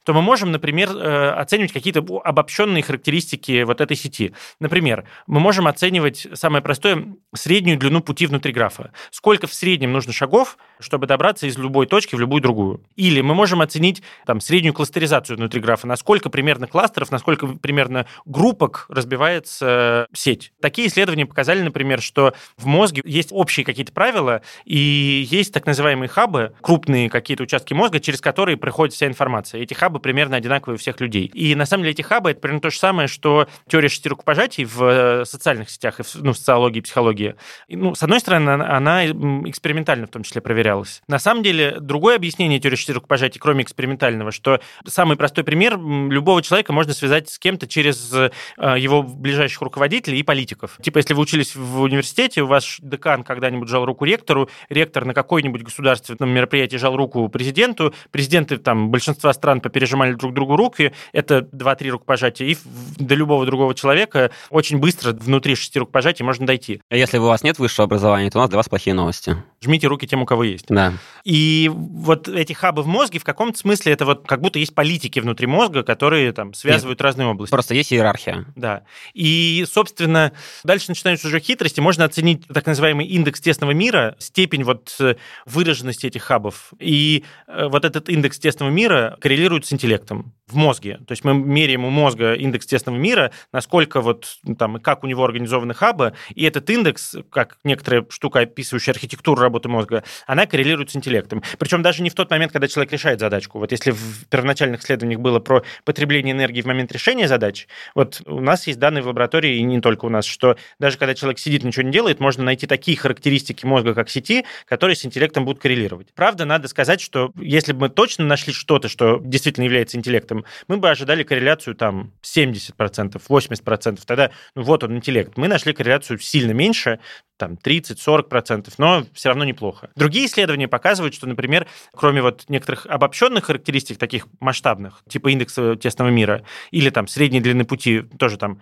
то 0.03 0.13
мы 0.13 0.21
можем, 0.21 0.51
например, 0.51 0.89
э, 0.89 1.31
оценивать 1.31 1.71
какие-то 1.71 2.03
обобщенные 2.23 2.83
характеристики 2.83 3.63
вот 3.63 3.81
этой 3.81 3.97
сети. 3.97 4.33
Например, 4.59 5.05
мы 5.27 5.39
можем 5.39 5.67
оценивать, 5.67 6.27
самое 6.33 6.63
простое, 6.63 7.05
среднюю 7.33 7.77
длину 7.77 8.01
пути 8.01 8.25
внутри 8.25 8.53
графа. 8.53 8.91
Сколько 9.11 9.47
в 9.47 9.53
среднем 9.53 9.91
нужно 9.91 10.13
шагов, 10.13 10.57
чтобы 10.81 11.07
добраться 11.07 11.47
из 11.47 11.57
любой 11.57 11.87
точки 11.87 12.15
в 12.15 12.19
любую 12.19 12.41
другую. 12.41 12.81
Или 12.95 13.21
мы 13.21 13.33
можем 13.33 13.61
оценить 13.61 14.01
там, 14.25 14.41
среднюю 14.41 14.73
кластеризацию 14.73 15.37
внутри 15.37 15.61
графа, 15.61 15.87
насколько 15.87 16.29
примерно 16.29 16.67
кластеров, 16.67 17.11
насколько 17.11 17.47
примерно 17.47 18.05
группок 18.25 18.85
разбивается 18.89 20.07
сеть. 20.13 20.53
Такие 20.61 20.87
исследования 20.87 21.25
показали, 21.25 21.61
например, 21.61 22.01
что 22.01 22.33
в 22.57 22.65
мозге 22.65 23.01
есть 23.05 23.29
общие 23.31 23.65
какие-то 23.65 23.91
правила, 23.91 24.41
и 24.65 25.27
есть 25.29 25.53
так 25.53 25.65
называемые 25.65 26.09
хабы, 26.09 26.53
крупные 26.61 27.09
какие-то 27.09 27.43
участки 27.43 27.73
мозга, 27.73 27.99
через 27.99 28.21
которые 28.21 28.57
проходит 28.57 28.93
вся 28.93 29.07
информация. 29.07 29.61
Эти 29.61 29.73
хабы 29.73 29.99
примерно 29.99 30.37
одинаковые 30.37 30.75
у 30.75 30.79
всех 30.79 30.99
людей. 30.99 31.25
И 31.25 31.55
на 31.55 31.65
самом 31.65 31.83
деле 31.83 31.93
эти 31.93 32.01
хабы— 32.01 32.31
это 32.31 32.39
примерно 32.39 32.61
то 32.61 32.69
же 32.69 32.77
самое, 32.77 33.07
что 33.07 33.47
теория 33.67 33.89
шести 33.89 34.09
рукопожатий 34.09 34.65
в 34.65 34.83
э, 34.83 35.25
социальных 35.25 35.69
сетях, 35.69 35.99
ну, 36.15 36.33
в 36.33 36.37
социологии 36.37 36.81
психологии. 36.81 37.35
Ну, 37.69 37.95
с 37.95 38.03
одной 38.03 38.19
стороны, 38.19 38.49
она, 38.49 39.05
экспериментально 39.05 40.07
в 40.07 40.09
том 40.09 40.23
числе 40.23 40.41
проверялась. 40.71 41.01
На 41.07 41.19
самом 41.19 41.43
деле, 41.43 41.77
другое 41.79 42.15
объяснение 42.15 42.59
теории 42.59 42.75
шести 42.75 42.93
рукопожатий, 42.93 43.39
кроме 43.39 43.63
экспериментального, 43.63 44.31
что 44.31 44.59
самый 44.85 45.17
простой 45.17 45.43
пример, 45.43 45.77
любого 45.77 46.41
человека 46.41 46.73
можно 46.73 46.93
связать 46.93 47.29
с 47.29 47.39
кем-то 47.39 47.67
через 47.67 48.11
э, 48.13 48.31
его 48.77 49.03
ближайших 49.03 49.61
руководителей 49.61 50.19
и 50.19 50.23
политиков. 50.23 50.77
Типа, 50.81 50.97
если 50.97 51.13
вы 51.13 51.21
учились 51.21 51.55
в 51.55 51.81
университете, 51.81 52.41
у 52.41 52.47
вас 52.47 52.77
декан 52.79 53.23
когда-нибудь 53.23 53.67
жал 53.67 53.85
руку 53.85 54.05
ректору, 54.05 54.49
ректор 54.69 55.05
на 55.05 55.13
какой-нибудь 55.13 55.63
государственном 55.63 56.29
мероприятии 56.29 56.77
жал 56.77 56.95
руку 56.95 57.27
президенту, 57.29 57.93
президенты 58.11 58.57
там 58.57 58.89
большинства 58.89 59.33
стран 59.33 59.61
попережимали 59.61 60.13
друг 60.13 60.33
другу 60.33 60.55
руки, 60.55 60.93
это 61.13 61.39
2-3 61.39 61.89
рукопожатия, 61.89 62.47
и 62.47 62.57
до 62.97 63.15
любого 63.15 63.45
другого 63.45 63.75
человека 63.75 64.31
очень 64.49 64.77
быстро 64.79 65.13
внутри 65.13 65.55
шести 65.55 65.79
рукопожатий 65.79 66.23
можно 66.23 66.45
дойти. 66.45 66.81
А 66.89 66.95
если 66.95 67.17
у 67.17 67.23
вас 67.23 67.43
нет 67.43 67.59
высшего 67.59 67.85
образования, 67.85 68.29
то 68.29 68.37
у 68.37 68.41
нас 68.41 68.49
для 68.49 68.57
вас 68.57 68.69
плохие 68.69 68.93
новости. 68.93 69.35
Жмите 69.61 69.87
руки 69.87 70.07
тем, 70.07 70.21
у 70.21 70.25
кого 70.25 70.43
есть. 70.43 70.60
Да. 70.69 70.93
И 71.23 71.69
вот 71.73 72.27
эти 72.27 72.53
хабы 72.53 72.81
в 72.81 72.87
мозге 72.87 73.19
в 73.19 73.23
каком-то 73.23 73.57
смысле 73.57 73.93
это 73.93 74.05
вот 74.05 74.27
как 74.27 74.41
будто 74.41 74.59
есть 74.59 74.73
политики 74.73 75.19
внутри 75.19 75.47
мозга, 75.47 75.83
которые 75.83 76.31
там 76.31 76.53
связывают 76.53 76.99
нет, 76.99 77.03
разные 77.03 77.27
области. 77.27 77.51
Просто 77.51 77.73
есть 77.73 77.93
иерархия. 77.93 78.45
Да. 78.55 78.83
И, 79.13 79.65
собственно, 79.71 80.31
дальше 80.63 80.85
начинаются 80.89 81.27
уже 81.27 81.39
хитрости. 81.39 81.79
Можно 81.79 82.05
оценить 82.05 82.47
так 82.47 82.65
называемый 82.65 83.05
индекс 83.05 83.39
тесного 83.39 83.71
мира, 83.71 84.15
степень 84.19 84.63
вот 84.63 84.95
э, 84.99 85.15
выраженности 85.45 86.07
этих 86.07 86.23
хабов. 86.23 86.73
И 86.79 87.23
э, 87.47 87.67
вот 87.67 87.85
этот 87.85 88.09
индекс 88.09 88.39
тесного 88.39 88.69
мира 88.69 89.17
коррелирует 89.21 89.65
с 89.65 89.73
интеллектом 89.73 90.33
в 90.47 90.55
мозге. 90.55 90.99
То 91.07 91.11
есть 91.11 91.23
мы 91.23 91.33
меряем 91.33 91.85
у 91.85 91.89
мозга 91.89 92.33
индекс 92.33 92.65
тесного 92.65 92.97
мира, 92.97 93.31
насколько 93.51 94.01
вот 94.01 94.37
там, 94.57 94.79
как 94.79 95.03
у 95.03 95.07
него 95.07 95.23
организованы 95.23 95.73
хабы, 95.73 96.13
и 96.35 96.43
этот 96.43 96.69
индекс, 96.69 97.15
как 97.29 97.57
некоторая 97.63 98.05
штука, 98.09 98.41
описывающая 98.41 98.93
архитектуру 98.93 99.41
работы 99.41 99.69
мозга, 99.69 100.03
она 100.27 100.45
коррелирует 100.51 100.91
с 100.91 100.95
интеллектом. 100.95 101.41
Причем 101.57 101.81
даже 101.81 102.03
не 102.03 102.09
в 102.09 102.13
тот 102.13 102.29
момент, 102.29 102.51
когда 102.51 102.67
человек 102.67 102.91
решает 102.91 103.19
задачку. 103.19 103.57
Вот 103.59 103.71
если 103.71 103.91
в 103.91 104.27
первоначальных 104.29 104.81
исследованиях 104.81 105.21
было 105.21 105.39
про 105.39 105.63
потребление 105.85 106.33
энергии 106.33 106.61
в 106.61 106.65
момент 106.65 106.91
решения 106.91 107.27
задач, 107.27 107.67
вот 107.95 108.21
у 108.25 108.41
нас 108.41 108.67
есть 108.67 108.77
данные 108.77 109.01
в 109.01 109.07
лаборатории, 109.07 109.55
и 109.55 109.63
не 109.63 109.79
только 109.79 110.05
у 110.05 110.09
нас, 110.09 110.25
что 110.25 110.57
даже 110.77 110.97
когда 110.97 111.15
человек 111.15 111.39
сидит, 111.39 111.63
ничего 111.63 111.83
не 111.83 111.91
делает, 111.91 112.19
можно 112.19 112.43
найти 112.43 112.67
такие 112.67 112.97
характеристики 112.97 113.65
мозга, 113.65 113.93
как 113.93 114.09
сети, 114.09 114.45
которые 114.65 114.95
с 114.95 115.05
интеллектом 115.05 115.45
будут 115.45 115.61
коррелировать. 115.61 116.07
Правда, 116.13 116.45
надо 116.45 116.67
сказать, 116.67 116.99
что 116.99 117.31
если 117.39 117.71
бы 117.71 117.81
мы 117.81 117.89
точно 117.89 118.25
нашли 118.25 118.51
что-то, 118.51 118.89
что 118.89 119.19
действительно 119.23 119.63
является 119.63 119.97
интеллектом, 119.97 120.43
мы 120.67 120.77
бы 120.77 120.89
ожидали 120.89 121.23
корреляцию 121.23 121.75
там 121.75 122.11
70%, 122.21 123.21
80%. 123.27 123.99
Тогда, 124.05 124.31
ну 124.55 124.63
вот 124.63 124.83
он, 124.83 124.97
интеллект. 124.97 125.37
Мы 125.37 125.47
нашли 125.47 125.73
корреляцию 125.73 126.19
сильно 126.19 126.51
меньше, 126.51 126.99
там 127.41 127.53
30-40%, 127.53 128.71
но 128.77 129.03
все 129.13 129.29
равно 129.29 129.43
неплохо. 129.43 129.89
Другие 129.95 130.27
исследования 130.27 130.67
показывают, 130.67 131.15
что, 131.15 131.25
например, 131.25 131.65
кроме 131.95 132.21
вот 132.21 132.45
некоторых 132.49 132.85
обобщенных 132.85 133.45
характеристик, 133.45 133.97
таких 133.97 134.27
масштабных, 134.39 135.01
типа 135.09 135.29
индекса 135.29 135.75
тесного 135.75 136.09
мира, 136.09 136.43
или 136.69 136.91
там 136.91 137.07
средней 137.07 137.41
длины 137.41 137.65
пути, 137.65 138.01
тоже 138.19 138.37
там 138.37 138.61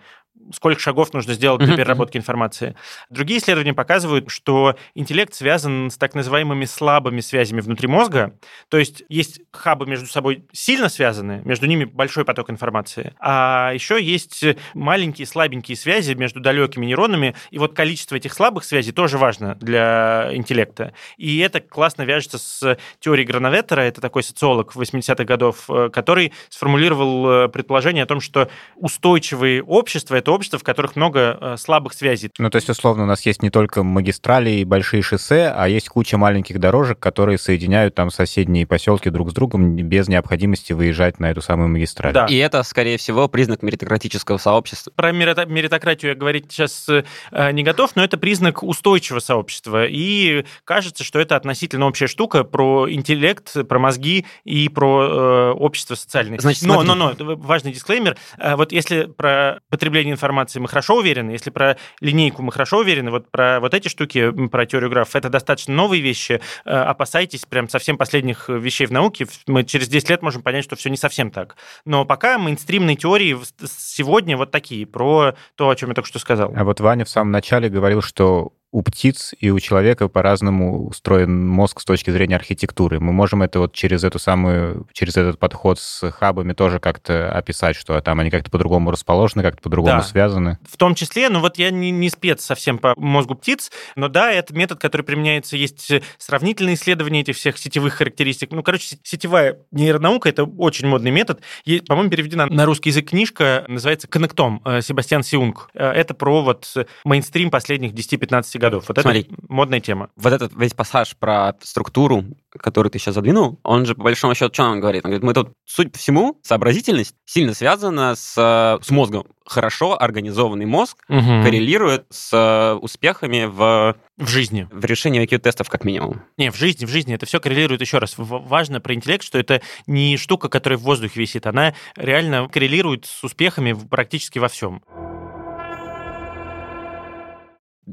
сколько 0.54 0.80
шагов 0.80 1.12
нужно 1.12 1.34
сделать 1.34 1.62
для 1.62 1.76
переработки 1.76 2.16
информации. 2.16 2.74
Другие 3.08 3.40
исследования 3.40 3.74
показывают, 3.74 4.30
что 4.30 4.76
интеллект 4.94 5.34
связан 5.34 5.90
с 5.90 5.96
так 5.96 6.14
называемыми 6.14 6.64
слабыми 6.64 7.20
связями 7.20 7.60
внутри 7.60 7.88
мозга. 7.88 8.36
То 8.68 8.78
есть 8.78 9.02
есть 9.08 9.40
хабы 9.52 9.86
между 9.86 10.06
собой 10.06 10.44
сильно 10.52 10.88
связаны, 10.88 11.42
между 11.44 11.66
ними 11.66 11.84
большой 11.84 12.24
поток 12.24 12.50
информации. 12.50 13.14
А 13.20 13.72
еще 13.72 14.02
есть 14.02 14.44
маленькие 14.74 15.26
слабенькие 15.26 15.76
связи 15.76 16.14
между 16.14 16.40
далекими 16.40 16.86
нейронами. 16.86 17.34
И 17.50 17.58
вот 17.58 17.74
количество 17.74 18.16
этих 18.16 18.32
слабых 18.32 18.64
связей 18.64 18.92
тоже 18.92 19.18
важно 19.18 19.54
для 19.56 20.30
интеллекта. 20.32 20.94
И 21.16 21.38
это 21.38 21.60
классно 21.60 22.02
вяжется 22.02 22.38
с 22.38 22.78
теорией 22.98 23.26
Грановеттера. 23.26 23.82
Это 23.82 24.00
такой 24.00 24.22
социолог 24.22 24.74
80-х 24.74 25.24
годов, 25.24 25.68
э, 25.68 25.90
который 25.92 26.32
сформулировал 26.48 27.30
э, 27.30 27.48
предположение 27.48 28.04
о 28.04 28.06
том, 28.06 28.20
что 28.20 28.50
устойчивые 28.76 29.62
общества— 29.62 30.14
это 30.20 30.32
общества, 30.32 30.58
в 30.58 30.62
которых 30.62 30.96
много 30.96 31.36
э, 31.40 31.56
слабых 31.58 31.92
связей. 31.92 32.30
Ну, 32.38 32.48
то 32.50 32.56
есть, 32.56 32.68
условно, 32.70 33.02
у 33.02 33.06
нас 33.06 33.26
есть 33.26 33.42
не 33.42 33.50
только 33.50 33.82
магистрали 33.82 34.50
и 34.50 34.64
большие 34.64 35.02
шоссе, 35.02 35.52
а 35.54 35.68
есть 35.68 35.88
куча 35.88 36.16
маленьких 36.16 36.58
дорожек, 36.58 36.98
которые 36.98 37.38
соединяют 37.38 37.94
там 37.94 38.10
соседние 38.10 38.66
поселки 38.66 39.10
друг 39.10 39.30
с 39.30 39.34
другом 39.34 39.76
без 39.76 40.08
необходимости 40.08 40.72
выезжать 40.72 41.18
на 41.18 41.30
эту 41.30 41.42
самую 41.42 41.68
магистраль. 41.68 42.12
Да. 42.12 42.26
И 42.26 42.36
это, 42.36 42.62
скорее 42.62 42.98
всего, 42.98 43.28
признак 43.28 43.62
меритократического 43.62 44.38
сообщества. 44.38 44.92
Про 44.94 45.12
меритократию 45.12 46.12
я 46.12 46.14
говорить 46.16 46.46
сейчас 46.50 46.86
э, 46.88 47.52
не 47.52 47.62
готов, 47.62 47.96
но 47.96 48.04
это 48.04 48.16
признак 48.16 48.62
устойчивого 48.62 49.20
сообщества. 49.20 49.86
И 49.86 50.44
кажется, 50.64 51.04
что 51.04 51.18
это 51.18 51.36
относительно 51.36 51.86
общая 51.86 52.06
штука 52.06 52.44
про 52.44 52.90
интеллект, 52.90 53.66
про 53.68 53.78
мозги 53.78 54.26
и 54.44 54.68
про 54.68 55.02
э, 55.02 55.50
общество 55.52 55.94
социальное. 55.94 56.38
Значит, 56.38 56.62
но, 56.62 56.82
но, 56.82 56.94
но, 56.94 57.14
важный 57.36 57.72
дисклеймер. 57.72 58.16
Э, 58.38 58.56
вот 58.56 58.72
если 58.72 59.04
про 59.04 59.60
потребление 59.70 60.09
информации 60.12 60.58
мы 60.58 60.68
хорошо 60.68 60.96
уверены, 60.96 61.30
если 61.30 61.50
про 61.50 61.76
линейку 62.00 62.42
мы 62.42 62.52
хорошо 62.52 62.78
уверены, 62.78 63.10
вот 63.10 63.30
про 63.30 63.60
вот 63.60 63.74
эти 63.74 63.88
штуки, 63.88 64.48
про 64.48 64.66
теорию 64.66 64.90
графов, 64.90 65.16
это 65.16 65.28
достаточно 65.28 65.74
новые 65.74 66.02
вещи, 66.02 66.40
э, 66.64 66.70
опасайтесь 66.70 67.44
прям 67.46 67.68
совсем 67.68 67.96
последних 67.98 68.48
вещей 68.48 68.86
в 68.86 68.92
науке, 68.92 69.26
мы 69.46 69.64
через 69.64 69.88
10 69.88 70.10
лет 70.10 70.22
можем 70.22 70.42
понять, 70.42 70.64
что 70.64 70.76
все 70.76 70.90
не 70.90 70.96
совсем 70.96 71.30
так. 71.30 71.56
Но 71.84 72.04
пока 72.04 72.38
мейнстримные 72.38 72.96
теории 72.96 73.36
сегодня 73.66 74.36
вот 74.36 74.50
такие, 74.50 74.86
про 74.86 75.34
то, 75.56 75.68
о 75.68 75.76
чем 75.76 75.90
я 75.90 75.94
только 75.94 76.08
что 76.08 76.18
сказал. 76.18 76.52
А 76.56 76.64
вот 76.64 76.80
Ваня 76.80 77.04
в 77.04 77.08
самом 77.08 77.30
начале 77.32 77.68
говорил, 77.68 78.02
что 78.02 78.52
у 78.72 78.82
птиц 78.82 79.34
и 79.38 79.50
у 79.50 79.58
человека 79.58 80.08
по-разному 80.08 80.86
устроен 80.86 81.46
мозг 81.48 81.80
с 81.80 81.84
точки 81.84 82.10
зрения 82.10 82.36
архитектуры. 82.36 83.00
Мы 83.00 83.12
можем 83.12 83.42
это 83.42 83.58
вот 83.58 83.72
через 83.72 84.04
эту 84.04 84.18
самую, 84.18 84.86
через 84.92 85.16
этот 85.16 85.38
подход 85.38 85.80
с 85.80 86.10
хабами 86.10 86.52
тоже 86.52 86.78
как-то 86.78 87.32
описать, 87.32 87.76
что 87.76 88.00
там 88.00 88.20
они 88.20 88.30
как-то 88.30 88.50
по-другому 88.50 88.90
расположены, 88.90 89.42
как-то 89.42 89.62
по-другому 89.62 89.98
да. 89.98 90.02
связаны. 90.02 90.58
В 90.68 90.76
том 90.76 90.94
числе, 90.94 91.28
ну 91.28 91.40
вот 91.40 91.58
я 91.58 91.70
не, 91.70 91.90
не 91.90 92.10
спец 92.10 92.44
совсем 92.44 92.78
по 92.78 92.94
мозгу 92.96 93.34
птиц, 93.34 93.72
но 93.96 94.08
да, 94.08 94.30
это 94.32 94.54
метод, 94.54 94.80
который 94.80 95.02
применяется, 95.02 95.56
есть 95.56 95.92
сравнительные 96.18 96.74
исследования 96.74 97.20
этих 97.20 97.36
всех 97.36 97.58
сетевых 97.58 97.94
характеристик. 97.94 98.52
Ну, 98.52 98.62
короче, 98.62 98.98
сетевая 99.02 99.58
нейронаука— 99.72 100.28
это 100.30 100.44
очень 100.44 100.86
модный 100.86 101.10
метод. 101.10 101.40
По-моему, 101.88 102.10
переведена 102.10 102.46
на 102.46 102.66
русский 102.66 102.90
язык 102.90 103.10
книжка, 103.10 103.64
называется 103.68 104.06
«Коннектом» 104.06 104.62
э, 104.64 104.80
Себастьян 104.80 105.22
Сиунг. 105.22 105.70
Э, 105.74 105.90
это 105.90 106.14
про 106.14 106.42
вот 106.42 106.72
мейнстрим 107.04 107.50
последних 107.50 107.92
10-15 107.92 108.59
годов. 108.60 108.84
Вот 108.88 108.98
Смотри. 109.00 109.22
это 109.22 109.34
модная 109.48 109.80
тема. 109.80 110.10
Вот 110.16 110.32
этот 110.32 110.52
весь 110.56 110.74
пассаж 110.74 111.16
про 111.16 111.54
структуру, 111.62 112.24
который 112.56 112.90
ты 112.90 112.98
сейчас 112.98 113.14
задвинул, 113.14 113.58
он 113.64 113.86
же 113.86 113.94
по 113.94 114.04
большому 114.04 114.34
счету, 114.34 114.52
что 114.54 114.64
он 114.64 114.80
говорит? 114.80 115.04
Он 115.04 115.10
говорит, 115.10 115.24
мы 115.24 115.34
тут, 115.34 115.52
судя 115.64 115.90
по 115.90 115.98
всему, 115.98 116.38
сообразительность 116.42 117.14
сильно 117.24 117.54
связана 117.54 118.14
с, 118.14 118.34
э, 118.36 118.82
с 118.84 118.90
мозгом. 118.90 119.26
Хорошо 119.44 120.00
организованный 120.00 120.66
мозг 120.66 120.98
коррелирует 121.08 122.06
с 122.10 122.30
э, 122.32 122.74
успехами 122.74 123.46
в, 123.46 123.96
В 124.16 124.28
жизни. 124.28 124.68
в 124.70 124.84
решении 124.84 125.24
IQ-тестов 125.26 125.68
как 125.68 125.84
минимум. 125.84 126.22
Не, 126.36 126.52
в 126.52 126.56
жизни, 126.56 126.84
в 126.84 126.88
жизни 126.90 127.14
это 127.14 127.26
все 127.26 127.40
коррелирует 127.40 127.80
еще 127.80 127.98
раз. 127.98 128.14
Важно 128.16 128.80
про 128.80 128.94
интеллект, 128.94 129.24
что 129.24 129.38
это 129.38 129.60
не 129.86 130.16
штука, 130.16 130.48
которая 130.48 130.78
в 130.78 130.82
воздухе 130.82 131.18
висит, 131.20 131.46
она 131.46 131.74
реально 131.96 132.48
коррелирует 132.48 133.06
с 133.06 133.24
успехами 133.24 133.72
практически 133.72 134.38
во 134.38 134.48
всем. 134.48 134.82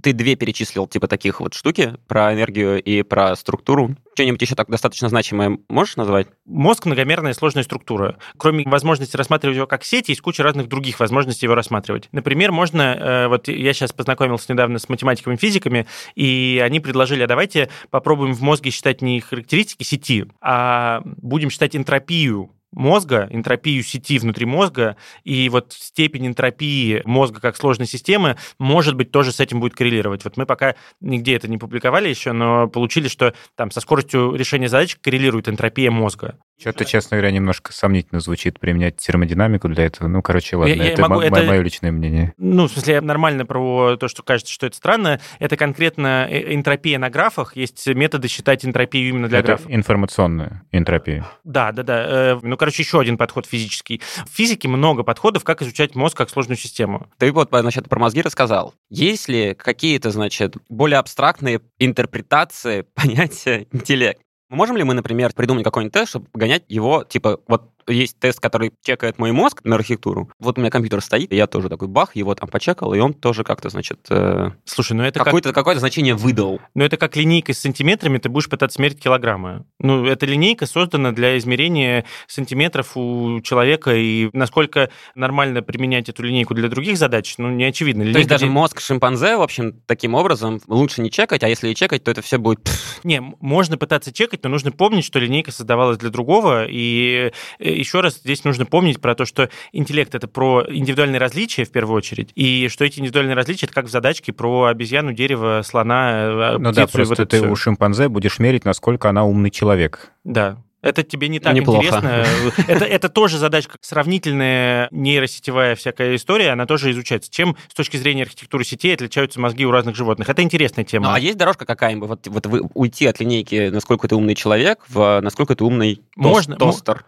Ты 0.01 0.13
две 0.13 0.35
перечислил, 0.35 0.87
типа, 0.87 1.07
таких 1.07 1.39
вот 1.39 1.53
штуки 1.53 1.95
про 2.07 2.33
энергию 2.33 2.81
и 2.81 3.03
про 3.03 3.35
структуру. 3.35 3.95
Что-нибудь 4.13 4.41
еще 4.41 4.55
так 4.55 4.69
достаточно 4.69 5.09
значимое 5.09 5.59
можешь 5.69 5.95
назвать? 5.95 6.27
Мозг 6.45 6.85
многомерная 6.85 7.33
сложная 7.33 7.63
структура. 7.63 8.17
Кроме 8.37 8.63
возможности 8.65 9.15
рассматривать 9.15 9.55
его 9.57 9.67
как 9.67 9.83
сеть, 9.83 10.09
есть 10.09 10.21
куча 10.21 10.43
разных 10.43 10.67
других 10.67 10.99
возможностей 10.99 11.45
его 11.45 11.55
рассматривать. 11.55 12.09
Например, 12.11 12.51
можно, 12.51 12.81
э, 12.81 13.27
вот 13.27 13.47
я 13.47 13.73
сейчас 13.73 13.93
познакомился 13.93 14.51
недавно 14.51 14.79
с 14.79 14.89
математиками 14.89 15.35
и 15.35 15.37
физиками, 15.37 15.87
и 16.15 16.61
они 16.63 16.79
предложили, 16.79 17.23
а 17.23 17.27
давайте 17.27 17.69
попробуем 17.89 18.33
в 18.33 18.41
мозге 18.41 18.71
считать 18.71 19.01
не 19.01 19.21
характеристики 19.21 19.83
сети, 19.83 20.25
а 20.41 21.01
будем 21.05 21.49
считать 21.49 21.75
энтропию 21.75 22.51
мозга, 22.71 23.27
энтропию 23.31 23.83
сети 23.83 24.19
внутри 24.19 24.45
мозга, 24.45 24.97
и 25.23 25.49
вот 25.49 25.73
степень 25.73 26.27
энтропии 26.27 27.01
мозга 27.05 27.39
как 27.39 27.55
сложной 27.55 27.87
системы, 27.87 28.37
может 28.59 28.95
быть, 28.95 29.11
тоже 29.11 29.31
с 29.31 29.39
этим 29.39 29.59
будет 29.59 29.75
коррелировать. 29.75 30.23
Вот 30.23 30.37
мы 30.37 30.45
пока 30.45 30.75
нигде 31.01 31.35
это 31.35 31.47
не 31.47 31.57
публиковали 31.57 32.09
еще, 32.09 32.31
но 32.31 32.67
получили, 32.67 33.07
что 33.07 33.33
там 33.55 33.71
со 33.71 33.79
скоростью 33.79 34.35
решения 34.35 34.69
задач 34.69 34.95
коррелирует 34.95 35.49
энтропия 35.49 35.91
мозга. 35.91 36.37
Что-то, 36.59 36.85
честно 36.85 37.17
говоря, 37.17 37.31
немножко 37.31 37.71
сомнительно 37.71 38.19
звучит 38.19 38.59
применять 38.59 38.97
термодинамику 38.97 39.67
для 39.69 39.85
этого. 39.85 40.07
Ну, 40.07 40.21
короче, 40.23 40.55
ладно, 40.55 40.73
Я- 40.73 40.83
я 40.85 40.91
это 40.93 41.01
могу- 41.03 41.15
мо- 41.15 41.23
это- 41.25 41.43
мое 41.43 41.61
личное 41.61 41.91
мнение. 41.91 42.33
Ну, 42.37 42.67
в 42.67 42.71
смысле, 42.71 42.99
нормально 43.01 43.45
про 43.45 43.95
то, 43.97 44.07
что 44.07 44.23
кажется, 44.23 44.51
что 44.51 44.65
это 44.65 44.75
странно. 44.75 45.19
Это 45.39 45.55
конкретно 45.55 46.27
э- 46.29 46.55
энтропия 46.55 46.97
на 46.97 47.09
графах. 47.11 47.55
Есть 47.55 47.85
методы 47.87 48.27
считать 48.27 48.65
энтропию 48.65 49.09
именно 49.09 49.27
для 49.29 49.39
это 49.39 49.47
графов. 49.49 49.65
информационная 49.69 50.63
энтропия. 50.71 51.27
Да, 51.43 51.71
да, 51.71 51.83
да. 51.83 52.05
Э, 52.07 52.39
Ну, 52.41 52.57
короче, 52.57 52.81
еще 52.83 52.99
один 52.99 53.17
подход 53.17 53.45
физический. 53.45 54.01
В 54.25 54.29
физике 54.35 54.67
много 54.67 55.03
подходов, 55.03 55.43
как 55.43 55.61
изучать 55.61 55.95
мозг 55.95 56.17
как 56.17 56.29
сложную 56.29 56.57
систему. 56.57 57.07
Ты 57.19 57.31
вот, 57.31 57.49
значит, 57.51 57.87
про 57.89 57.99
мозги 57.99 58.21
рассказал. 58.21 58.73
Есть 58.89 59.29
ли 59.29 59.53
какие-то, 59.53 60.09
значит, 60.11 60.55
более 60.69 60.97
абстрактные 60.99 61.61
интерпретации 61.79 62.85
понятия 62.95 63.67
интеллект? 63.71 64.19
Можем 64.49 64.77
ли 64.77 64.83
мы, 64.83 64.93
например, 64.93 65.33
придумать 65.33 65.63
какой-нибудь 65.63 65.93
тест, 65.93 66.09
чтобы 66.09 66.27
погонять 66.27 66.63
его, 66.69 67.03
типа, 67.03 67.41
вот 67.47 67.71
есть 67.87 68.19
тест, 68.19 68.39
который 68.39 68.73
чекает 68.83 69.17
мой 69.19 69.31
мозг 69.31 69.61
на 69.63 69.75
архитектуру. 69.75 70.29
Вот 70.39 70.57
у 70.57 70.61
меня 70.61 70.69
компьютер 70.69 71.01
стоит, 71.01 71.31
и 71.31 71.35
я 71.35 71.47
тоже 71.47 71.69
такой 71.69 71.87
бах, 71.87 72.15
его 72.15 72.35
там 72.35 72.49
почекал, 72.49 72.93
и 72.93 72.99
он 72.99 73.13
тоже 73.13 73.43
как-то, 73.43 73.69
значит, 73.69 73.99
э, 74.09 74.51
Слушай, 74.65 74.93
ну 74.93 75.03
это 75.03 75.19
как 75.19 75.25
какое-то, 75.25 75.53
какое-то 75.53 75.79
значение 75.79 76.15
выдал. 76.15 76.59
Но 76.73 76.83
это 76.83 76.97
как 76.97 77.15
линейка 77.15 77.53
с 77.53 77.59
сантиметрами, 77.59 78.17
ты 78.17 78.29
будешь 78.29 78.49
пытаться 78.49 78.81
мерить 78.81 78.99
килограммы. 78.99 79.65
Ну, 79.79 80.05
эта 80.05 80.25
линейка 80.25 80.65
создана 80.65 81.11
для 81.11 81.37
измерения 81.37 82.05
сантиметров 82.27 82.95
у 82.95 83.41
человека, 83.41 83.95
и 83.95 84.29
насколько 84.33 84.89
нормально 85.15 85.61
применять 85.61 86.09
эту 86.09 86.23
линейку 86.23 86.53
для 86.53 86.69
других 86.69 86.97
задач, 86.97 87.35
ну, 87.37 87.49
не 87.49 87.65
очевидно. 87.65 88.03
То 88.03 88.07
есть 88.07 88.17
Линейка 88.17 88.29
даже 88.29 88.47
мозг 88.47 88.79
шимпанзе, 88.79 89.37
в 89.37 89.41
общем, 89.41 89.81
таким 89.85 90.15
образом 90.15 90.61
лучше 90.67 91.01
не 91.01 91.11
чекать, 91.11 91.43
а 91.43 91.47
если 91.47 91.69
и 91.69 91.75
чекать, 91.75 92.03
то 92.03 92.11
это 92.11 92.21
все 92.21 92.37
будет... 92.37 92.69
Не, 93.03 93.21
можно 93.39 93.77
пытаться 93.77 94.11
чекать, 94.11 94.43
но 94.43 94.49
нужно 94.49 94.71
помнить, 94.71 95.05
что 95.05 95.19
линейка 95.19 95.51
создавалась 95.51 95.97
для 95.97 96.09
другого, 96.09 96.65
и 96.67 97.31
э, 97.59 97.76
еще 97.79 98.01
раз 98.01 98.15
здесь 98.17 98.43
нужно 98.43 98.65
помнить 98.65 98.99
про 99.01 99.15
то, 99.15 99.25
что 99.25 99.49
интеллект— 99.71 100.13
это 100.15 100.27
про 100.27 100.65
индивидуальные 100.67 101.19
различия, 101.19 101.63
в 101.65 101.71
первую 101.71 101.97
очередь, 101.97 102.31
и 102.35 102.67
что 102.69 102.85
эти 102.85 102.99
индивидуальные 102.99 103.35
различия— 103.35 103.65
это 103.67 103.73
как 103.75 103.85
в 103.85 103.89
задачке 103.89 104.33
про 104.33 104.65
обезьяну, 104.65 105.13
дерево, 105.13 105.61
слона, 105.65 106.11
э, 106.55 106.57
Ну 106.57 106.71
да, 106.71 106.83
и 106.83 106.87
просто 106.87 107.03
вот 107.05 107.19
это 107.19 107.41
ты 107.41 107.47
у 107.47 107.55
шимпанзе 107.55 108.07
будешь 108.09 108.39
мерить, 108.39 108.65
насколько 108.65 109.09
она 109.09 109.23
умный 109.25 109.49
человек. 109.51 110.11
Да. 110.23 110.57
Это 110.83 111.01
тебе 111.03 111.27
не 111.27 111.39
так 111.39 111.55
Неплохо. 111.55 111.79
интересно. 111.79 112.23
Это, 112.67 112.85
это 112.85 113.09
тоже 113.09 113.39
задачка 113.39 113.77
сравнительная 113.81 114.87
нейросетевая 114.91 115.75
всякая 115.75 116.15
история, 116.15 116.51
она 116.51 116.65
тоже 116.65 116.91
изучается. 116.91 117.29
Чем 117.31 117.57
с 117.67 117.73
точки 117.73 117.97
зрения 117.97 118.23
архитектуры 118.23 118.63
сетей 118.63 118.93
отличаются 118.93 119.39
мозги 119.39 119.65
у 119.65 119.71
разных 119.71 119.95
животных? 119.95 120.29
Это 120.29 120.41
интересная 120.43 120.83
Ну, 120.85 120.89
тема. 120.89 121.15
а 121.15 121.19
есть 121.19 121.37
дорожка 121.37 121.65
какая-нибудь? 121.65 122.07
Вот, 122.09 122.27
вот 122.27 122.45
вы 122.45 122.61
уйти 122.73 123.05
от 123.07 123.19
линейки, 123.19 123.69
насколько 123.69 124.07
ты 124.07 124.15
умный 124.15 124.35
человек, 124.35 124.85
в 124.87 125.19
насколько 125.21 125.55
ты 125.55 125.63
умный 125.63 126.01
Можно- 126.15 126.53
мо- 126.53 126.59
тостер. 126.59 127.05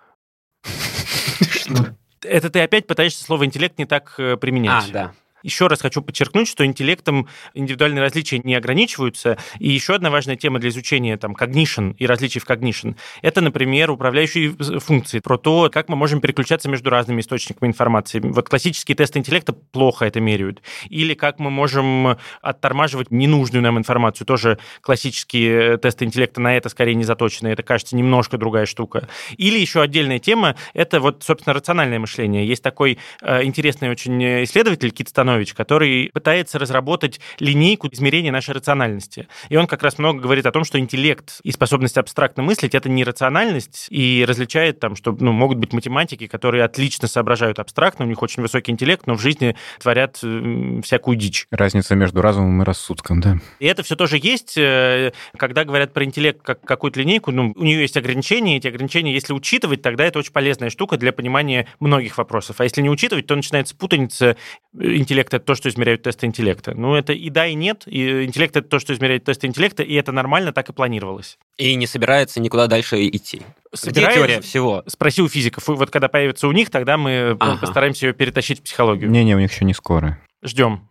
Это 2.21 2.49
ты 2.49 2.61
опять 2.61 2.85
пытаешься 2.87 3.23
слово 3.23 3.45
интеллект 3.45 3.77
не 3.77 3.85
так 3.85 4.15
э, 4.17 4.33
А, 4.33 4.37
применять. 4.37 4.91
да. 4.91 5.13
Еще 5.43 5.67
раз 5.67 5.81
хочу 5.81 6.01
подчеркнуть, 6.01 6.47
что 6.47 6.65
интеллектом 6.65 7.27
индивидуальные 7.53 8.01
различия 8.01 8.39
не 8.39 8.55
ограничиваются. 8.55 9.37
И 9.59 9.69
еще 9.69 9.95
одна 9.95 10.09
важная 10.09 10.35
тема 10.35 10.59
для 10.59 10.69
изучения 10.69 11.17
там, 11.17 11.33
cognition 11.33 11.95
и 11.97 12.05
различий 12.05 12.41
в 12.41 12.45
cognition– 12.45 12.95
это, 13.21 13.41
например, 13.41 13.91
управляющие 13.91 14.51
функции, 14.79 15.19
про 15.19 15.37
то, 15.37 15.69
как 15.71 15.89
мы 15.89 15.95
можем 15.95 16.21
переключаться 16.21 16.69
между 16.69 16.89
разными 16.89 17.21
источниками 17.21 17.69
информации. 17.69 18.19
Вот 18.19 18.49
классические 18.49 18.95
тесты 18.95 19.19
интеллекта 19.19 19.53
плохо 19.53 20.05
это 20.05 20.19
меряют. 20.19 20.61
Или 20.89 21.13
как 21.13 21.39
мы 21.39 21.49
можем 21.49 22.17
оттормаживать 22.41 23.11
ненужную 23.11 23.61
нам 23.61 23.77
информацию. 23.77 24.25
Тоже 24.25 24.59
классические 24.81 25.77
тесты 25.77 26.05
интеллекта 26.05 26.41
на 26.41 26.55
это 26.55 26.69
скорее 26.69 26.95
не 26.95 27.03
заточены. 27.03 27.49
Это, 27.49 27.63
кажется, 27.63 27.95
немножко 27.95 28.37
другая 28.37 28.65
штука. 28.65 29.07
Или 29.37 29.59
еще 29.59 29.81
отдельная 29.81 30.19
тема– 30.19 30.55
это 30.73 30.99
вот, 30.99 31.23
собственно, 31.23 31.53
рациональное 31.53 31.99
мышление. 31.99 32.47
Есть 32.47 32.63
такой 32.63 32.97
э, 33.21 33.43
интересный 33.43 33.89
очень 33.89 34.43
исследователь 34.43 34.91
Кит 34.91 35.09
Станович, 35.29 35.53
который 35.53 36.09
пытается 36.13 36.59
разработать 36.59 37.19
линейку 37.39 37.87
измерения 37.91 38.31
нашей 38.31 38.53
рациональности. 38.55 39.27
И 39.49 39.55
он 39.55 39.67
как 39.67 39.83
раз 39.83 39.97
много 39.97 40.19
говорит 40.19 40.45
о 40.45 40.51
том, 40.51 40.63
что 40.63 40.79
интеллект 40.79 41.39
и 41.43 41.51
способность 41.51 41.97
абстрактно 41.97 42.43
мыслить– 42.43 42.75
это 42.75 42.89
не 42.89 43.03
рациональность, 43.03 43.87
и 43.89 44.25
различает 44.27 44.79
там, 44.79 44.95
что 44.95 45.15
ну, 45.19 45.31
могут 45.31 45.57
быть 45.57 45.73
математики, 45.73 46.27
которые 46.27 46.63
отлично 46.63 47.07
соображают 47.07 47.59
абстрактно, 47.59 48.05
у 48.05 48.07
них 48.07 48.21
очень 48.21 48.41
высокий 48.41 48.71
интеллект, 48.71 49.07
но 49.07 49.15
в 49.15 49.21
жизни 49.21 49.55
творят 49.79 50.19
э, 50.23 50.81
всякую 50.83 51.15
дичь. 51.17 51.47
Разница 51.51 51.95
между 51.95 52.21
разумом 52.21 52.61
и 52.61 52.65
рассудком, 52.65 53.21
да. 53.21 53.37
И 53.59 53.65
это 53.65 53.83
все 53.83 53.95
тоже 53.95 54.17
есть, 54.21 54.57
э, 54.57 55.11
когда 55.37 55.63
говорят 55.63 55.93
про 55.93 56.03
интеллект 56.03 56.41
как 56.41 56.61
какую-то 56.61 56.99
линейку, 56.99 57.31
ну, 57.31 57.53
у 57.55 57.63
нее 57.63 57.81
есть 57.81 57.97
ограничения, 57.97 58.57
эти 58.57 58.67
ограничения, 58.67 59.13
если 59.13 59.33
учитывать, 59.33 59.81
тогда 59.81 60.05
это 60.05 60.19
очень 60.19 60.33
полезная 60.33 60.69
штука 60.69 60.97
для 60.97 61.13
понимания 61.13 61.67
многих 61.79 62.17
вопросов. 62.17 62.59
А 62.59 62.63
если 62.63 62.81
не 62.81 62.89
учитывать, 62.89 63.27
то 63.27 63.35
начинается 63.35 63.75
путаница. 63.75 64.35
Интеллект— 64.73 65.18
это 65.27 65.39
то, 65.39 65.55
что 65.55 65.69
измеряют 65.69 66.03
тесты 66.03 66.25
интеллекта. 66.25 66.73
Ну, 66.75 66.95
это 66.95 67.13
и 67.13 67.29
да, 67.29 67.45
и 67.47 67.53
нет. 67.53 67.83
И 67.85 68.25
интеллект— 68.25 68.55
это 68.57 68.67
то, 68.67 68.79
что 68.79 68.93
измеряют 68.93 69.23
тесты 69.25 69.47
интеллекта, 69.47 69.83
и 69.83 69.93
это 69.93 70.11
нормально, 70.11 70.51
так 70.53 70.69
и 70.69 70.73
планировалось. 70.73 71.37
И 71.57 71.75
не 71.75 71.87
собирается 71.87 72.39
никуда 72.41 72.67
дальше 72.67 73.05
идти. 73.07 73.37
Где 73.71 73.77
Собираюсь- 73.77 74.15
теория 74.15 74.41
всего? 74.41 74.83
Спроси 74.87 75.21
у 75.21 75.27
физиков. 75.29 75.67
И 75.69 75.71
Вот 75.73 75.89
когда 75.91 76.07
появится 76.07 76.47
у 76.47 76.51
них, 76.51 76.69
тогда 76.69 76.97
мы 76.97 77.37
Ага. 77.39 77.57
постараемся 77.57 78.07
ее 78.07 78.13
перетащить 78.13 78.59
в 78.59 78.63
психологию. 78.63 79.09
Не-не, 79.11 79.35
у 79.35 79.39
них 79.39 79.51
еще 79.51 79.65
не 79.65 79.73
скоро. 79.73 80.17
Ждем. 80.43 80.87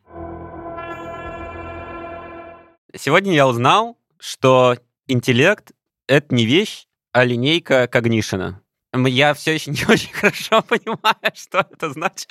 Сегодня 2.97 3.35
я 3.35 3.47
узнал, 3.47 3.97
что 4.18 4.76
интеллект— 5.07 5.72
это 6.09 6.35
не 6.35 6.47
вещь, 6.47 6.87
а 7.12 7.24
линейка 7.24 7.87
когнишена. 7.87 8.61
Я 8.95 9.34
все 9.34 9.55
еще 9.55 9.70
не 9.70 9.84
очень 9.89 10.12
хорошо 10.12 10.62
понимаю, 10.62 11.32
что 11.34 11.66
это 11.70 11.91
значит. 11.91 12.30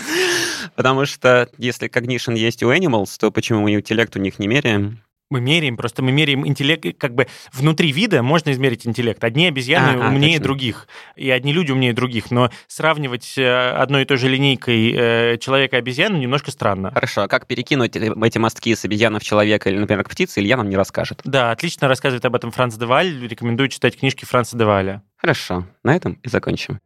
Потому 0.75 1.05
что 1.05 1.49
если 1.57 1.87
когнишн 1.87 2.33
есть 2.33 2.63
у 2.63 2.71
animals, 2.71 3.15
то 3.19 3.31
почему 3.31 3.61
мы 3.61 3.73
интеллект 3.73 4.15
у 4.15 4.19
них 4.19 4.39
не 4.39 4.47
меряем? 4.47 5.01
Мы 5.29 5.41
меряем, 5.41 5.75
просто 5.75 6.01
мы 6.01 6.11
меряем 6.11 6.47
интеллект, 6.47 6.97
как 6.97 7.13
бы 7.13 7.27
внутри 7.51 7.91
вида 7.91 8.23
можно 8.23 8.51
измерить 8.51 8.87
интеллект. 8.87 9.21
Одни 9.23 9.47
обезьяны 9.47 10.01
А, 10.01 10.05
а, 10.05 10.09
умнее 10.09 10.33
точно. 10.35 10.43
других, 10.43 10.87
и 11.17 11.29
одни 11.29 11.51
люди 11.51 11.71
умнее 11.71 11.91
других, 11.93 12.31
но 12.31 12.49
сравнивать 12.67 13.37
э, 13.37 13.71
одной 13.71 14.03
и 14.03 14.05
той 14.05 14.17
же 14.17 14.29
линейкой 14.29 14.93
э, 14.95 15.37
человека 15.37 15.75
и 15.75 15.79
обезьяну 15.79 16.17
немножко 16.17 16.51
странно. 16.51 16.91
Хорошо, 16.93 17.23
а 17.23 17.27
как 17.27 17.45
перекинуть 17.45 17.95
эти 17.97 18.37
мостки 18.37 18.73
с 18.73 18.85
обезьяны 18.85 19.19
в 19.19 19.23
человека 19.23 19.69
или, 19.69 19.77
например, 19.77 20.03
к 20.05 20.09
птице, 20.09 20.39
Илья 20.39 20.55
нам 20.55 20.69
не 20.69 20.77
расскажет. 20.77 21.21
Да, 21.25 21.51
отлично 21.51 21.89
рассказывает 21.89 22.23
об 22.23 22.35
этом 22.35 22.51
Франц 22.51 22.75
Деваль. 22.75 23.27
Рекомендую 23.27 23.67
читать 23.67 23.99
книжки 23.99 24.23
Франца 24.23 24.57
Деваля. 24.57 25.03
Хорошо, 25.17 25.65
на 25.83 25.95
этом 25.95 26.19
и 26.23 26.29
закончим. 26.29 26.79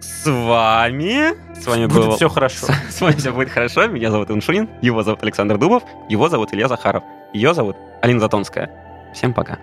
С 0.00 0.30
вами... 0.30 1.34
С 1.58 1.66
вами 1.66 1.86
Будет 1.86 2.06
был... 2.06 2.16
все 2.16 2.28
хорошо. 2.28 2.66
С, 2.66 2.70
с 2.96 3.00
вами 3.00 3.16
все 3.16 3.32
будет 3.32 3.50
хорошо. 3.50 3.86
Меня 3.86 4.10
зовут 4.10 4.30
Иншунин, 4.30 4.68
его 4.80 5.02
зовут 5.02 5.22
Александр 5.22 5.58
Дубов, 5.58 5.82
его 6.08 6.28
зовут 6.28 6.52
Илья 6.52 6.68
Захаров, 6.68 7.02
ее 7.32 7.54
зовут 7.54 7.76
Алина 8.02 8.20
Затонская. 8.20 8.70
Всем 9.14 9.32
пока. 9.34 9.58